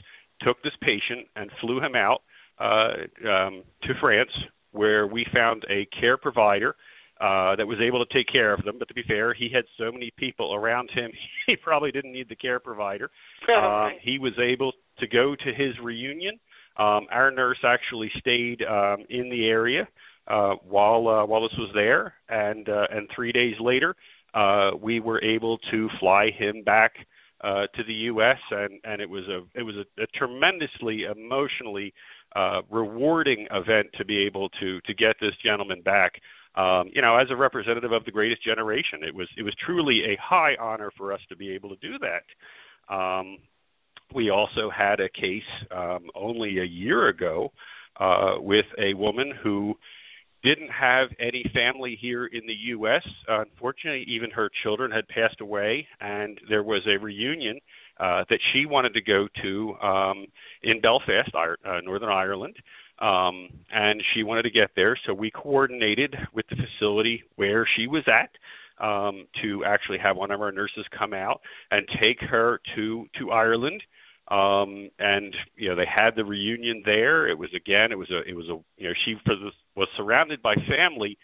took 0.40 0.62
this 0.62 0.72
patient 0.80 1.28
and 1.36 1.50
flew 1.60 1.80
him 1.80 1.94
out 1.94 2.22
uh, 2.58 2.94
um, 3.28 3.62
to 3.82 3.92
France, 4.00 4.32
where 4.70 5.06
we 5.06 5.26
found 5.34 5.64
a 5.68 5.86
care 6.00 6.16
provider 6.16 6.76
uh, 7.22 7.54
that 7.56 7.66
was 7.66 7.78
able 7.80 8.04
to 8.04 8.12
take 8.12 8.26
care 8.32 8.52
of 8.52 8.64
them. 8.64 8.76
But 8.78 8.88
to 8.88 8.94
be 8.94 9.04
fair, 9.04 9.32
he 9.32 9.48
had 9.48 9.64
so 9.78 9.92
many 9.92 10.10
people 10.16 10.54
around 10.54 10.90
him, 10.90 11.10
he 11.46 11.56
probably 11.56 11.92
didn't 11.92 12.12
need 12.12 12.28
the 12.28 12.36
care 12.36 12.60
provider. 12.60 13.10
Um, 13.52 13.92
he 14.00 14.18
was 14.18 14.32
able 14.38 14.72
to 14.98 15.06
go 15.06 15.34
to 15.34 15.54
his 15.54 15.78
reunion. 15.82 16.38
Um, 16.76 17.06
our 17.10 17.30
nurse 17.30 17.58
actually 17.64 18.10
stayed 18.18 18.62
um, 18.62 19.04
in 19.10 19.28
the 19.28 19.46
area 19.46 19.86
uh, 20.26 20.54
while 20.64 21.08
uh, 21.08 21.26
while 21.26 21.42
this 21.42 21.58
was 21.58 21.70
there, 21.74 22.14
and 22.28 22.68
uh, 22.68 22.86
and 22.90 23.08
three 23.14 23.32
days 23.32 23.56
later, 23.60 23.94
uh, 24.34 24.70
we 24.80 25.00
were 25.00 25.22
able 25.22 25.58
to 25.70 25.88
fly 25.98 26.30
him 26.30 26.62
back 26.62 26.92
uh, 27.42 27.66
to 27.74 27.84
the 27.84 27.92
U.S. 27.92 28.38
and 28.50 28.80
and 28.84 29.02
it 29.02 29.10
was 29.10 29.24
a 29.28 29.42
it 29.58 29.62
was 29.62 29.74
a, 29.76 30.02
a 30.02 30.06
tremendously 30.14 31.04
emotionally 31.04 31.92
uh, 32.36 32.62
rewarding 32.70 33.46
event 33.50 33.88
to 33.98 34.04
be 34.04 34.18
able 34.18 34.48
to 34.60 34.80
to 34.82 34.94
get 34.94 35.16
this 35.20 35.34
gentleman 35.44 35.82
back. 35.82 36.12
Um, 36.54 36.90
you 36.92 37.00
know, 37.00 37.16
as 37.16 37.28
a 37.30 37.36
representative 37.36 37.92
of 37.92 38.04
the 38.04 38.10
greatest 38.10 38.44
generation, 38.44 39.00
it 39.02 39.14
was 39.14 39.28
it 39.38 39.42
was 39.42 39.54
truly 39.64 40.02
a 40.04 40.18
high 40.20 40.54
honor 40.60 40.90
for 40.96 41.12
us 41.12 41.20
to 41.28 41.36
be 41.36 41.50
able 41.50 41.70
to 41.70 41.76
do 41.76 41.98
that. 41.98 42.94
Um, 42.94 43.38
we 44.14 44.30
also 44.30 44.70
had 44.70 45.00
a 45.00 45.08
case 45.08 45.42
um, 45.70 46.10
only 46.14 46.58
a 46.58 46.64
year 46.64 47.08
ago 47.08 47.52
uh, 47.98 48.34
with 48.38 48.66
a 48.78 48.92
woman 48.94 49.32
who 49.42 49.74
didn't 50.44 50.70
have 50.70 51.08
any 51.20 51.44
family 51.54 51.96
here 52.00 52.26
in 52.26 52.46
the 52.46 52.54
U.S. 52.70 53.02
Uh, 53.28 53.42
unfortunately, 53.42 54.04
even 54.08 54.30
her 54.30 54.50
children 54.62 54.90
had 54.90 55.06
passed 55.08 55.40
away, 55.40 55.86
and 56.00 56.38
there 56.48 56.64
was 56.64 56.82
a 56.86 56.98
reunion 56.98 57.58
uh, 58.00 58.24
that 58.28 58.40
she 58.52 58.66
wanted 58.66 58.92
to 58.94 59.00
go 59.00 59.28
to 59.42 59.74
um, 59.80 60.26
in 60.62 60.80
Belfast, 60.80 61.30
uh, 61.34 61.80
Northern 61.84 62.08
Ireland. 62.08 62.56
Um, 63.02 63.48
and 63.74 64.00
she 64.14 64.22
wanted 64.22 64.42
to 64.44 64.50
get 64.50 64.70
there, 64.76 64.96
so 65.06 65.12
we 65.12 65.30
coordinated 65.30 66.14
with 66.32 66.46
the 66.48 66.56
facility 66.56 67.24
where 67.34 67.66
she 67.76 67.88
was 67.88 68.04
at 68.06 68.30
um, 68.78 69.26
to 69.42 69.64
actually 69.64 69.98
have 69.98 70.16
one 70.16 70.30
of 70.30 70.40
our 70.40 70.52
nurses 70.52 70.86
come 70.96 71.12
out 71.12 71.40
and 71.72 71.86
take 72.00 72.20
her 72.20 72.60
to 72.76 73.06
to 73.18 73.30
Ireland. 73.32 73.82
Um 74.28 74.88
and 75.00 75.34
you 75.56 75.68
know 75.68 75.74
they 75.74 75.84
had 75.84 76.14
the 76.14 76.24
reunion 76.24 76.82
there. 76.84 77.26
It 77.26 77.36
was 77.36 77.50
again 77.54 77.90
it 77.90 77.98
was 77.98 78.10
a 78.10 78.20
it 78.22 78.34
was 78.34 78.46
a 78.46 78.56
you 78.76 78.88
know 78.88 78.94
she 79.04 79.16
for 79.26 79.34
the, 79.34 79.50
was 79.74 79.88
surrounded 79.96 80.40
by 80.40 80.54
family 80.68 81.18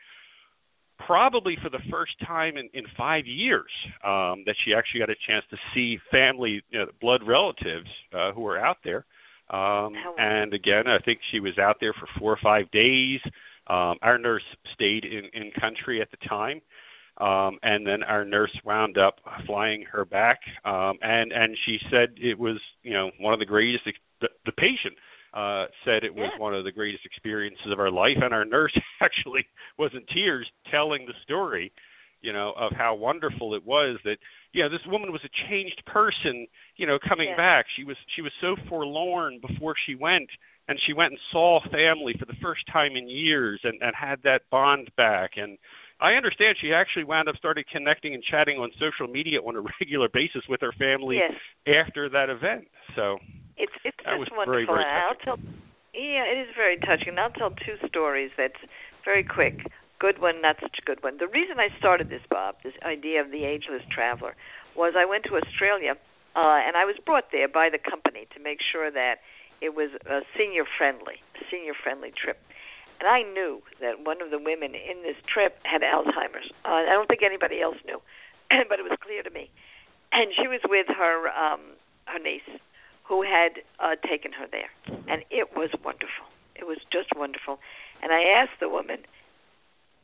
probably 0.99 1.57
for 1.63 1.71
the 1.71 1.79
first 1.91 2.13
time 2.27 2.57
in 2.57 2.69
in 2.75 2.85
5 2.97 3.25
years 3.25 3.71
um 4.05 4.43
that 4.47 4.57
she 4.65 4.75
actually 4.75 4.99
got 4.99 5.11
a 5.11 5.17
chance 5.29 5.45
to 5.51 5.57
see 5.73 5.99
family 6.11 6.61
you 6.71 6.79
know 6.81 6.87
blood 7.01 7.23
relatives 7.25 7.89
uh 8.13 8.33
who 8.33 8.41
were 8.41 8.59
out 8.59 8.79
there 8.83 9.07
um 9.51 9.95
and 10.19 10.53
again 10.55 10.87
I 10.87 10.99
think 10.99 11.21
she 11.31 11.41
was 11.41 11.59
out 11.59 11.77
there 11.81 11.93
for 11.95 12.07
4 12.19 12.33
or 12.33 12.39
5 12.43 12.71
days 12.71 13.21
um 13.69 13.97
our 14.03 14.19
nurse 14.19 14.45
stayed 14.75 15.05
in 15.05 15.25
in 15.35 15.51
country 15.53 16.01
at 16.01 16.11
the 16.11 16.29
time 16.29 16.61
um, 17.19 17.59
and 17.63 17.87
then 17.87 18.03
our 18.05 18.25
nurse 18.25 18.53
wound 18.65 18.97
up 18.97 19.19
flying 19.45 19.83
her 19.91 20.05
back, 20.05 20.39
um, 20.65 20.99
and 21.03 21.33
and 21.33 21.57
she 21.67 21.79
said 21.91 22.11
it 22.17 22.39
was 22.39 22.59
you 22.85 22.93
know 22.93 23.11
one 23.19 23.33
of 23.33 23.41
the 23.41 23.47
greatest. 23.47 23.87
Ex- 23.89 23.99
the, 24.21 24.29
the 24.47 24.53
patient 24.53 24.95
uh, 25.35 25.67
said 25.85 26.05
it 26.05 26.15
was 26.15 26.31
Yeah. 26.33 26.39
one 26.41 26.55
of 26.55 26.65
the 26.65 26.73
greatest 26.73 27.05
experiences 27.05 27.73
of 27.73 27.81
our 27.81 27.91
life, 27.91 28.19
and 28.23 28.33
our 28.33 28.45
nurse 28.45 28.77
actually 29.01 29.47
was 29.79 29.91
in 29.95 30.05
tears 30.15 30.47
telling 30.71 31.07
the 31.07 31.15
story, 31.25 31.73
you 32.21 32.33
know, 32.33 32.53
of 32.57 32.73
how 32.73 32.95
wonderful 32.95 33.55
it 33.55 33.65
was 33.65 33.99
that 34.05 34.19
you 34.53 34.63
know 34.63 34.69
this 34.69 34.87
woman 34.87 35.13
was 35.13 35.21
a 35.25 35.49
changed 35.49 35.83
person, 35.87 36.47
you 36.77 36.87
know, 36.87 36.99
coming 36.99 37.29
Yeah. 37.31 37.37
back. 37.37 37.67
She 37.77 37.85
was 37.85 37.97
she 38.15 38.23
was 38.23 38.33
so 38.41 38.57
forlorn 38.69 39.41
before 39.41 39.75
she 39.87 39.95
went, 39.95 40.31
and 40.69 40.79
she 40.81 40.93
went 40.93 41.13
and 41.13 41.21
saw 41.31 41.61
family 41.71 42.15
for 42.19 42.25
the 42.27 42.37
first 42.43 42.67
time 42.73 42.97
in 42.97 43.09
years, 43.09 43.61
and 43.65 43.81
and 43.83 43.95
had 43.95 44.23
that 44.25 44.43
bond 44.51 44.91
back 44.97 45.33
and. 45.37 45.59
I 46.01 46.13
understand 46.15 46.57
she 46.61 46.73
actually 46.73 47.03
wound 47.03 47.29
up 47.29 47.35
started 47.39 47.67
connecting 47.67 48.15
and 48.15 48.23
chatting 48.23 48.59
on 48.59 48.71
social 48.79 49.09
media 49.13 49.41
on 49.41 49.57
a 49.57 49.61
regular 49.81 50.09
basis 50.09 50.43
with 50.49 50.61
her 50.61 50.71
family 50.79 51.17
Yes. 51.17 51.33
after 51.67 52.09
that 52.09 52.31
event. 52.31 52.69
So 52.95 53.19
It's 53.57 53.73
it's 53.85 53.97
That 54.05 54.17
just 54.17 54.21
was 54.21 54.29
wonderful. 54.31 54.75
very 54.77 54.85
and 54.85 55.03
I'll 55.03 55.17
tell 55.17 55.39
yeah, 55.95 56.23
it 56.25 56.39
is 56.49 56.55
very 56.55 56.77
touching. 56.77 57.09
And 57.09 57.19
I'll 57.21 57.31
tell 57.31 57.51
two 57.51 57.77
stories 57.89 58.31
that's 58.37 58.61
very 59.05 59.25
quick. 59.25 59.67
Good 59.99 60.21
one, 60.21 60.41
not 60.41 60.57
such 60.61 60.79
a 60.79 60.85
good 60.85 61.03
one. 61.03 61.19
The 61.19 61.27
reason 61.27 61.59
I 61.59 61.69
started 61.79 62.09
this, 62.09 62.23
Bob, 62.31 62.57
this 62.63 62.75
idea 62.85 63.21
of 63.21 63.31
the 63.31 63.45
ageless 63.45 63.83
traveler, 63.91 64.37
was 64.77 64.95
I 64.97 65.05
went 65.05 65.25
to 65.25 65.37
Australia 65.37 65.97
uh, 66.37 66.63
and 66.63 66.77
I 66.77 66.85
was 66.85 66.95
brought 67.05 67.33
there 67.33 67.49
by 67.49 67.69
the 67.69 67.79
company 67.79 68.29
to 68.35 68.41
make 68.41 68.61
sure 68.63 68.91
that 68.91 69.19
it 69.61 69.75
was 69.75 69.91
a 70.07 70.21
senior 70.37 70.65
friendly, 70.79 71.19
senior 71.51 71.75
friendly 71.75 72.13
trip. 72.15 72.39
And 73.01 73.09
I 73.09 73.23
knew 73.23 73.63
that 73.81 74.05
one 74.05 74.23
of 74.23 74.31
the 74.31 74.39
women 74.39 74.75
in 74.75 75.03
this 75.03 75.17
trip 75.27 75.59
had 75.65 75.83
Alzheimer's. 75.83 76.51
Uh, 76.65 76.87
I 76.87 76.93
don't 76.95 77.09
think 77.09 77.23
anybody 77.23 77.61
else 77.61 77.77
knew, 77.85 78.01
but 78.69 78.79
it 78.79 78.83
was 78.83 78.97
clear 79.03 79.23
to 79.23 79.31
me. 79.31 79.51
And 80.13 80.31
she 80.35 80.47
was 80.47 80.61
with 80.69 80.87
her 80.89 81.29
um, 81.29 81.61
her 82.07 82.19
niece, 82.19 82.49
who 83.05 83.23
had 83.23 83.61
uh, 83.81 83.97
taken 84.09 84.33
her 84.33 84.47
there, 84.51 84.71
and 85.09 85.23
it 85.31 85.55
was 85.55 85.71
wonderful. 85.85 86.25
It 86.57 86.67
was 86.67 86.79
just 86.91 87.09
wonderful. 87.15 87.59
And 88.03 88.13
I 88.13 88.23
asked 88.23 88.61
the 88.61 88.69
woman 88.69 88.99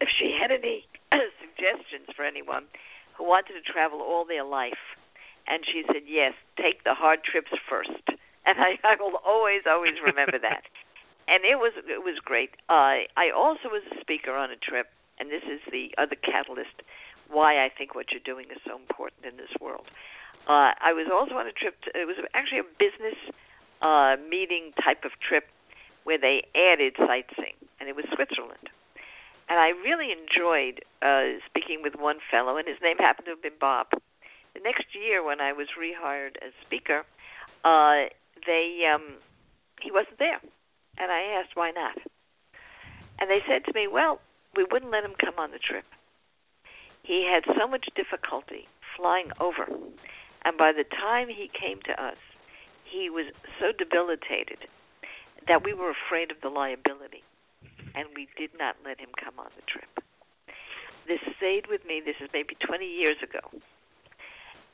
if 0.00 0.08
she 0.08 0.36
had 0.38 0.50
any 0.50 0.86
suggestions 1.40 2.08
for 2.16 2.24
anyone 2.24 2.64
who 3.16 3.24
wanted 3.24 3.54
to 3.54 3.62
travel 3.62 4.00
all 4.00 4.24
their 4.24 4.44
life, 4.44 4.98
and 5.46 5.64
she 5.64 5.84
said 5.86 6.02
yes. 6.06 6.32
Take 6.60 6.84
the 6.84 6.94
hard 6.94 7.20
trips 7.24 7.52
first, 7.68 7.90
and 8.46 8.58
I, 8.58 8.78
I 8.84 8.96
will 8.98 9.20
always, 9.24 9.62
always 9.68 9.94
remember 10.04 10.38
that. 10.38 10.64
And 11.26 11.40
it 11.42 11.56
was 11.56 11.72
it 11.88 12.04
was 12.04 12.20
great. 12.22 12.50
Uh, 12.68 13.08
I 13.16 13.32
also 13.34 13.72
was 13.72 13.80
a 13.96 13.98
speaker 13.98 14.36
on 14.36 14.50
a 14.50 14.56
trip, 14.56 14.88
and 15.18 15.30
this 15.30 15.40
is 15.48 15.58
the 15.72 15.88
other 15.96 16.16
catalyst 16.20 16.84
why 17.30 17.64
I 17.64 17.70
think 17.70 17.94
what 17.94 18.12
you're 18.12 18.20
doing 18.20 18.46
is 18.50 18.60
so 18.66 18.76
important 18.76 19.24
in 19.24 19.38
this 19.38 19.48
world. 19.60 19.86
Uh, 20.44 20.76
I 20.76 20.92
was 20.92 21.08
also 21.08 21.36
on 21.40 21.46
a 21.46 21.52
trip. 21.52 21.80
To, 21.88 21.98
it 21.98 22.04
was 22.04 22.16
actually 22.34 22.60
a 22.60 22.68
business 22.78 23.16
uh, 23.80 24.16
meeting 24.28 24.72
type 24.84 25.04
of 25.04 25.12
trip 25.16 25.48
where 26.04 26.18
they 26.18 26.44
added 26.54 26.94
sightseeing, 27.00 27.56
and 27.80 27.88
it 27.88 27.96
was 27.96 28.04
Switzerland. 28.12 28.68
And 29.48 29.58
I 29.58 29.68
really 29.84 30.10
enjoyed 30.10 30.80
uh, 31.02 31.38
speaking 31.46 31.82
with 31.82 31.94
one 31.96 32.18
fellow, 32.30 32.56
and 32.56 32.66
his 32.66 32.78
name 32.82 32.96
happened 32.98 33.26
to 33.26 33.32
have 33.32 33.42
been 33.42 33.60
Bob. 33.60 33.88
The 34.54 34.60
next 34.62 34.86
year, 34.94 35.22
when 35.22 35.40
I 35.40 35.52
was 35.52 35.68
rehired 35.78 36.36
as 36.44 36.52
speaker, 36.64 37.04
uh, 37.64 38.08
they 38.46 38.88
um, 38.92 39.16
he 39.80 39.90
wasn't 39.90 40.18
there, 40.18 40.40
and 40.98 41.10
I 41.10 41.40
asked 41.40 41.56
why 41.56 41.70
not. 41.70 41.98
And 43.18 43.30
they 43.30 43.40
said 43.46 43.64
to 43.66 43.72
me, 43.74 43.86
"Well, 43.86 44.20
we 44.56 44.64
wouldn't 44.70 44.92
let 44.92 45.04
him 45.04 45.14
come 45.18 45.34
on 45.38 45.50
the 45.50 45.58
trip. 45.58 45.84
He 47.02 47.28
had 47.30 47.44
so 47.58 47.66
much 47.66 47.88
difficulty 47.94 48.68
flying 48.96 49.30
over, 49.40 49.66
and 50.44 50.56
by 50.56 50.72
the 50.72 50.84
time 50.84 51.28
he 51.28 51.50
came 51.52 51.80
to 51.82 52.02
us, 52.02 52.16
he 52.84 53.10
was 53.10 53.26
so 53.60 53.72
debilitated 53.76 54.68
that 55.48 55.64
we 55.64 55.74
were 55.74 55.90
afraid 55.90 56.30
of 56.30 56.40
the 56.42 56.48
liability, 56.48 57.22
and 57.94 58.08
we 58.14 58.28
did 58.36 58.50
not 58.58 58.76
let 58.84 58.98
him 58.98 59.10
come 59.22 59.34
on 59.38 59.50
the 59.56 59.62
trip. 59.70 59.88
This 61.06 61.20
stayed 61.36 61.66
with 61.68 61.84
me. 61.86 62.00
This 62.04 62.16
is 62.20 62.28
maybe 62.32 62.56
20 62.64 62.84
years 62.84 63.16
ago. 63.22 63.40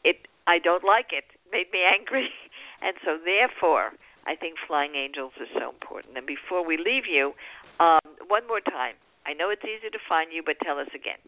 It, 0.05 0.29
I 0.47 0.59
don't 0.59 0.85
like 0.85 1.13
it. 1.13 1.25
Made 1.53 1.67
me 1.73 1.81
angry, 1.83 2.29
and 2.83 2.95
so 3.05 3.19
therefore, 3.23 3.93
I 4.27 4.37
think 4.37 4.57
flying 4.67 4.95
angels 4.95 5.33
is 5.41 5.49
so 5.59 5.71
important. 5.71 6.17
And 6.17 6.27
before 6.27 6.65
we 6.65 6.77
leave 6.77 7.05
you, 7.11 7.33
um, 7.81 8.01
one 8.29 8.47
more 8.47 8.61
time. 8.61 8.95
I 9.27 9.33
know 9.33 9.51
it's 9.51 9.65
easy 9.65 9.91
to 9.91 9.99
find 10.09 10.33
you, 10.33 10.43
but 10.45 10.57
tell 10.65 10.79
us 10.79 10.89
again. 10.95 11.21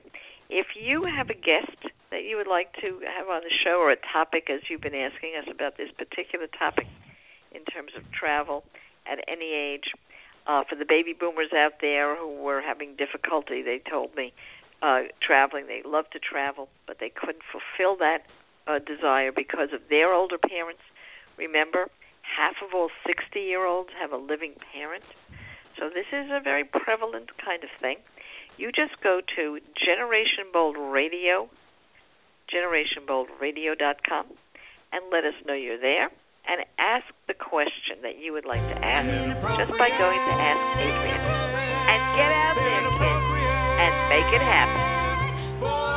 If 0.49 0.76
you 0.76 1.06
have 1.06 1.30
a 1.30 1.36
guest 1.36 1.93
that 2.14 2.24
you 2.26 2.38
would 2.38 2.47
like 2.47 2.72
to 2.74 3.01
have 3.09 3.28
on 3.28 3.41
the 3.41 3.49
show 3.66 3.82
or 3.82 3.89
a 3.89 3.97
topic, 4.14 4.47
as 4.47 4.61
you've 4.70 4.82
been 4.82 4.93
asking 4.93 5.34
us 5.36 5.49
about 5.49 5.78
this 5.78 5.89
particular 5.97 6.45
topic 6.45 6.86
in 7.51 7.66
terms 7.66 7.89
of 7.97 8.03
travel 8.11 8.64
at 9.09 9.18
any 9.28 9.51
age, 9.51 9.89
uh, 10.45 10.64
for 10.70 10.76
the 10.76 10.86
baby 10.86 11.14
boomers 11.14 11.51
out 11.57 11.82
there 11.82 12.16
who 12.16 12.30
were 12.39 12.61
having 12.61 12.95
difficulty, 12.95 13.64
they 13.64 13.82
told 13.89 14.16
me, 14.16 14.32
uh, 14.84 15.09
traveling. 15.26 15.66
They 15.66 15.82
love 15.84 16.05
to 16.11 16.20
travel, 16.20 16.70
but 16.86 16.97
they 16.99 17.09
couldn't 17.09 17.41
fulfill 17.49 17.97
that 17.97 18.28
uh, 18.68 18.78
desire 18.78 19.32
because 19.32 19.70
of 19.74 19.82
their 19.89 20.14
older 20.14 20.38
parents. 20.38 20.82
Remember, 21.38 21.88
half 22.22 22.55
of 22.61 22.76
all 22.76 22.89
60 23.07 23.39
year 23.39 23.66
olds 23.66 23.89
have 23.99 24.11
a 24.11 24.18
living 24.18 24.53
parent. 24.72 25.03
So 25.80 25.89
this 25.89 26.05
is 26.14 26.30
a 26.30 26.39
very 26.39 26.64
prevalent 26.64 27.32
kind 27.43 27.64
of 27.64 27.72
thing. 27.82 27.97
You 28.57 28.72
just 28.72 29.01
go 29.01 29.20
to 29.36 29.59
Generation 29.74 30.53
Bold 30.53 30.78
Radio, 30.78 31.49
generationboldradio.com, 32.52 34.26
and 34.91 35.02
let 35.12 35.24
us 35.26 35.34
know 35.46 35.54
you're 35.54 35.80
there 35.80 36.10
and 36.48 36.66
ask 36.78 37.06
the 37.28 37.34
question 37.34 38.04
that 38.04 38.20
you 38.20 38.34
would 38.34 38.46
like 38.46 38.62
to 38.62 38.78
ask 38.84 39.08
just 39.58 39.72
by 39.80 39.89
going 39.89 40.20
to 40.20 40.34
Ask 40.34 40.80
Adrian. 40.80 41.22
And 41.84 42.02
get 42.18 42.32
out 42.32 42.56
there, 42.60 42.84
kids, 43.00 43.26
and 43.80 43.94
make 44.10 44.30
it 44.34 44.44
happen. 44.44 45.93